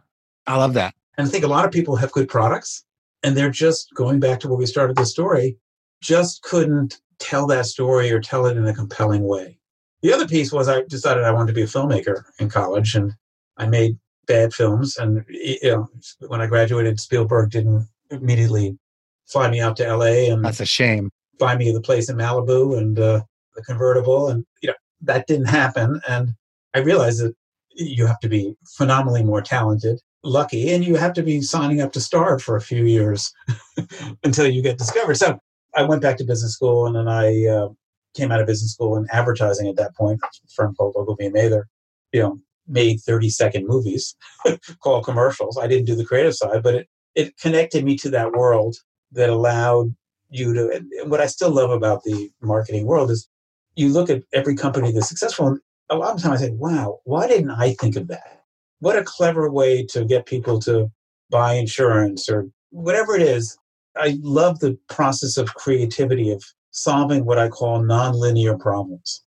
I 0.48 0.58
love 0.58 0.74
that. 0.74 0.96
And 1.18 1.28
I 1.28 1.30
think 1.30 1.44
a 1.44 1.48
lot 1.48 1.66
of 1.66 1.72
people 1.72 1.96
have 1.98 2.12
good 2.12 2.30
products 2.30 2.84
and 3.22 3.38
they're 3.38 3.52
just 3.52 3.94
going 3.94 4.20
back 4.20 4.40
to 4.40 4.48
where 4.48 4.58
we 4.58 4.66
started 4.66 4.96
the 4.96 5.06
story, 5.06 5.58
just 6.02 6.42
couldn't 6.42 7.00
tell 7.20 7.46
that 7.48 7.66
story 7.66 8.12
or 8.12 8.20
tell 8.20 8.48
it 8.48 8.58
in 8.58 8.66
a 8.66 8.74
compelling 8.74 9.24
way. 9.24 9.60
The 10.06 10.14
other 10.14 10.28
piece 10.28 10.52
was 10.52 10.70
I 10.70 10.84
decided 10.84 11.24
I 11.24 11.32
wanted 11.32 11.48
to 11.48 11.54
be 11.56 11.64
a 11.64 11.66
filmmaker 11.66 12.26
in 12.38 12.48
college 12.48 12.94
and 12.94 13.16
I 13.58 13.66
made 13.66 13.98
bad 14.28 14.54
films. 14.54 14.98
And 14.98 15.26
you 15.28 15.58
know, 15.64 15.90
when 16.28 16.42
I 16.42 16.46
graduated, 16.46 17.00
Spielberg 17.00 17.50
didn't 17.50 17.88
immediately 18.12 18.78
fly 19.26 19.50
me 19.50 19.62
out 19.62 19.78
to 19.78 19.96
LA 19.96 20.32
and 20.32 20.46
that's 20.46 20.60
a 20.60 20.66
shame. 20.66 21.10
Buy 21.40 21.58
me 21.58 21.72
the 21.72 21.82
place 21.82 22.08
in 22.08 22.18
Malibu 22.18 22.78
and 22.78 23.00
uh, 23.00 23.22
the 23.56 23.64
convertible, 23.64 24.30
and 24.30 24.46
you 24.62 24.68
know 24.68 24.76
that 25.02 25.26
didn't 25.26 25.48
happen. 25.48 26.00
And 26.08 26.36
I 26.76 26.80
realized 26.82 27.22
that 27.22 27.34
you 27.72 28.06
have 28.06 28.20
to 28.20 28.30
be 28.30 28.56
phenomenally 28.78 29.24
more 29.24 29.42
talented, 29.42 30.00
lucky, 30.24 30.72
and 30.72 30.86
you 30.86 30.98
have 30.98 31.14
to 31.14 31.24
be 31.24 31.42
signing 31.42 31.82
up 31.82 31.94
to 31.94 32.00
starve 32.00 32.44
for 32.44 32.56
a 32.56 32.62
few 32.62 32.86
years 32.86 33.34
until 34.24 34.46
you 34.46 34.62
get 34.62 34.78
discovered. 34.78 35.16
So 35.16 35.40
I 35.74 35.82
went 35.82 36.04
back 36.04 36.18
to 36.18 36.24
business 36.24 36.54
school, 36.54 36.86
and 36.86 36.96
then 36.96 37.08
I 37.08 37.48
uh, 37.48 37.70
came 38.16 38.32
out 38.32 38.42
of 38.42 38.48
business 38.48 38.74
school 38.74 38.98
in 38.98 39.08
advertising 39.12 39.68
at 39.68 39.76
that 39.76 39.96
point. 39.96 40.20
Firm 40.56 40.76
called 40.76 40.96
Ogilvy 40.98 41.26
and 41.26 41.34
Mather, 41.34 41.68
you 42.12 42.22
know, 42.22 42.40
made 42.68 43.00
30 43.02 43.30
second 43.30 43.68
movies 43.68 44.16
called 44.82 45.06
commercials. 45.06 45.58
I 45.58 45.68
didn't 45.68 45.86
do 45.86 45.96
the 45.96 46.06
creative 46.06 46.36
side, 46.36 46.64
but 46.64 46.76
it, 46.76 46.90
it 47.14 47.38
connected 47.38 47.84
me 47.84 47.98
to 47.98 48.10
that 48.12 48.32
world 48.32 48.76
that 49.12 49.30
allowed 49.30 49.96
you 50.30 50.54
to. 50.54 50.84
What 51.06 51.22
I 51.22 51.28
still 51.28 51.52
love 51.52 51.70
about 51.70 52.04
the 52.04 52.32
marketing 52.42 52.86
world 52.86 53.12
is 53.12 53.28
you 53.76 53.90
look 53.90 54.10
at 54.10 54.24
every 54.34 54.56
company 54.56 54.92
that's 54.92 55.10
successful, 55.10 55.48
and 55.48 55.60
a 55.90 55.96
lot 55.96 56.16
of 56.16 56.22
times 56.22 56.42
I 56.42 56.46
say, 56.46 56.52
wow, 56.52 57.00
why 57.04 57.28
didn't 57.28 57.52
I 57.52 57.74
think 57.74 57.96
of 57.96 58.08
that? 58.08 58.44
What 58.80 58.98
a 58.98 59.04
clever 59.04 59.50
way 59.52 59.86
to 59.88 60.06
get 60.06 60.26
people 60.26 60.60
to 60.62 60.92
buy 61.30 61.54
insurance 61.54 62.30
or 62.30 62.48
whatever 62.72 63.16
it 63.16 63.22
is. 63.22 63.58
I 63.96 64.18
love 64.22 64.60
the 64.60 64.78
process 64.90 65.38
of 65.38 65.54
creativity 65.56 66.32
of 66.32 66.44
solving 66.76 67.26
what 67.26 67.40
I 67.40 67.48
call 67.50 67.80
nonlinear 67.82 68.60
problems. 68.60 69.24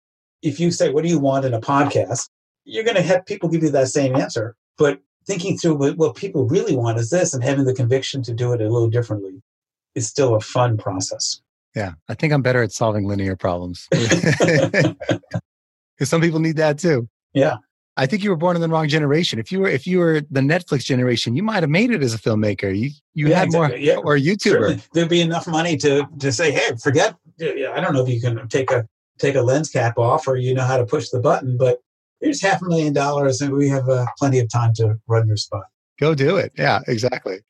If 0.42 0.58
you 0.58 0.70
say, 0.70 0.90
what 0.90 1.02
do 1.02 1.10
you 1.10 1.18
want 1.18 1.44
in 1.44 1.52
a 1.54 1.60
podcast? 1.60 2.28
You're 2.64 2.84
going 2.84 2.96
to 2.96 3.02
have 3.02 3.26
people 3.26 3.48
give 3.48 3.62
you 3.62 3.70
that 3.70 3.88
same 3.88 4.14
answer. 4.16 4.54
But 4.78 5.00
thinking 5.26 5.58
through 5.58 5.74
what, 5.76 5.96
what 5.96 6.14
people 6.16 6.46
really 6.46 6.76
want 6.76 6.98
is 6.98 7.10
this 7.10 7.34
and 7.34 7.42
having 7.42 7.64
the 7.64 7.74
conviction 7.74 8.22
to 8.22 8.32
do 8.34 8.52
it 8.52 8.60
a 8.60 8.68
little 8.68 8.88
differently 8.88 9.42
is 9.94 10.06
still 10.08 10.34
a 10.34 10.40
fun 10.40 10.76
process. 10.78 11.40
Yeah, 11.74 11.92
I 12.08 12.14
think 12.14 12.32
I'm 12.32 12.42
better 12.42 12.62
at 12.62 12.70
solving 12.72 13.06
linear 13.06 13.36
problems. 13.36 13.88
Because 15.98 16.08
some 16.08 16.20
people 16.22 16.40
need 16.40 16.56
that 16.56 16.78
too. 16.78 17.08
Yeah. 17.34 17.56
I 17.98 18.06
think 18.06 18.24
you 18.24 18.30
were 18.30 18.36
born 18.36 18.56
in 18.56 18.62
the 18.62 18.68
wrong 18.68 18.88
generation. 18.88 19.38
If 19.38 19.52
you 19.52 19.60
were 19.60 19.68
if 19.68 19.86
you 19.86 19.98
were 19.98 20.22
the 20.30 20.40
Netflix 20.40 20.84
generation, 20.84 21.36
you 21.36 21.42
might 21.42 21.62
have 21.62 21.68
made 21.68 21.90
it 21.90 22.02
as 22.02 22.14
a 22.14 22.18
filmmaker. 22.18 22.74
You 22.76 22.90
you 23.14 23.28
Yeah, 23.28 23.38
had 23.40 23.44
exactly. 23.48 23.76
more 23.78 23.86
Yeah. 23.86 23.96
or 23.98 24.16
a 24.16 24.20
YouTuber. 24.20 24.38
Certainly, 24.42 24.82
there'd 24.94 25.08
be 25.10 25.20
enough 25.20 25.46
money 25.46 25.76
to 25.76 26.06
to 26.20 26.32
say, 26.32 26.50
hey, 26.50 26.70
forget. 26.82 27.14
I 27.40 27.80
don't 27.80 27.94
know 27.94 28.02
if 28.02 28.08
you 28.08 28.20
can 28.20 28.48
take 28.48 28.70
a 28.70 28.86
take 29.18 29.34
a 29.34 29.42
lens 29.42 29.70
cap 29.70 29.98
off 29.98 30.26
or 30.26 30.36
you 30.36 30.54
know 30.54 30.64
how 30.64 30.76
to 30.76 30.84
push 30.84 31.10
the 31.10 31.20
button, 31.20 31.56
but 31.56 31.80
here's 32.20 32.42
half 32.42 32.62
a 32.62 32.64
million 32.64 32.92
dollars 32.92 33.40
and 33.40 33.52
we 33.52 33.68
have 33.68 33.88
uh, 33.88 34.06
plenty 34.18 34.38
of 34.38 34.50
time 34.50 34.72
to 34.74 34.96
run 35.06 35.26
your 35.26 35.36
spot. 35.36 35.64
Go 36.00 36.14
do 36.14 36.36
it. 36.36 36.52
Yeah, 36.56 36.80
exactly. 36.88 37.40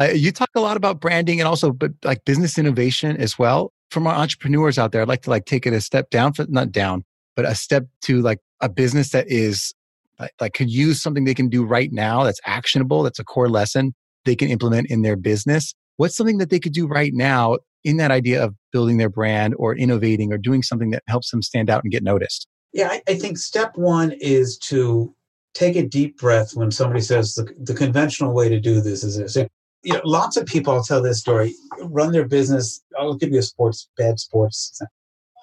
Uh, 0.00 0.04
you 0.06 0.30
talk 0.30 0.50
a 0.54 0.60
lot 0.60 0.76
about 0.76 1.00
branding 1.00 1.40
and 1.40 1.48
also, 1.48 1.72
but 1.72 1.92
like 2.04 2.24
business 2.24 2.58
innovation 2.58 3.16
as 3.16 3.38
well. 3.38 3.72
From 3.90 4.06
our 4.06 4.14
entrepreneurs 4.14 4.78
out 4.78 4.92
there, 4.92 5.02
I'd 5.02 5.08
like 5.08 5.22
to 5.22 5.30
like 5.30 5.46
take 5.46 5.66
it 5.66 5.72
a 5.72 5.80
step 5.80 6.10
down, 6.10 6.32
for, 6.32 6.46
not 6.48 6.70
down, 6.70 7.04
but 7.34 7.44
a 7.44 7.56
step 7.56 7.86
to 8.02 8.22
like 8.22 8.38
a 8.60 8.68
business 8.68 9.10
that 9.10 9.26
is 9.28 9.74
like, 10.20 10.32
like 10.40 10.54
could 10.54 10.70
use 10.70 11.02
something 11.02 11.24
they 11.24 11.34
can 11.34 11.48
do 11.48 11.64
right 11.64 11.92
now 11.92 12.22
that's 12.22 12.40
actionable, 12.46 13.02
that's 13.02 13.18
a 13.18 13.24
core 13.24 13.48
lesson 13.48 13.92
they 14.24 14.36
can 14.36 14.48
implement 14.48 14.90
in 14.90 15.02
their 15.02 15.16
business. 15.16 15.74
What's 15.96 16.16
something 16.16 16.38
that 16.38 16.50
they 16.50 16.60
could 16.60 16.72
do 16.72 16.86
right 16.86 17.12
now 17.12 17.58
in 17.84 17.96
that 17.96 18.10
idea 18.10 18.44
of 18.44 18.54
building 18.72 18.98
their 18.98 19.08
brand 19.08 19.54
or 19.58 19.74
innovating 19.74 20.32
or 20.32 20.38
doing 20.38 20.62
something 20.62 20.90
that 20.90 21.02
helps 21.08 21.30
them 21.30 21.42
stand 21.42 21.70
out 21.70 21.82
and 21.82 21.92
get 21.92 22.02
noticed? 22.02 22.46
Yeah, 22.72 22.88
I, 22.88 23.02
I 23.08 23.14
think 23.16 23.38
step 23.38 23.76
one 23.76 24.12
is 24.20 24.58
to 24.58 25.14
take 25.54 25.76
a 25.76 25.86
deep 25.86 26.18
breath 26.18 26.54
when 26.54 26.70
somebody 26.70 27.00
says 27.00 27.34
the, 27.34 27.52
the 27.58 27.74
conventional 27.74 28.32
way 28.32 28.48
to 28.48 28.60
do 28.60 28.80
this 28.80 29.02
is 29.02 29.16
this. 29.16 29.36
You 29.82 29.94
know, 29.94 30.00
lots 30.04 30.36
of 30.36 30.46
people, 30.46 30.74
I'll 30.74 30.84
tell 30.84 31.02
this 31.02 31.20
story, 31.20 31.54
run 31.80 32.12
their 32.12 32.28
business. 32.28 32.82
I'll 32.98 33.14
give 33.14 33.32
you 33.32 33.38
a 33.38 33.42
sports, 33.42 33.88
bad 33.96 34.20
sports. 34.20 34.80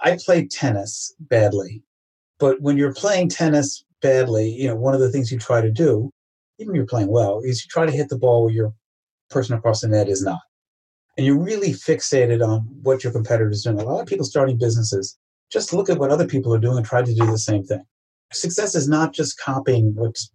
I 0.04 0.18
played 0.24 0.52
tennis 0.52 1.14
badly, 1.20 1.82
but 2.40 2.62
when 2.62 2.78
you're 2.78 2.94
playing 2.94 3.30
tennis 3.30 3.84
badly, 4.02 4.50
you 4.50 4.68
know, 4.68 4.76
one 4.76 4.94
of 4.94 5.00
the 5.00 5.10
things 5.12 5.32
you 5.32 5.40
try 5.40 5.60
to 5.60 5.72
do, 5.72 6.12
even 6.60 6.76
if 6.76 6.78
you're 6.78 6.86
playing 6.86 7.08
well, 7.08 7.42
is 7.44 7.64
you 7.64 7.70
try 7.70 7.86
to 7.86 7.92
hit 7.92 8.10
the 8.10 8.18
ball 8.18 8.44
where 8.44 8.54
your 8.54 8.74
person 9.30 9.58
across 9.58 9.82
the 9.82 9.88
net 9.88 10.08
is 10.08 10.22
not. 10.22 10.40
And 11.18 11.26
you're 11.26 11.40
really 11.40 11.72
fixated 11.72 12.48
on 12.48 12.62
what 12.84 13.04
your 13.04 13.12
competitor's 13.12 13.64
doing. 13.64 13.80
A 13.80 13.84
lot 13.84 14.02
of 14.02 14.08
people 14.08 14.26
starting 14.26 14.58
businesses 14.58 15.18
just 15.52 15.74
look 15.74 15.90
at 15.90 15.98
what 15.98 16.12
other 16.12 16.28
people 16.28 16.54
are 16.54 16.60
doing 16.60 16.78
and 16.78 16.86
try 16.86 17.02
to 17.02 17.14
do 17.14 17.26
the 17.26 17.38
same 17.38 17.64
thing. 17.64 17.84
Success 18.32 18.76
is 18.76 18.88
not 18.88 19.14
just 19.14 19.40
copying 19.40 19.96
what's 19.96 20.30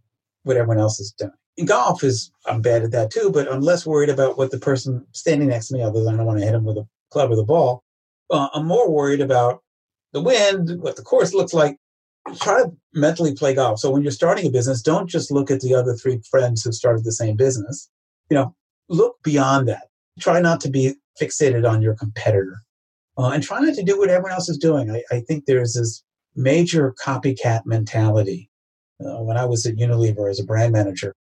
what 0.45 0.57
everyone 0.57 0.79
else 0.79 0.99
is 0.99 1.12
doing. 1.12 1.31
In 1.57 1.66
golf 1.66 2.03
is 2.03 2.33
I'm 2.47 2.62
bad 2.62 2.83
at 2.83 2.90
that 2.92 3.11
too, 3.11 3.31
but 3.33 3.51
I'm 3.51 3.61
less 3.61 3.87
worried 3.87 4.09
about 4.09 4.38
what 4.38 4.51
the 4.51 4.59
person 4.59 5.07
standing 5.12 5.49
next 5.49 5.68
to 5.68 5.75
me, 5.75 5.83
other 5.83 6.03
than 6.03 6.14
I 6.14 6.16
don't 6.16 6.27
want 6.27 6.38
to 6.40 6.45
hit 6.45 6.55
him 6.55 6.64
with 6.64 6.79
a 6.79 6.88
club 7.11 7.31
or 7.31 7.37
the 7.37 7.45
ball. 7.45 7.85
Uh, 8.31 8.49
I'm 8.55 8.66
more 8.66 8.90
worried 8.90 9.21
about 9.21 9.62
the 10.12 10.23
wind, 10.23 10.81
what 10.81 10.97
the 10.97 11.03
course 11.03 11.35
looks 11.35 11.53
like. 11.53 11.77
Try 12.40 12.62
to 12.62 12.73
mentally 12.95 13.35
play 13.35 13.55
golf. 13.55 13.81
So 13.81 13.90
when 13.90 14.03
you're 14.03 14.12
starting 14.12 14.47
a 14.47 14.51
business, 14.51 14.81
don't 14.81 15.09
just 15.09 15.31
look 15.31 15.51
at 15.51 15.61
the 15.61 15.75
other 15.75 15.95
three 15.95 16.21
friends 16.31 16.62
who 16.62 16.73
started 16.73 17.05
the 17.05 17.12
same 17.12 17.37
business. 17.37 17.90
You 18.31 18.37
know, 18.37 18.55
look 18.88 19.16
beyond 19.23 19.68
that. 19.68 19.88
Try 20.20 20.40
not 20.40 20.61
to 20.62 20.70
be 20.70 20.94
fixated 21.20 21.68
on 21.68 21.83
your 21.83 21.94
competitor 21.94 22.59
uh, 23.18 23.31
and 23.31 23.42
try 23.42 23.61
not 23.61 23.75
to 23.75 23.83
do 23.83 23.98
what 23.98 24.09
everyone 24.09 24.33
else 24.33 24.48
is 24.48 24.59
doing. 24.59 24.90
I, 24.90 25.03
I 25.11 25.20
think 25.20 25.44
there's 25.46 25.75
this 25.75 26.03
major 26.35 26.94
copycat 27.03 27.66
mentality. 27.66 28.51
Uh, 29.05 29.22
when 29.22 29.37
I 29.37 29.44
was 29.44 29.66
at 29.66 29.77
Unilever 29.77 30.31
as 30.31 30.38
a 30.38 30.44
brand 30.44 30.72
manager, 30.72 31.14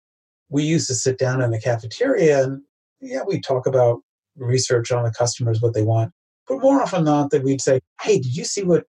we 0.49 0.63
used 0.63 0.87
to 0.87 0.95
sit 0.95 1.17
down 1.17 1.41
in 1.41 1.51
the 1.51 1.59
cafeteria 1.59 2.43
and 2.43 2.61
yeah, 3.01 3.21
we 3.25 3.39
talk 3.39 3.65
about 3.65 4.01
research 4.37 4.91
on 4.91 5.03
the 5.03 5.11
customers, 5.11 5.61
what 5.61 5.73
they 5.73 5.81
want. 5.81 6.11
But 6.47 6.61
more 6.61 6.81
often 6.81 7.03
than 7.03 7.13
not, 7.13 7.31
that 7.31 7.43
we'd 7.43 7.61
say, 7.61 7.79
"Hey, 8.01 8.19
did 8.19 8.35
you 8.35 8.43
see 8.43 8.63
what 8.63 8.85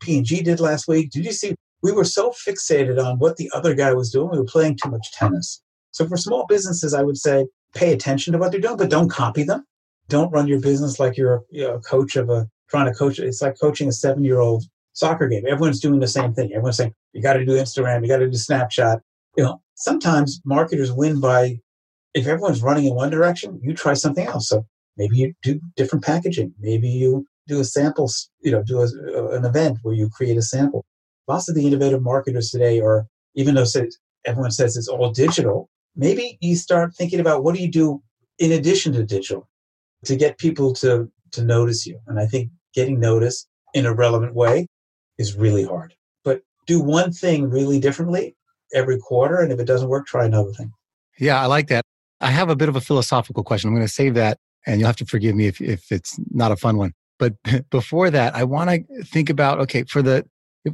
P 0.00 0.18
and 0.18 0.26
G 0.26 0.42
did 0.42 0.60
last 0.60 0.86
week? 0.86 1.10
Did 1.10 1.24
you 1.24 1.32
see?" 1.32 1.54
We 1.82 1.92
were 1.92 2.04
so 2.04 2.30
fixated 2.30 3.02
on 3.04 3.18
what 3.18 3.36
the 3.36 3.50
other 3.54 3.74
guy 3.74 3.92
was 3.92 4.10
doing. 4.10 4.30
We 4.30 4.38
were 4.38 4.44
playing 4.44 4.78
too 4.82 4.90
much 4.90 5.12
tennis. 5.12 5.62
So 5.90 6.06
for 6.06 6.16
small 6.16 6.46
businesses, 6.46 6.94
I 6.94 7.02
would 7.02 7.16
say 7.16 7.46
pay 7.76 7.92
attention 7.92 8.32
to 8.32 8.38
what 8.38 8.50
they're 8.50 8.60
doing, 8.60 8.76
but 8.76 8.90
don't 8.90 9.10
copy 9.10 9.42
them. 9.42 9.64
Don't 10.08 10.32
run 10.32 10.48
your 10.48 10.60
business 10.60 10.98
like 10.98 11.16
you're 11.16 11.42
you 11.50 11.62
know, 11.62 11.74
a 11.74 11.80
coach 11.80 12.16
of 12.16 12.30
a 12.30 12.48
trying 12.70 12.86
to 12.86 12.94
coach. 12.98 13.18
It's 13.18 13.42
like 13.42 13.56
coaching 13.60 13.88
a 13.88 13.92
seven-year-old 13.92 14.64
soccer 14.92 15.28
game. 15.28 15.44
Everyone's 15.46 15.80
doing 15.80 16.00
the 16.00 16.08
same 16.08 16.32
thing. 16.32 16.52
Everyone's 16.52 16.78
saying 16.78 16.94
you 17.12 17.22
got 17.22 17.34
to 17.34 17.44
do 17.44 17.52
Instagram, 17.52 18.02
you 18.02 18.08
got 18.08 18.18
to 18.18 18.30
do 18.30 18.36
Snapchat. 18.36 19.00
You 19.36 19.44
know, 19.44 19.60
sometimes 19.74 20.40
marketers 20.44 20.92
win 20.92 21.20
by 21.20 21.58
if 22.14 22.26
everyone's 22.26 22.62
running 22.62 22.86
in 22.86 22.94
one 22.94 23.10
direction, 23.10 23.60
you 23.62 23.74
try 23.74 23.94
something 23.94 24.26
else. 24.26 24.48
So 24.48 24.64
maybe 24.96 25.16
you 25.18 25.34
do 25.42 25.60
different 25.76 26.04
packaging. 26.04 26.54
Maybe 26.58 26.88
you 26.88 27.26
do 27.46 27.60
a 27.60 27.64
sample. 27.64 28.10
You 28.40 28.52
know, 28.52 28.62
do 28.62 28.80
a, 28.80 29.36
an 29.36 29.44
event 29.44 29.78
where 29.82 29.94
you 29.94 30.08
create 30.08 30.38
a 30.38 30.42
sample. 30.42 30.84
Lots 31.28 31.48
of 31.48 31.54
the 31.54 31.66
innovative 31.66 32.02
marketers 32.02 32.50
today 32.50 32.80
are, 32.80 33.06
even 33.34 33.54
though 33.54 33.66
everyone 34.24 34.50
says 34.50 34.76
it's 34.76 34.88
all 34.88 35.10
digital, 35.10 35.68
maybe 35.96 36.38
you 36.40 36.56
start 36.56 36.94
thinking 36.94 37.20
about 37.20 37.42
what 37.42 37.54
do 37.54 37.62
you 37.62 37.70
do 37.70 38.02
in 38.38 38.52
addition 38.52 38.92
to 38.92 39.04
digital 39.04 39.48
to 40.04 40.16
get 40.16 40.38
people 40.38 40.72
to 40.74 41.10
to 41.32 41.44
notice 41.44 41.86
you. 41.86 41.98
And 42.06 42.18
I 42.20 42.26
think 42.26 42.50
getting 42.74 43.00
noticed 43.00 43.48
in 43.74 43.86
a 43.86 43.94
relevant 43.94 44.34
way 44.34 44.68
is 45.18 45.34
really 45.34 45.64
hard. 45.64 45.94
But 46.24 46.42
do 46.66 46.80
one 46.80 47.12
thing 47.12 47.50
really 47.50 47.80
differently 47.80 48.36
every 48.72 48.98
quarter, 48.98 49.40
and 49.40 49.52
if 49.52 49.58
it 49.58 49.66
doesn't 49.66 49.88
work, 49.88 50.06
try 50.06 50.24
another 50.24 50.52
thing. 50.52 50.72
Yeah, 51.18 51.40
I 51.40 51.46
like 51.46 51.68
that. 51.68 51.84
I 52.20 52.30
have 52.30 52.48
a 52.48 52.56
bit 52.56 52.68
of 52.68 52.76
a 52.76 52.80
philosophical 52.80 53.42
question. 53.42 53.68
I'm 53.68 53.74
going 53.74 53.86
to 53.86 53.92
save 53.92 54.14
that, 54.14 54.38
and 54.66 54.80
you'll 54.80 54.88
have 54.88 54.96
to 54.96 55.06
forgive 55.06 55.34
me 55.34 55.46
if, 55.46 55.60
if 55.60 55.90
it's 55.90 56.18
not 56.30 56.52
a 56.52 56.56
fun 56.56 56.76
one. 56.76 56.92
But 57.18 57.34
before 57.70 58.10
that, 58.10 58.34
I 58.34 58.44
want 58.44 58.70
to 58.70 59.04
think 59.04 59.30
about 59.30 59.58
okay, 59.60 59.84
for 59.84 60.02
the 60.02 60.24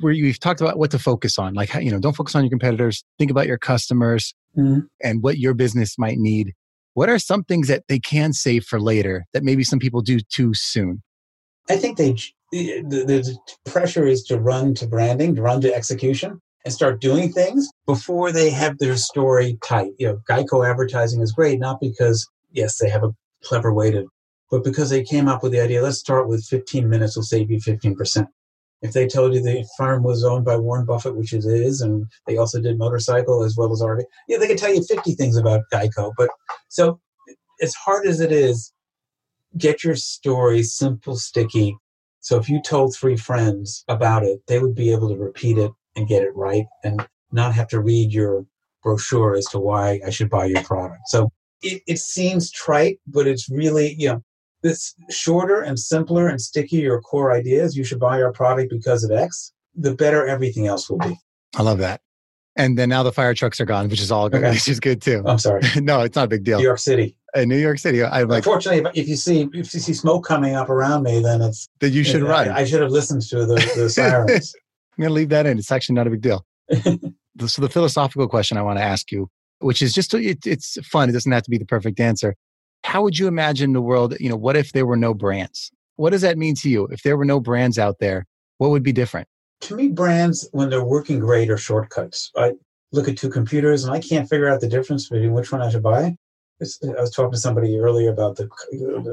where 0.01 0.13
you've 0.13 0.41
talked 0.41 0.61
about 0.61 0.79
what 0.79 0.91
to 0.93 0.99
focus 0.99 1.39
on, 1.39 1.55
like 1.55 1.75
you 1.75 1.91
know, 1.91 1.99
don't 1.99 2.17
focus 2.17 2.35
on 2.35 2.45
your 2.45 2.51
competitors. 2.51 3.05
Think 3.19 3.31
about 3.31 3.47
your 3.47 3.59
customers 3.59 4.35
Mhm. 4.57 4.87
and 5.03 5.23
what 5.23 5.39
your 5.39 5.55
business 5.55 5.99
might 5.99 6.19
need. 6.19 6.53
What 6.95 7.09
are 7.09 7.19
some 7.19 7.43
things 7.45 7.69
that 7.69 7.85
they 7.89 7.99
can 7.99 8.33
save 8.33 8.65
for 8.65 8.81
later 8.81 9.25
that 9.33 9.43
maybe 9.43 9.65
some 9.65 9.79
people 9.79 10.03
do 10.03 10.21
too 10.21 10.53
soon? 10.55 11.03
I 11.71 11.77
think 11.77 11.97
they 11.97 12.15
the, 12.53 12.83
the, 12.83 13.37
pressure 13.65 14.07
is 14.07 14.23
to 14.25 14.39
run 14.39 14.75
to 14.75 14.87
branding, 14.87 15.35
to 15.37 15.43
run 15.43 15.63
to 15.63 15.75
execution, 15.75 16.39
and 16.65 16.75
start 16.75 17.01
doing 17.01 17.33
things 17.33 17.71
before 17.87 18.31
they 18.31 18.51
have 18.51 18.77
their 18.79 18.97
story 18.97 19.59
tight. 19.65 19.93
You 19.99 20.09
know, 20.09 20.21
Geico 20.29 20.69
advertising 20.69 21.23
is 21.23 21.33
great, 21.33 21.59
not 21.59 21.81
because 21.81 22.29
yes 22.51 22.79
they 22.79 22.91
have 22.91 23.05
a 23.05 23.15
clever 23.43 23.73
way 23.73 23.91
to, 23.91 24.07
but 24.51 24.65
because 24.65 24.91
they 24.91 25.03
came 25.03 25.29
up 25.29 25.43
with 25.43 25.53
the 25.53 25.61
idea. 25.61 25.83
Let's 25.83 25.99
start 25.99 26.29
with 26.29 26.45
15 26.45 26.89
minutes 26.89 27.17
will 27.17 27.23
save 27.23 27.51
you 27.51 27.59
15 27.59 27.97
percent. 27.97 28.29
If 28.83 28.93
they 28.93 29.07
told 29.07 29.35
you 29.35 29.41
the 29.41 29.67
firm 29.77 30.03
was 30.03 30.25
owned 30.25 30.45
by 30.45 30.57
Warren 30.57 30.85
Buffett, 30.85 31.17
which 31.17 31.33
it 31.33 31.45
is, 31.45 31.81
and 31.81 32.07
they 32.27 32.37
also 32.37 32.61
did 32.61 32.79
motorcycle 32.79 33.45
as 33.45 33.57
well 33.57 33.73
as 33.73 33.81
RV, 33.81 34.03
yeah, 34.29 34.39
they 34.39 34.49
could 34.49 34.59
tell 34.59 34.75
you 34.75 34.83
50 34.83 35.15
things 35.15 35.37
about 35.37 35.63
Geico. 35.73 36.13
But 36.17 36.31
so 36.69 37.01
as 37.61 37.75
hard 37.75 38.07
as 38.07 38.21
it 38.21 38.33
is, 38.33 38.73
get 39.57 39.85
your 39.85 39.95
story 39.95 40.63
simple, 40.63 41.17
sticky. 41.17 41.77
So 42.21 42.37
if 42.39 42.49
you 42.49 42.61
told 42.61 42.95
three 42.95 43.17
friends 43.17 43.85
about 43.89 44.25
it, 44.25 44.41
they 44.49 44.59
would 44.59 44.75
be 44.75 44.93
able 44.93 45.09
to 45.09 45.17
repeat 45.17 45.59
it 45.59 45.71
and 45.97 46.09
get 46.09 46.23
it 46.23 46.35
right 46.35 46.65
and 46.85 47.07
not 47.31 47.55
have 47.55 47.69
to 47.69 47.81
read 47.81 48.13
your 48.13 48.45
brochure 48.83 49.37
as 49.37 49.47
to 49.47 49.59
why 49.59 50.01
I 50.05 50.11
should 50.11 50.31
buy 50.31 50.47
your 50.47 50.63
product. 50.63 51.03
So 51.07 51.31
it, 51.63 51.83
it 51.87 51.99
seems 51.99 52.51
trite, 52.51 52.99
but 53.07 53.27
it's 53.27 53.49
really, 53.49 53.95
you 53.99 54.09
know, 54.09 54.25
this 54.63 54.95
shorter 55.11 55.61
and 55.61 55.79
simpler 55.79 56.29
and 56.29 56.41
stickier 56.41 56.81
your 56.83 57.01
core 57.01 57.33
ideas, 57.33 57.77
you 57.77 57.85
should 57.85 58.01
buy 58.01 58.23
our 58.23 58.33
product 58.33 58.71
because 58.71 59.05
of 59.05 59.11
X, 59.11 59.53
the 59.75 59.95
better 59.95 60.27
everything 60.27 60.67
else 60.67 60.89
will 60.89 60.99
be. 60.99 61.17
I 61.57 61.63
love 61.63 61.79
that. 61.79 62.01
And 62.55 62.79
then 62.79 62.91
now 62.91 63.03
the 63.03 63.13
fire 63.13 63.33
trucks 63.35 63.61
are 63.61 63.65
gone, 63.65 63.89
which 63.89 64.01
is 64.01 64.13
all 64.13 64.29
good, 64.29 64.43
Okay. 64.43 64.51
which 64.51 64.69
is 64.69 64.79
good 64.79 65.01
too. 65.01 65.23
I'm 65.27 65.39
sorry. 65.39 65.63
no, 65.77 66.03
it's 66.03 66.17
not 66.17 66.25
a 66.27 66.29
big 66.29 66.45
deal. 66.45 66.59
New 66.59 66.65
York 66.65 66.79
City. 66.79 67.17
In 67.35 67.49
New 67.49 67.57
York 67.57 67.79
City, 67.79 68.05
I'm 68.05 68.29
like, 68.29 68.39
Unfortunately, 68.39 68.91
if- 68.95 69.09
you 69.09 69.17
see 69.17 69.43
if 69.55 69.55
you 69.55 69.81
see 69.81 69.95
smoke 69.95 70.25
coming 70.27 70.55
up 70.55 70.69
around 70.69 71.03
me, 71.03 71.21
then 71.21 71.41
it's 71.41 71.69
that 71.81 71.91
you 71.91 72.05
should 72.05 72.23
I- 72.25 72.29
run. 72.29 72.49
I, 72.51 72.65
should 72.65 72.83
have 72.83 72.91
listened 72.91 73.23
to 73.23 73.47
the, 73.47 73.55
the 73.75 73.89
sirens. 73.91 74.55
I'm 74.99 75.03
going 75.03 75.09
to 75.09 75.15
leave 75.15 75.31
that 75.31 75.47
in. 75.47 75.59
It's 75.59 75.73
actually 75.73 75.95
not 75.95 76.07
a 76.07 76.11
big 76.11 76.21
deal. 76.21 76.45
so 77.47 77.63
the 77.63 77.71
philosophical 77.71 78.29
question 78.29 78.59
I 78.59 78.63
want 78.63 78.79
to 78.79 78.85
ask 78.85 79.11
you, 79.11 79.31
which 79.61 79.81
is 79.81 79.95
just 79.95 80.13
it, 80.13 80.47
it's 80.47 80.77
fun. 80.87 81.09
It 81.09 81.13
doesn't 81.13 81.33
have 81.33 81.43
to 81.45 81.51
be 81.51 81.57
the 81.57 81.65
perfect 81.65 81.99
answer. 82.01 82.37
How 82.85 83.03
would 83.03 83.19
you 83.19 83.27
imagine 83.29 83.73
the 83.73 83.83
world? 83.83 84.15
You 84.21 84.29
know, 84.29 84.37
what 84.37 84.57
if 84.57 84.73
there 84.73 84.87
were 84.87 84.97
no 84.97 85.15
brands? 85.15 85.71
What 85.97 86.11
does 86.11 86.23
that 86.23 86.39
mean 86.39 86.55
to 86.57 86.69
you? 86.69 86.87
If 86.87 87.03
there 87.03 87.17
were 87.17 87.25
no 87.25 87.41
brands 87.41 87.79
out 87.79 87.99
there, 88.01 88.27
what 88.59 88.71
would 88.71 88.83
be 88.83 88.93
different? 88.93 89.29
to 89.63 89.77
me, 89.77 89.89
brands 89.89 90.49
when 90.53 90.69
they're 90.69 90.85
working 90.85 91.19
great 91.19 91.49
are 91.51 91.57
shortcuts. 91.57 92.31
I 92.37 92.53
look 92.91 93.09
at 93.09 93.17
two 93.17 93.31
computers 93.31 93.85
and 93.85 93.95
I 93.95 94.01
can't 94.01 94.29
figure 94.29 94.49
out 94.49 94.61
the 94.61 94.69
difference 94.69 95.09
between 95.09 95.33
which 95.33 95.51
one 95.51 95.63
I 95.63 95.71
should 95.71 95.83
buy. 95.83 96.17
I 96.61 97.01
was 97.01 97.13
talking 97.15 97.33
to 97.33 97.39
somebody 97.39 97.79
earlier 97.79 98.11
about 98.11 98.37
the 98.37 98.49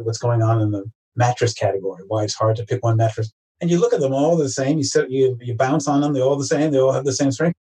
what's 0.03 0.17
going 0.17 0.41
on 0.41 0.61
in 0.61 0.72
the 0.72 0.84
mattress 1.15 1.53
category. 1.53 2.03
Why 2.07 2.24
it's 2.24 2.36
hard 2.36 2.55
to 2.57 2.65
pick 2.65 2.84
one 2.84 2.97
mattress. 2.97 3.32
And 3.61 3.70
you 3.70 3.80
look 3.80 3.93
at 3.93 4.01
them 4.01 4.13
all 4.13 4.36
the 4.38 4.49
same. 4.49 4.78
You 4.78 4.84
sit, 4.84 5.09
you 5.09 5.38
you 5.41 5.55
bounce 5.55 5.88
on 5.88 6.01
them. 6.01 6.13
They're 6.13 6.24
all 6.24 6.38
the 6.38 6.45
same. 6.45 6.72
They 6.72 6.80
all 6.80 6.91
have 6.91 7.05
the 7.05 7.13
same 7.13 7.32
strength. 7.32 7.57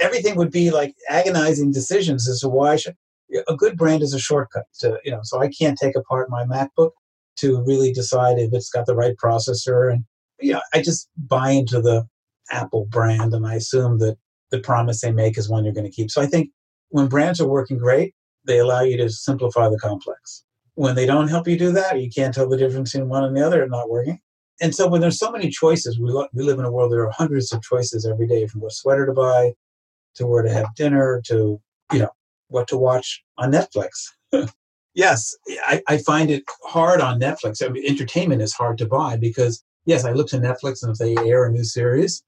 Everything 0.00 0.36
would 0.36 0.50
be 0.50 0.70
like 0.70 0.94
agonizing 1.08 1.72
decisions 1.72 2.28
as 2.28 2.40
to 2.40 2.48
why 2.48 2.72
I 2.72 2.76
should. 2.76 2.96
A 3.48 3.56
good 3.56 3.76
brand 3.76 4.02
is 4.02 4.14
a 4.14 4.18
shortcut. 4.18 4.64
To, 4.80 4.98
you 5.04 5.10
know, 5.10 5.20
so 5.22 5.40
I 5.40 5.48
can't 5.48 5.78
take 5.78 5.96
apart 5.96 6.30
my 6.30 6.44
MacBook 6.44 6.90
to 7.36 7.62
really 7.66 7.92
decide 7.92 8.38
if 8.38 8.52
it's 8.52 8.70
got 8.70 8.86
the 8.86 8.94
right 8.94 9.14
processor. 9.22 9.92
And 9.92 10.04
yeah, 10.40 10.60
I 10.74 10.82
just 10.82 11.08
buy 11.16 11.50
into 11.50 11.80
the 11.80 12.06
Apple 12.50 12.86
brand 12.86 13.34
and 13.34 13.46
I 13.46 13.54
assume 13.54 13.98
that 13.98 14.16
the 14.50 14.60
promise 14.60 15.00
they 15.00 15.12
make 15.12 15.36
is 15.36 15.48
one 15.48 15.64
you're 15.64 15.74
going 15.74 15.86
to 15.86 15.92
keep. 15.92 16.10
So 16.10 16.22
I 16.22 16.26
think 16.26 16.50
when 16.88 17.06
brands 17.06 17.40
are 17.40 17.48
working 17.48 17.78
great, 17.78 18.14
they 18.46 18.58
allow 18.58 18.80
you 18.80 18.96
to 18.96 19.10
simplify 19.10 19.68
the 19.68 19.78
complex. 19.78 20.44
When 20.74 20.94
they 20.94 21.06
don't 21.06 21.28
help 21.28 21.46
you 21.46 21.58
do 21.58 21.72
that, 21.72 22.00
you 22.00 22.08
can't 22.08 22.32
tell 22.32 22.48
the 22.48 22.56
difference 22.56 22.92
between 22.92 23.08
one 23.08 23.24
and 23.24 23.36
the 23.36 23.44
other 23.44 23.62
and 23.62 23.70
not 23.70 23.90
working. 23.90 24.20
And 24.60 24.74
so 24.74 24.88
when 24.88 25.00
there's 25.00 25.18
so 25.18 25.30
many 25.30 25.50
choices, 25.50 25.98
we, 26.00 26.10
lo- 26.10 26.28
we 26.32 26.42
live 26.42 26.58
in 26.58 26.64
a 26.64 26.72
world 26.72 26.92
there 26.92 27.06
are 27.06 27.12
hundreds 27.12 27.52
of 27.52 27.62
choices 27.62 28.06
every 28.06 28.26
day 28.26 28.46
from 28.46 28.60
what 28.60 28.72
sweater 28.72 29.06
to 29.06 29.12
buy 29.12 29.52
to 30.14 30.26
where 30.26 30.42
to 30.42 30.52
have 30.52 30.74
dinner 30.74 31.20
to, 31.26 31.60
you 31.92 31.98
know, 31.98 32.10
what 32.48 32.68
to 32.68 32.76
watch 32.76 33.22
on 33.36 33.52
Netflix. 33.52 33.90
yes, 34.94 35.34
I, 35.66 35.82
I, 35.88 35.98
find 35.98 36.30
it 36.30 36.44
hard 36.64 37.00
on 37.00 37.20
Netflix. 37.20 37.64
I 37.64 37.68
mean, 37.68 37.84
entertainment 37.86 38.42
is 38.42 38.52
hard 38.52 38.78
to 38.78 38.86
buy 38.86 39.16
because, 39.16 39.62
yes, 39.86 40.04
I 40.04 40.12
look 40.12 40.28
to 40.28 40.38
Netflix 40.38 40.82
and 40.82 40.90
if 40.90 40.98
they 40.98 41.16
air 41.28 41.44
a 41.44 41.52
new 41.52 41.64
series, 41.64 42.22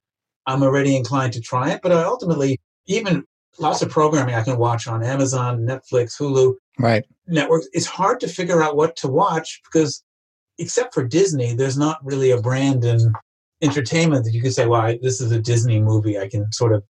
I'm 0.47 0.63
already 0.63 0.97
inclined 0.97 1.33
to 1.35 1.41
try 1.41 1.71
it. 1.71 1.81
But 1.83 1.93
I 1.93 2.03
ultimately, 2.03 2.61
even 2.87 3.25
lots 3.59 3.83
of 3.83 3.91
programming 3.91 4.35
I 4.35 4.43
can 4.43 4.59
watch 4.59 4.87
on 4.87 5.05
Amazon, 5.05 5.61
Netflix, 5.61 6.19
Hulu, 6.19 6.55
right 6.79 7.05
networks. 7.27 7.69
It's 7.73 7.87
hard 7.87 8.21
to 8.21 8.29
figure 8.29 8.63
out 8.63 8.77
what 8.77 8.97
to 8.97 9.09
watch 9.09 9.61
because, 9.65 10.03
except 10.59 10.95
for 10.95 11.05
Disney, 11.05 11.55
there's 11.55 11.79
not 11.79 12.05
really 12.05 12.31
a 12.31 12.41
brand 12.41 12.85
in 12.85 13.13
entertainment 13.63 14.25
that 14.25 14.33
you 14.33 14.43
could 14.43 14.55
say, 14.55 14.67
"Well, 14.67 14.81
I, 14.81 14.99
this 15.03 15.21
is 15.21 15.33
a 15.33 15.41
Disney 15.41 15.81
movie." 15.81 16.19
I 16.19 16.29
can 16.29 16.51
sort 16.53 16.73
of 16.73 16.83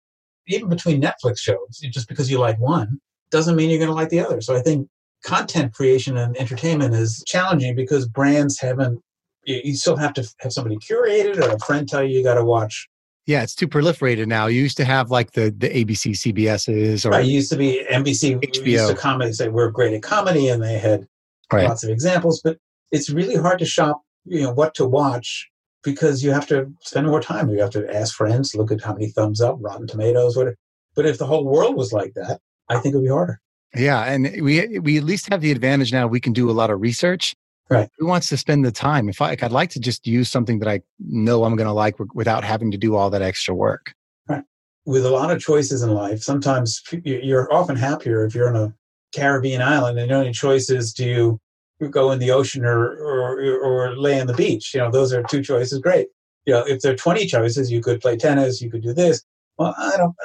even 0.48 0.70
between 0.70 1.02
Netflix 1.02 1.40
shows, 1.40 1.80
just 1.92 2.08
because 2.08 2.30
you 2.30 2.40
like 2.40 2.60
one 2.60 3.00
doesn't 3.32 3.56
mean 3.56 3.70
you're 3.70 3.80
going 3.80 3.90
to 3.90 3.96
like 3.96 4.10
the 4.10 4.20
other. 4.20 4.42
So 4.42 4.56
I 4.56 4.62
think 4.62 4.88
content 5.24 5.74
creation 5.74 6.18
and 6.18 6.36
entertainment 6.38 6.94
is 6.94 7.24
challenging 7.28 7.76
because 7.76 8.08
brands 8.08 8.60
haven't. 8.60 9.02
You 9.46 9.76
still 9.76 9.96
have 9.96 10.14
to 10.14 10.30
have 10.42 10.54
somebody 10.54 10.78
curate 10.78 11.26
it 11.26 11.38
or 11.38 11.50
a 11.50 11.60
friend 11.60 11.88
tell 11.88 12.04
you 12.04 12.18
you 12.18 12.24
got 12.24 12.36
to 12.36 12.46
watch 12.46 12.88
yeah, 13.30 13.44
it's 13.44 13.54
too 13.54 13.68
proliferated 13.68 14.26
now. 14.26 14.48
You 14.48 14.60
used 14.60 14.78
to 14.78 14.86
have 14.86 15.12
like 15.12 15.34
the 15.34 15.52
the 15.56 15.70
ABC, 15.70 16.14
CBSs, 16.14 17.06
or 17.06 17.14
I 17.14 17.20
used 17.20 17.52
to 17.52 17.58
be 17.58 17.86
NBC. 17.88 18.40
HBO. 18.42 18.66
Used 18.66 18.88
to 18.88 18.96
comedy 18.96 19.34
say 19.34 19.50
we're 19.50 19.70
great 19.70 19.94
at 19.94 20.02
comedy, 20.02 20.48
and 20.50 20.64
they 20.64 20.80
had 20.80 21.06
right. 21.54 21.68
lots 21.68 21.84
of 21.84 21.92
examples. 21.92 22.42
But 22.44 22.58
it's 22.92 23.12
really 23.12 23.36
hard 23.36 23.60
to 23.60 23.66
shop, 23.66 24.02
you 24.26 24.42
know, 24.42 24.52
what 24.52 24.74
to 24.76 24.88
watch 24.88 25.48
because 25.84 26.24
you 26.24 26.32
have 26.32 26.48
to 26.48 26.74
spend 26.82 27.06
more 27.06 27.22
time. 27.22 27.52
You 27.52 27.62
have 27.62 27.70
to 27.72 27.96
ask 27.96 28.16
friends, 28.16 28.56
look 28.56 28.72
at 28.72 28.82
how 28.82 28.94
many 28.94 29.10
thumbs 29.10 29.42
up, 29.42 29.58
Rotten 29.60 29.86
Tomatoes, 29.86 30.36
whatever. 30.36 30.58
But 30.96 31.06
if 31.06 31.20
the 31.20 31.28
whole 31.28 31.46
world 31.46 31.76
was 31.76 31.94
like 31.94 32.16
that, 32.16 32.40
I 32.70 32.80
think 32.80 32.94
it 32.94 32.98
would 32.98 33.06
be 33.06 33.10
harder. 33.10 33.40
Yeah, 33.76 34.04
and 34.04 34.24
we 34.42 34.80
we 34.80 34.98
at 34.98 35.04
least 35.04 35.30
have 35.32 35.42
the 35.42 35.52
advantage 35.52 35.92
now. 35.92 36.08
We 36.08 36.20
can 36.20 36.34
do 36.34 36.50
a 36.50 36.54
lot 36.54 36.70
of 36.70 36.82
research 36.82 37.36
Right. 37.70 37.88
Who 38.00 38.08
wants 38.08 38.30
to 38.30 38.38
spend 38.38 38.66
the 38.66 38.72
time? 38.72 39.10
If 39.10 39.22
I, 39.22 39.30
like, 39.30 39.44
I'd 39.44 39.52
like 39.52 39.70
to 39.72 39.80
just 39.80 40.08
use 40.08 40.30
something 40.30 40.58
that 40.60 40.68
I 40.68 40.82
know 41.00 41.44
I'm 41.44 41.56
going 41.56 41.68
to 41.68 41.74
like 41.74 41.96
without 42.16 42.44
having 42.44 42.72
to 42.72 42.78
do 42.78 42.96
all 42.96 43.12
that 43.12 43.22
extra 43.22 43.54
work. 43.54 43.94
Right. 44.28 44.44
With 44.86 45.06
a 45.06 45.12
lot 45.12 45.30
of 45.30 45.40
choices 45.40 45.84
in 45.84 45.94
life, 45.94 46.24
sometimes 46.24 46.82
you're 47.04 47.52
often 47.54 47.76
happier 47.76 48.26
if 48.26 48.34
you're 48.34 48.50
on 48.50 48.56
a 48.56 48.74
Caribbean 49.16 49.62
island 49.62 50.00
and 50.00 50.10
the 50.10 50.16
only 50.16 50.34
choice 50.34 50.70
is 50.70 50.94
do 50.94 51.40
you 51.80 51.90
go 51.90 52.12
in 52.12 52.20
the 52.20 52.32
ocean 52.32 52.66
or, 52.66 52.86
or, 52.98 53.60
or 53.60 53.96
lay 53.96 54.20
on 54.20 54.28
the 54.28 54.34
beach. 54.34 54.74
You 54.74 54.82
know, 54.82 54.92
those 54.92 55.14
are 55.14 55.24
two 55.24 55.44
choices. 55.44 55.80
Great. 55.80 56.08
You 56.46 56.54
know, 56.54 56.64
if 56.66 56.82
there 56.82 56.94
are 56.94 56.98
20 56.98 57.28
choices, 57.28 57.72
you 57.72 57.82
could 57.82 58.02
play 58.02 58.18
tennis, 58.18 58.62
you 58.62 58.72
could 58.72 58.82
do 58.82 58.94
this. 58.94 59.24
Well, 59.58 59.76
I 59.78 59.96
don't, 59.96 60.16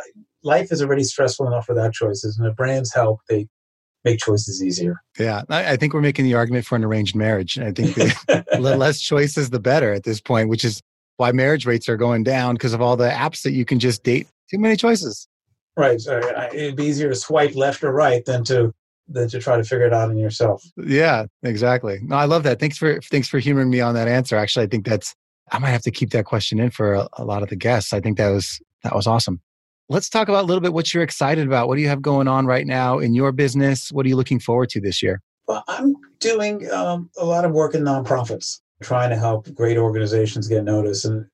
life 0.45 0.71
is 0.71 0.83
already 0.83 1.05
stressful 1.05 1.47
enough 1.47 1.69
without 1.69 1.93
choices. 1.93 2.39
And 2.39 2.47
if 2.47 2.57
brands 2.57 2.93
help, 2.95 3.21
they 3.29 3.49
make 4.05 4.19
choices 4.19 4.63
easier. 4.63 5.03
Yeah, 5.19 5.43
I, 5.49 5.73
I, 5.73 5.77
think 5.77 5.95
we're 5.95 6.03
making 6.03 6.27
the 6.27 6.35
argument 6.35 6.67
for 6.67 6.77
an 6.77 6.85
arranged 6.85 7.17
marriage. 7.17 7.59
I 7.59 7.73
think 7.73 7.95
the 7.95 8.45
less 8.79 9.01
choices, 9.01 9.51
the 9.51 9.61
better 9.61 9.93
at 9.93 10.05
this 10.05 10.21
point, 10.21 10.51
which 10.51 10.65
is 10.65 10.83
why 11.17 11.33
marriage 11.33 11.67
rates 11.67 11.89
are 11.89 11.97
going 11.97 12.23
down 12.23 12.55
because 12.55 12.75
of 12.75 12.83
all 12.83 12.97
the 12.97 13.09
apps 13.09 13.43
that 13.43 13.53
you 13.53 13.65
can 13.65 13.79
just 13.79 14.03
date. 14.03 14.29
Too 14.51 14.59
many 14.59 14.77
choices. 14.77 15.27
Right. 15.77 16.01
So 16.01 16.19
uh, 16.19 16.51
it'd 16.53 16.77
be 16.77 16.85
easier 16.85 17.09
to 17.09 17.15
swipe 17.15 17.55
left 17.57 17.83
or 17.83 17.93
right 17.93 18.25
than 18.25 18.45
to 18.45 18.73
than 19.09 19.29
to 19.29 19.39
try 19.39 19.57
to 19.57 19.65
figure 19.65 19.87
it 19.87 19.93
out 19.93 20.11
in 20.11 20.17
yourself. 20.17 20.63
Yeah, 20.77 21.27
exactly. 21.43 21.99
No, 22.03 22.17
I 22.17 22.25
love 22.25 22.43
that. 22.45 22.61
Thanks 22.61 22.79
for 22.79 23.01
thanks 23.01 23.29
for 23.29 23.39
humoring 23.39 23.71
me 23.71 23.81
on 23.81 23.95
that 23.95 24.09
answer. 24.09 24.37
Actually, 24.37 24.67
I 24.67 24.69
think 24.69 24.87
that's 24.87 25.15
I 25.51 25.59
might 25.59 25.71
have 25.71 25.83
to 25.83 25.91
keep 25.91 26.11
that 26.11 26.25
question 26.25 26.61
in 26.61 26.71
for 26.71 26.95
a, 26.95 27.09
a 27.15 27.25
lot 27.25 27.43
of 27.43 27.49
the 27.49 27.57
guests. 27.57 27.93
I 27.93 28.01
think 28.01 28.19
that 28.19 28.29
was 28.29 28.61
that 28.83 28.95
was 28.95 29.07
awesome. 29.07 29.41
Let's 29.91 30.09
talk 30.09 30.29
about 30.29 30.45
a 30.45 30.47
little 30.47 30.63
bit 30.63 30.73
what 30.73 30.95
you're 30.95 31.03
excited 31.03 31.47
about. 31.47 31.69
What 31.69 31.77
do 31.77 31.83
you 31.83 31.89
have 31.89 32.01
going 32.01 32.27
on 32.27 32.47
right 32.47 32.67
now 32.67 32.99
in 32.99 33.15
your 33.15 33.33
business? 33.33 33.93
What 33.93 34.07
are 34.07 34.09
you 34.09 34.17
looking 34.17 34.41
forward 34.41 34.71
to 34.71 34.81
this 34.81 35.03
year? 35.03 35.21
Well, 35.47 35.63
I'm 35.69 35.95
doing 36.21 36.71
um, 36.71 37.11
a 37.19 37.25
lot 37.27 37.45
of 37.45 37.53
work 37.53 37.75
in 37.75 37.83
nonprofits, 37.83 38.61
trying 38.83 39.11
to 39.11 39.17
help 39.17 39.53
great 39.55 39.77
organizations 39.77 40.49
get 40.49 40.65
noticed. 40.65 41.05
And 41.05 41.27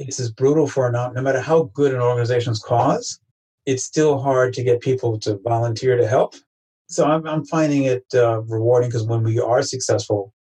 it's 0.00 0.18
as 0.18 0.32
brutal 0.32 0.66
for 0.66 0.88
a 0.88 0.90
non, 0.90 1.14
no 1.14 1.22
matter 1.22 1.40
how 1.40 1.70
good 1.74 1.94
an 1.94 2.00
organization's 2.00 2.58
cause, 2.58 3.20
it's 3.66 3.84
still 3.84 4.18
hard 4.18 4.52
to 4.54 4.64
get 4.64 4.80
people 4.80 5.16
to 5.20 5.38
volunteer 5.44 5.96
to 5.96 6.08
help. 6.08 6.34
So 6.88 7.04
I'm, 7.04 7.24
I'm 7.24 7.44
finding 7.44 7.84
it 7.84 8.04
uh, 8.14 8.40
rewarding 8.42 8.90
because 8.90 9.04
when 9.04 9.22
we 9.22 9.38
are 9.38 9.62
successful 9.62 10.34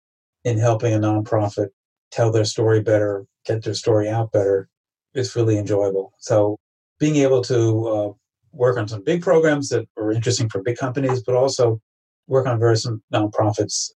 in 0.43 0.57
helping 0.57 0.95
a 0.95 0.97
nonprofit 0.97 1.68
tell 2.09 2.32
their 2.32 2.45
story 2.45 2.82
better, 2.82 3.24
get 3.45 3.64
their 3.64 3.76
story 3.76 4.09
out 4.09 4.32
better, 4.32 4.68
it's 5.14 5.36
really 5.36 5.59
enjoyable. 5.59 6.14
So 6.18 6.57
being 7.02 7.18
able 7.18 7.41
to 7.41 7.88
uh, 7.89 8.12
work 8.54 8.78
on 8.78 8.88
some 8.88 9.04
big 9.04 9.22
programs 9.22 9.68
that 9.70 9.86
are 9.97 10.12
interesting 10.12 10.47
for 10.47 10.62
big 10.62 10.78
companies, 10.78 11.22
but 11.22 11.36
also 11.36 11.82
work 12.28 12.47
on 12.47 12.60
various 12.60 12.88
nonprofits 13.14 13.89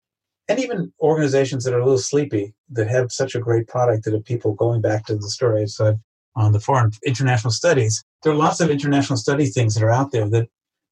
and 0.48 0.60
even 0.60 0.92
organizations 1.00 1.64
that 1.64 1.74
are 1.74 1.80
a 1.80 1.84
little 1.84 2.00
sleepy 2.00 2.54
that 2.70 2.88
have 2.88 3.12
such 3.12 3.36
a 3.36 3.40
great 3.40 3.68
product 3.68 4.04
that 4.04 4.14
have 4.14 4.26
people 4.26 4.54
going 4.54 4.82
back 4.82 5.06
to 5.06 5.16
the 5.16 5.30
stories 5.30 5.80
uh, 5.80 5.94
on 6.36 6.52
the 6.52 6.60
foreign 6.60 6.92
international 7.06 7.52
studies. 7.52 8.04
There 8.24 8.34
are 8.34 8.36
lots 8.36 8.60
of 8.60 8.70
international 8.70 9.18
study 9.18 9.46
things 9.46 9.76
that 9.76 9.84
are 9.84 9.92
out 9.92 10.12
there 10.12 10.30
that 10.30 10.48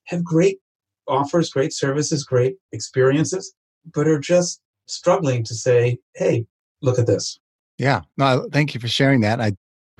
have 0.05 0.23
great 0.23 0.59
offers, 1.07 1.49
great 1.49 1.73
services, 1.73 2.23
great 2.23 2.55
experiences, 2.71 3.53
but 3.93 4.07
are 4.07 4.19
just 4.19 4.61
struggling 4.87 5.43
to 5.43 5.53
say, 5.53 5.97
hey, 6.15 6.45
look 6.81 6.97
at 6.97 7.07
this. 7.07 7.39
Yeah, 7.77 8.01
no, 8.17 8.47
thank 8.51 8.73
you 8.73 8.79
for 8.79 8.87
sharing 8.87 9.21
that. 9.21 9.41
I 9.41 9.53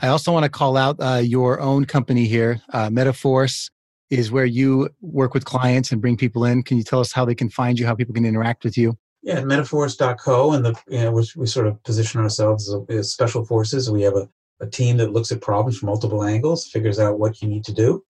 I 0.04 0.10
also 0.10 0.34
want 0.34 0.44
to 0.44 0.50
call 0.50 0.76
out 0.76 0.98
uh, 1.00 1.22
your 1.24 1.62
own 1.62 1.86
company 1.86 2.26
here. 2.26 2.62
Uh, 2.74 2.90
Metaforce 2.90 3.72
is 4.10 4.34
where 4.34 4.44
you 4.44 4.90
work 5.00 5.34
with 5.34 5.46
clients 5.46 5.94
and 5.94 6.02
bring 6.02 6.18
people 6.18 6.44
in. 6.44 6.62
Can 6.62 6.76
you 6.76 6.84
tell 6.84 7.00
us 7.00 7.14
how 7.14 7.24
they 7.24 7.34
can 7.34 7.50
find 7.50 7.80
you, 7.80 7.86
how 7.86 7.96
people 7.96 8.14
can 8.14 8.26
interact 8.26 8.66
with 8.66 8.78
you? 8.78 8.98
Yeah, 9.22 9.40
metaforce.co, 9.40 10.52
and 10.52 10.66
the 10.66 10.78
you 10.90 11.00
know 11.00 11.14
we, 11.14 11.26
we 11.38 11.46
sort 11.46 11.68
of 11.68 11.82
position 11.84 12.20
ourselves 12.20 12.68
as, 12.68 12.82
as 12.90 13.12
special 13.14 13.46
forces. 13.46 13.90
We 13.90 14.02
have 14.02 14.18
a, 14.18 14.28
a 14.60 14.68
team 14.68 14.98
that 14.98 15.14
looks 15.14 15.32
at 15.32 15.40
problems 15.40 15.78
from 15.78 15.88
multiple 15.88 16.26
angles, 16.26 16.68
figures 16.68 17.00
out 17.00 17.18
what 17.18 17.42
you 17.42 17.48
need 17.48 17.64
to 17.64 17.74
do, 17.74 18.04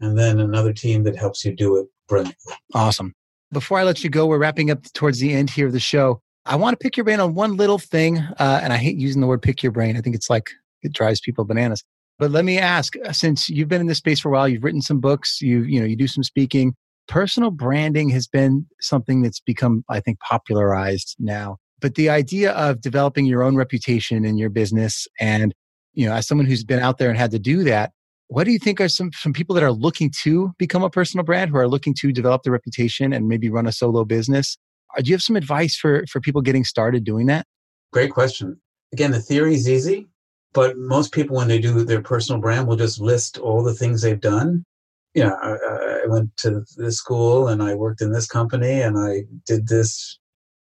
and 0.00 0.18
then 0.18 0.40
another 0.40 0.72
team 0.72 1.04
that 1.04 1.14
helps 1.14 1.44
you 1.44 1.54
do 1.54 1.76
it 1.76 1.86
brilliantly. 2.08 2.54
Awesome. 2.74 3.14
Before 3.52 3.78
I 3.78 3.84
let 3.84 4.02
you 4.02 4.10
go, 4.10 4.26
we're 4.26 4.38
wrapping 4.38 4.72
up 4.72 4.82
towards 4.94 5.20
the 5.20 5.32
end 5.32 5.50
here 5.50 5.68
of 5.68 5.72
the 5.72 5.78
show. 5.78 6.20
I 6.44 6.56
want 6.56 6.76
to 6.76 6.82
pick 6.82 6.96
your 6.96 7.04
brain 7.04 7.20
on 7.20 7.34
one 7.34 7.56
little 7.56 7.78
thing, 7.78 8.18
uh, 8.18 8.60
and 8.64 8.72
I 8.72 8.78
hate 8.78 8.96
using 8.96 9.20
the 9.20 9.28
word 9.28 9.42
"pick 9.42 9.62
your 9.62 9.70
brain." 9.70 9.96
I 9.96 10.00
think 10.00 10.16
it's 10.16 10.28
like 10.28 10.50
it 10.86 10.92
drives 10.92 11.20
people 11.20 11.44
bananas. 11.44 11.84
But 12.18 12.30
let 12.30 12.44
me 12.44 12.58
ask, 12.58 12.94
uh, 13.04 13.12
since 13.12 13.48
you've 13.48 13.68
been 13.68 13.82
in 13.82 13.88
this 13.88 13.98
space 13.98 14.20
for 14.20 14.30
a 14.30 14.32
while, 14.32 14.48
you've 14.48 14.64
written 14.64 14.80
some 14.80 15.00
books, 15.00 15.40
you 15.42 15.62
you 15.64 15.78
know, 15.78 15.86
you 15.86 15.96
do 15.96 16.08
some 16.08 16.24
speaking. 16.24 16.74
Personal 17.08 17.50
branding 17.50 18.08
has 18.10 18.26
been 18.26 18.66
something 18.80 19.22
that's 19.22 19.40
become, 19.40 19.84
I 19.88 20.00
think, 20.00 20.18
popularized 20.20 21.14
now. 21.18 21.58
But 21.80 21.94
the 21.94 22.08
idea 22.08 22.52
of 22.52 22.80
developing 22.80 23.26
your 23.26 23.42
own 23.42 23.54
reputation 23.54 24.24
in 24.24 24.38
your 24.38 24.48
business, 24.48 25.06
and 25.20 25.54
you 25.92 26.06
know, 26.06 26.14
as 26.14 26.26
someone 26.26 26.46
who's 26.46 26.64
been 26.64 26.80
out 26.80 26.98
there 26.98 27.10
and 27.10 27.18
had 27.18 27.30
to 27.32 27.38
do 27.38 27.64
that, 27.64 27.92
what 28.28 28.44
do 28.44 28.50
you 28.50 28.58
think 28.58 28.80
are 28.80 28.88
some 28.88 29.10
some 29.12 29.32
people 29.32 29.54
that 29.54 29.62
are 29.62 29.72
looking 29.72 30.10
to 30.22 30.52
become 30.58 30.82
a 30.82 30.90
personal 30.90 31.24
brand, 31.24 31.50
who 31.50 31.58
are 31.58 31.68
looking 31.68 31.94
to 32.00 32.12
develop 32.12 32.42
their 32.42 32.52
reputation 32.52 33.12
and 33.12 33.28
maybe 33.28 33.50
run 33.50 33.66
a 33.66 33.72
solo 33.72 34.04
business? 34.04 34.56
Uh, 34.96 35.02
do 35.02 35.10
you 35.10 35.14
have 35.14 35.22
some 35.22 35.36
advice 35.36 35.76
for 35.76 36.04
for 36.10 36.20
people 36.20 36.40
getting 36.40 36.64
started 36.64 37.04
doing 37.04 37.26
that? 37.26 37.46
Great 37.92 38.10
question. 38.10 38.58
Again, 38.92 39.10
the 39.10 39.20
theory 39.20 39.54
is 39.54 39.68
easy. 39.68 40.08
But 40.56 40.78
most 40.78 41.12
people, 41.12 41.36
when 41.36 41.48
they 41.48 41.58
do 41.58 41.84
their 41.84 42.00
personal 42.00 42.40
brand, 42.40 42.66
will 42.66 42.76
just 42.76 42.98
list 42.98 43.36
all 43.36 43.62
the 43.62 43.74
things 43.74 44.00
they've 44.00 44.18
done. 44.18 44.64
You 45.12 45.24
know, 45.24 45.36
I, 45.42 46.04
I 46.04 46.06
went 46.06 46.34
to 46.38 46.64
this 46.78 46.96
school 46.96 47.48
and 47.48 47.62
I 47.62 47.74
worked 47.74 48.00
in 48.00 48.10
this 48.10 48.26
company 48.26 48.80
and 48.80 48.96
I 48.98 49.24
did 49.44 49.68
this. 49.68 50.18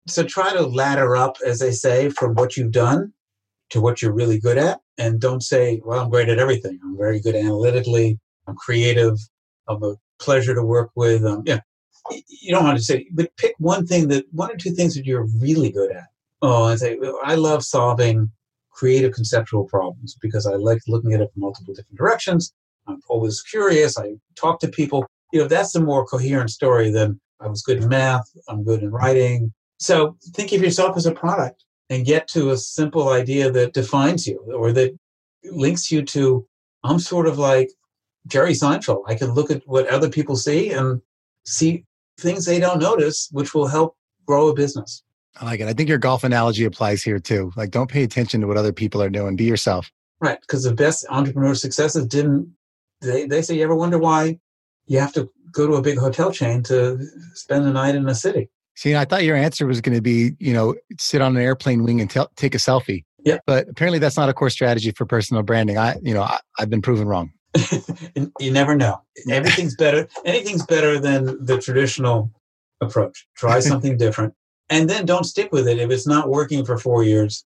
So 0.08 0.24
try 0.24 0.54
to 0.54 0.66
ladder 0.66 1.18
up, 1.18 1.36
as 1.46 1.60
they 1.60 1.72
say, 1.72 2.10
from 2.10 2.36
what 2.36 2.56
you've 2.56 2.72
done 2.72 3.12
to 3.72 3.82
what 3.82 4.02
you're 4.02 4.14
really 4.14 4.39
good 4.39 4.58
at. 4.58 4.80
And 4.98 5.20
don't 5.20 5.44
say, 5.44 5.82
well, 5.84 6.00
I'm 6.00 6.10
great 6.10 6.30
at 6.30 6.39
everything. 6.39 6.80
I'm 6.86 6.98
very 6.98 7.20
good 7.20 7.36
analytically. 7.36 8.18
I'm 8.48 8.56
creative. 8.56 9.18
I'm 9.68 9.84
a 9.84 9.96
pleasure 10.22 10.56
to 10.56 10.64
work 10.64 10.92
with. 10.96 11.26
Um, 11.26 11.44
yeah. 11.46 11.60
You 12.10 12.54
don't 12.54 12.64
want 12.64 12.78
to 12.78 12.84
say, 12.84 13.08
but 13.12 13.36
pick 13.36 13.56
one 13.58 13.86
thing 13.86 14.08
that, 14.08 14.24
one 14.32 14.52
or 14.52 14.56
two 14.56 14.72
things 14.72 14.96
that 14.96 15.06
you're 15.06 15.28
really 15.38 15.70
good 15.70 15.92
at. 15.92 16.08
Oh, 16.42 16.68
and 16.70 16.80
say, 16.80 16.98
I 17.26 17.36
love 17.36 17.66
solving 17.66 18.32
creative 18.82 19.13
conceptual 19.13 19.65
problems 19.65 20.17
because 20.19 20.47
I 20.47 20.55
like 20.55 20.79
looking 20.88 21.13
at 21.13 21.21
it 21.21 21.29
from 21.32 21.41
multiple 21.41 21.75
different 21.75 21.99
directions. 21.99 22.51
I'm 22.88 22.99
always 23.09 23.39
curious. 23.43 23.95
I 23.95 24.15
talk 24.36 24.59
to 24.61 24.67
people. 24.67 25.05
You 25.32 25.41
know, 25.41 25.47
that's 25.47 25.75
a 25.75 25.79
more 25.79 26.03
coherent 26.03 26.49
story 26.49 26.89
than 26.89 27.21
I 27.39 27.47
was 27.47 27.61
good 27.61 27.77
in 27.77 27.89
math. 27.89 28.27
I'm 28.49 28.63
good 28.63 28.82
in 28.82 28.89
writing. 28.89 29.53
So 29.77 30.17
think 30.34 30.51
of 30.51 30.63
yourself 30.63 30.97
as 30.97 31.05
a 31.05 31.11
product 31.11 31.63
and 31.91 32.07
get 32.07 32.27
to 32.29 32.49
a 32.49 32.57
simple 32.57 33.09
idea 33.09 33.51
that 33.51 33.73
defines 33.73 34.25
you 34.25 34.39
or 34.51 34.71
that 34.73 34.97
links 35.43 35.91
you 35.91 36.01
to, 36.15 36.47
I'm 36.84 36.97
sort 36.97 37.27
of 37.27 37.38
like 37.38 37.69
Jerry 38.25 38.53
Seinfeld. 38.53 39.03
I 39.07 39.13
can 39.13 39.36
look 39.36 39.51
at 39.51 39.61
what 39.67 39.88
other 39.89 40.09
people 40.09 40.36
see 40.36 40.71
and 40.71 41.01
see 41.45 41.86
things 42.19 42.45
they 42.45 42.59
don't 42.59 42.82
notice, 42.82 43.29
which 43.32 43.53
will 43.53 43.67
help 43.67 43.95
grow 44.25 44.47
a 44.47 44.55
business. 44.55 45.03
I 45.39 45.45
like 45.45 45.59
it. 45.59 45.67
I 45.67 45.73
think 45.73 45.89
your 45.89 45.97
golf 45.97 46.23
analogy 46.23 46.65
applies 46.65 47.03
here 47.03 47.19
too. 47.19 47.51
Like, 47.55 47.71
don't 47.71 47.89
pay 47.89 48.03
attention 48.03 48.41
to 48.41 48.47
what 48.47 48.57
other 48.57 48.73
people 48.73 49.01
are 49.01 49.09
doing. 49.09 49.36
Be 49.36 49.45
yourself. 49.45 49.91
Right. 50.19 50.39
Because 50.41 50.63
the 50.63 50.73
best 50.73 51.05
entrepreneur 51.09 51.55
successes 51.55 52.05
didn't, 52.05 52.53
they, 53.01 53.25
they 53.25 53.41
say, 53.41 53.55
you 53.55 53.63
ever 53.63 53.75
wonder 53.75 53.97
why 53.97 54.39
you 54.86 54.99
have 54.99 55.13
to 55.13 55.29
go 55.51 55.67
to 55.67 55.73
a 55.73 55.82
big 55.82 55.97
hotel 55.97 56.32
chain 56.32 56.63
to 56.63 56.99
spend 57.34 57.65
the 57.65 57.71
night 57.71 57.95
in 57.95 58.07
a 58.07 58.15
city? 58.15 58.49
See, 58.75 58.95
I 58.95 59.05
thought 59.05 59.23
your 59.23 59.36
answer 59.36 59.65
was 59.65 59.82
going 59.82 59.95
to 59.95 60.01
be, 60.01 60.34
you 60.39 60.53
know, 60.53 60.75
sit 60.99 61.21
on 61.21 61.36
an 61.36 61.41
airplane 61.41 61.84
wing 61.84 62.01
and 62.01 62.09
take 62.36 62.55
a 62.55 62.57
selfie. 62.57 63.03
Yeah. 63.23 63.39
But 63.45 63.69
apparently 63.69 63.99
that's 63.99 64.17
not 64.17 64.29
a 64.29 64.34
core 64.34 64.49
strategy 64.49 64.91
for 64.91 65.05
personal 65.05 65.43
branding. 65.43 65.77
I, 65.77 65.95
you 66.01 66.13
know, 66.13 66.23
I, 66.23 66.39
I've 66.59 66.69
been 66.69 66.82
proven 66.82 67.07
wrong. 67.07 67.32
you 68.39 68.51
never 68.51 68.75
know. 68.75 69.01
Everything's 69.29 69.75
better. 69.75 70.07
Anything's 70.25 70.65
better 70.65 70.99
than 70.99 71.43
the 71.43 71.59
traditional 71.59 72.32
approach. 72.79 73.27
Try 73.36 73.59
something 73.61 73.97
different 73.97 74.34
and 74.72 74.89
then 74.89 75.05
don't 75.05 75.26
stick 75.26 75.51
with 75.51 75.67
it. 75.67 75.78
If 75.78 75.91
it's 75.91 76.07
not 76.07 76.30
working 76.30 76.65
for 76.65 76.78
four 76.78 77.03
years, 77.03 77.45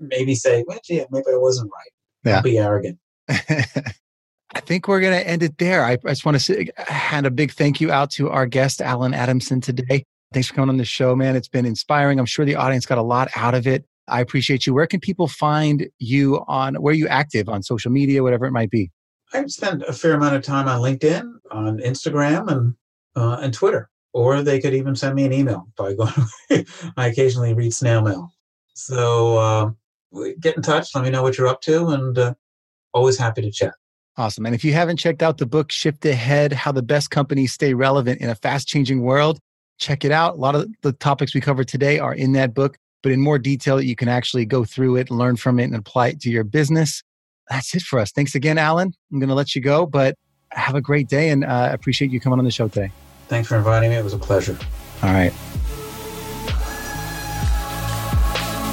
maybe 0.00 0.34
say, 0.34 0.64
well, 0.66 0.80
gee, 0.84 1.04
maybe 1.10 1.26
I 1.32 1.36
wasn't 1.36 1.70
right. 1.70 1.92
Yeah. 2.24 2.32
Don't 2.36 2.44
be 2.44 2.58
arrogant. 2.58 2.98
I 3.28 4.60
think 4.60 4.88
we're 4.88 5.00
going 5.00 5.18
to 5.18 5.26
end 5.26 5.42
it 5.42 5.58
there. 5.58 5.84
I, 5.84 5.92
I 5.92 6.08
just 6.08 6.24
want 6.24 6.36
to 6.36 6.40
say, 6.40 6.68
hand 6.78 7.26
a 7.26 7.30
big 7.30 7.52
thank 7.52 7.80
you 7.80 7.92
out 7.92 8.10
to 8.12 8.30
our 8.30 8.46
guest, 8.46 8.80
Allen 8.80 9.14
Adamson, 9.14 9.60
today. 9.60 10.04
Thanks 10.32 10.48
for 10.48 10.54
coming 10.54 10.70
on 10.70 10.76
the 10.78 10.84
show, 10.84 11.14
man. 11.14 11.36
It's 11.36 11.48
been 11.48 11.66
inspiring. 11.66 12.18
I'm 12.18 12.26
sure 12.26 12.44
the 12.44 12.56
audience 12.56 12.86
got 12.86 12.98
a 12.98 13.02
lot 13.02 13.28
out 13.36 13.54
of 13.54 13.66
it. 13.66 13.84
I 14.08 14.20
appreciate 14.20 14.66
you. 14.66 14.74
Where 14.74 14.86
can 14.86 14.98
people 14.98 15.28
find 15.28 15.88
you 15.98 16.42
on, 16.48 16.74
where 16.76 16.92
are 16.92 16.96
you 16.96 17.06
active 17.08 17.48
on 17.48 17.62
social 17.62 17.90
media, 17.90 18.22
whatever 18.22 18.46
it 18.46 18.52
might 18.52 18.70
be? 18.70 18.90
I've 19.34 19.50
spent 19.50 19.82
a 19.82 19.92
fair 19.92 20.14
amount 20.14 20.36
of 20.36 20.42
time 20.42 20.68
on 20.68 20.80
LinkedIn, 20.80 21.30
on 21.50 21.78
Instagram, 21.78 22.50
and 22.50 22.74
uh, 23.14 23.38
and 23.40 23.52
Twitter. 23.52 23.90
Or 24.14 24.42
they 24.42 24.60
could 24.60 24.74
even 24.74 24.94
send 24.94 25.14
me 25.14 25.24
an 25.24 25.32
email 25.32 25.66
by 25.76 25.94
going. 25.94 26.12
I 26.96 27.08
occasionally 27.08 27.54
read 27.54 27.72
snail 27.72 28.02
mail, 28.02 28.30
so 28.74 29.38
uh, 29.38 29.70
get 30.40 30.56
in 30.56 30.62
touch. 30.62 30.94
Let 30.94 31.04
me 31.04 31.10
know 31.10 31.22
what 31.22 31.38
you're 31.38 31.48
up 31.48 31.62
to, 31.62 31.88
and 31.88 32.18
uh, 32.18 32.34
always 32.92 33.16
happy 33.16 33.40
to 33.42 33.50
chat. 33.50 33.72
Awesome. 34.18 34.44
And 34.44 34.54
if 34.54 34.64
you 34.64 34.74
haven't 34.74 34.98
checked 34.98 35.22
out 35.22 35.38
the 35.38 35.46
book 35.46 35.72
Shift 35.72 36.04
Ahead: 36.04 36.52
How 36.52 36.72
the 36.72 36.82
Best 36.82 37.10
Companies 37.10 37.54
Stay 37.54 37.72
Relevant 37.72 38.20
in 38.20 38.28
a 38.28 38.34
Fast-Changing 38.34 39.00
World, 39.00 39.38
check 39.78 40.04
it 40.04 40.12
out. 40.12 40.34
A 40.34 40.38
lot 40.38 40.54
of 40.54 40.68
the 40.82 40.92
topics 40.92 41.34
we 41.34 41.40
covered 41.40 41.68
today 41.68 41.98
are 41.98 42.12
in 42.12 42.32
that 42.32 42.52
book, 42.52 42.76
but 43.02 43.12
in 43.12 43.20
more 43.20 43.38
detail, 43.38 43.80
you 43.80 43.96
can 43.96 44.08
actually 44.08 44.44
go 44.44 44.64
through 44.64 44.96
it, 44.96 45.10
learn 45.10 45.36
from 45.36 45.58
it, 45.58 45.64
and 45.64 45.74
apply 45.74 46.08
it 46.08 46.20
to 46.20 46.30
your 46.30 46.44
business 46.44 47.02
that's 47.52 47.74
it 47.74 47.82
for 47.82 47.98
us. 47.98 48.12
Thanks 48.12 48.34
again, 48.34 48.58
Allen. 48.58 48.92
I'm 49.12 49.18
going 49.18 49.28
to 49.28 49.34
let 49.34 49.54
you 49.54 49.60
go, 49.60 49.86
but 49.86 50.16
have 50.50 50.74
a 50.74 50.80
great 50.80 51.08
day 51.08 51.30
and 51.30 51.44
uh, 51.44 51.70
appreciate 51.72 52.10
you 52.10 52.20
coming 52.20 52.38
on 52.38 52.44
the 52.44 52.50
show 52.50 52.68
today. 52.68 52.90
Thanks 53.32 53.48
for 53.48 53.56
inviting 53.56 53.88
me. 53.88 53.96
It 53.96 54.04
was 54.04 54.12
a 54.12 54.18
pleasure. 54.18 54.58
All 55.02 55.10
right. 55.10 55.32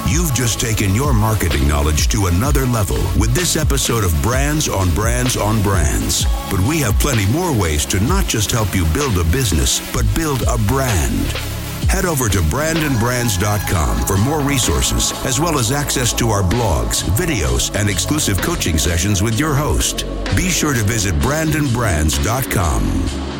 You've 0.06 0.34
just 0.34 0.60
taken 0.60 0.94
your 0.94 1.14
marketing 1.14 1.66
knowledge 1.66 2.08
to 2.08 2.26
another 2.26 2.66
level 2.66 2.98
with 3.18 3.34
this 3.34 3.56
episode 3.56 4.04
of 4.04 4.12
Brands 4.20 4.68
on 4.68 4.94
Brands 4.94 5.38
on 5.38 5.62
Brands. 5.62 6.26
But 6.50 6.60
we 6.68 6.78
have 6.80 7.00
plenty 7.00 7.24
more 7.32 7.58
ways 7.58 7.86
to 7.86 8.00
not 8.00 8.26
just 8.26 8.50
help 8.50 8.74
you 8.74 8.84
build 8.92 9.16
a 9.16 9.24
business, 9.32 9.80
but 9.94 10.04
build 10.14 10.42
a 10.42 10.58
brand. 10.68 11.28
Head 11.88 12.04
over 12.04 12.28
to 12.28 12.40
brandonbrands.com 12.40 14.06
for 14.06 14.18
more 14.18 14.40
resources, 14.40 15.14
as 15.24 15.40
well 15.40 15.58
as 15.58 15.72
access 15.72 16.12
to 16.12 16.28
our 16.28 16.42
blogs, 16.42 17.02
videos, 17.16 17.74
and 17.74 17.88
exclusive 17.88 18.42
coaching 18.42 18.76
sessions 18.76 19.22
with 19.22 19.40
your 19.40 19.54
host. 19.54 20.04
Be 20.36 20.50
sure 20.50 20.74
to 20.74 20.82
visit 20.82 21.14
brandonbrands.com. 21.14 23.39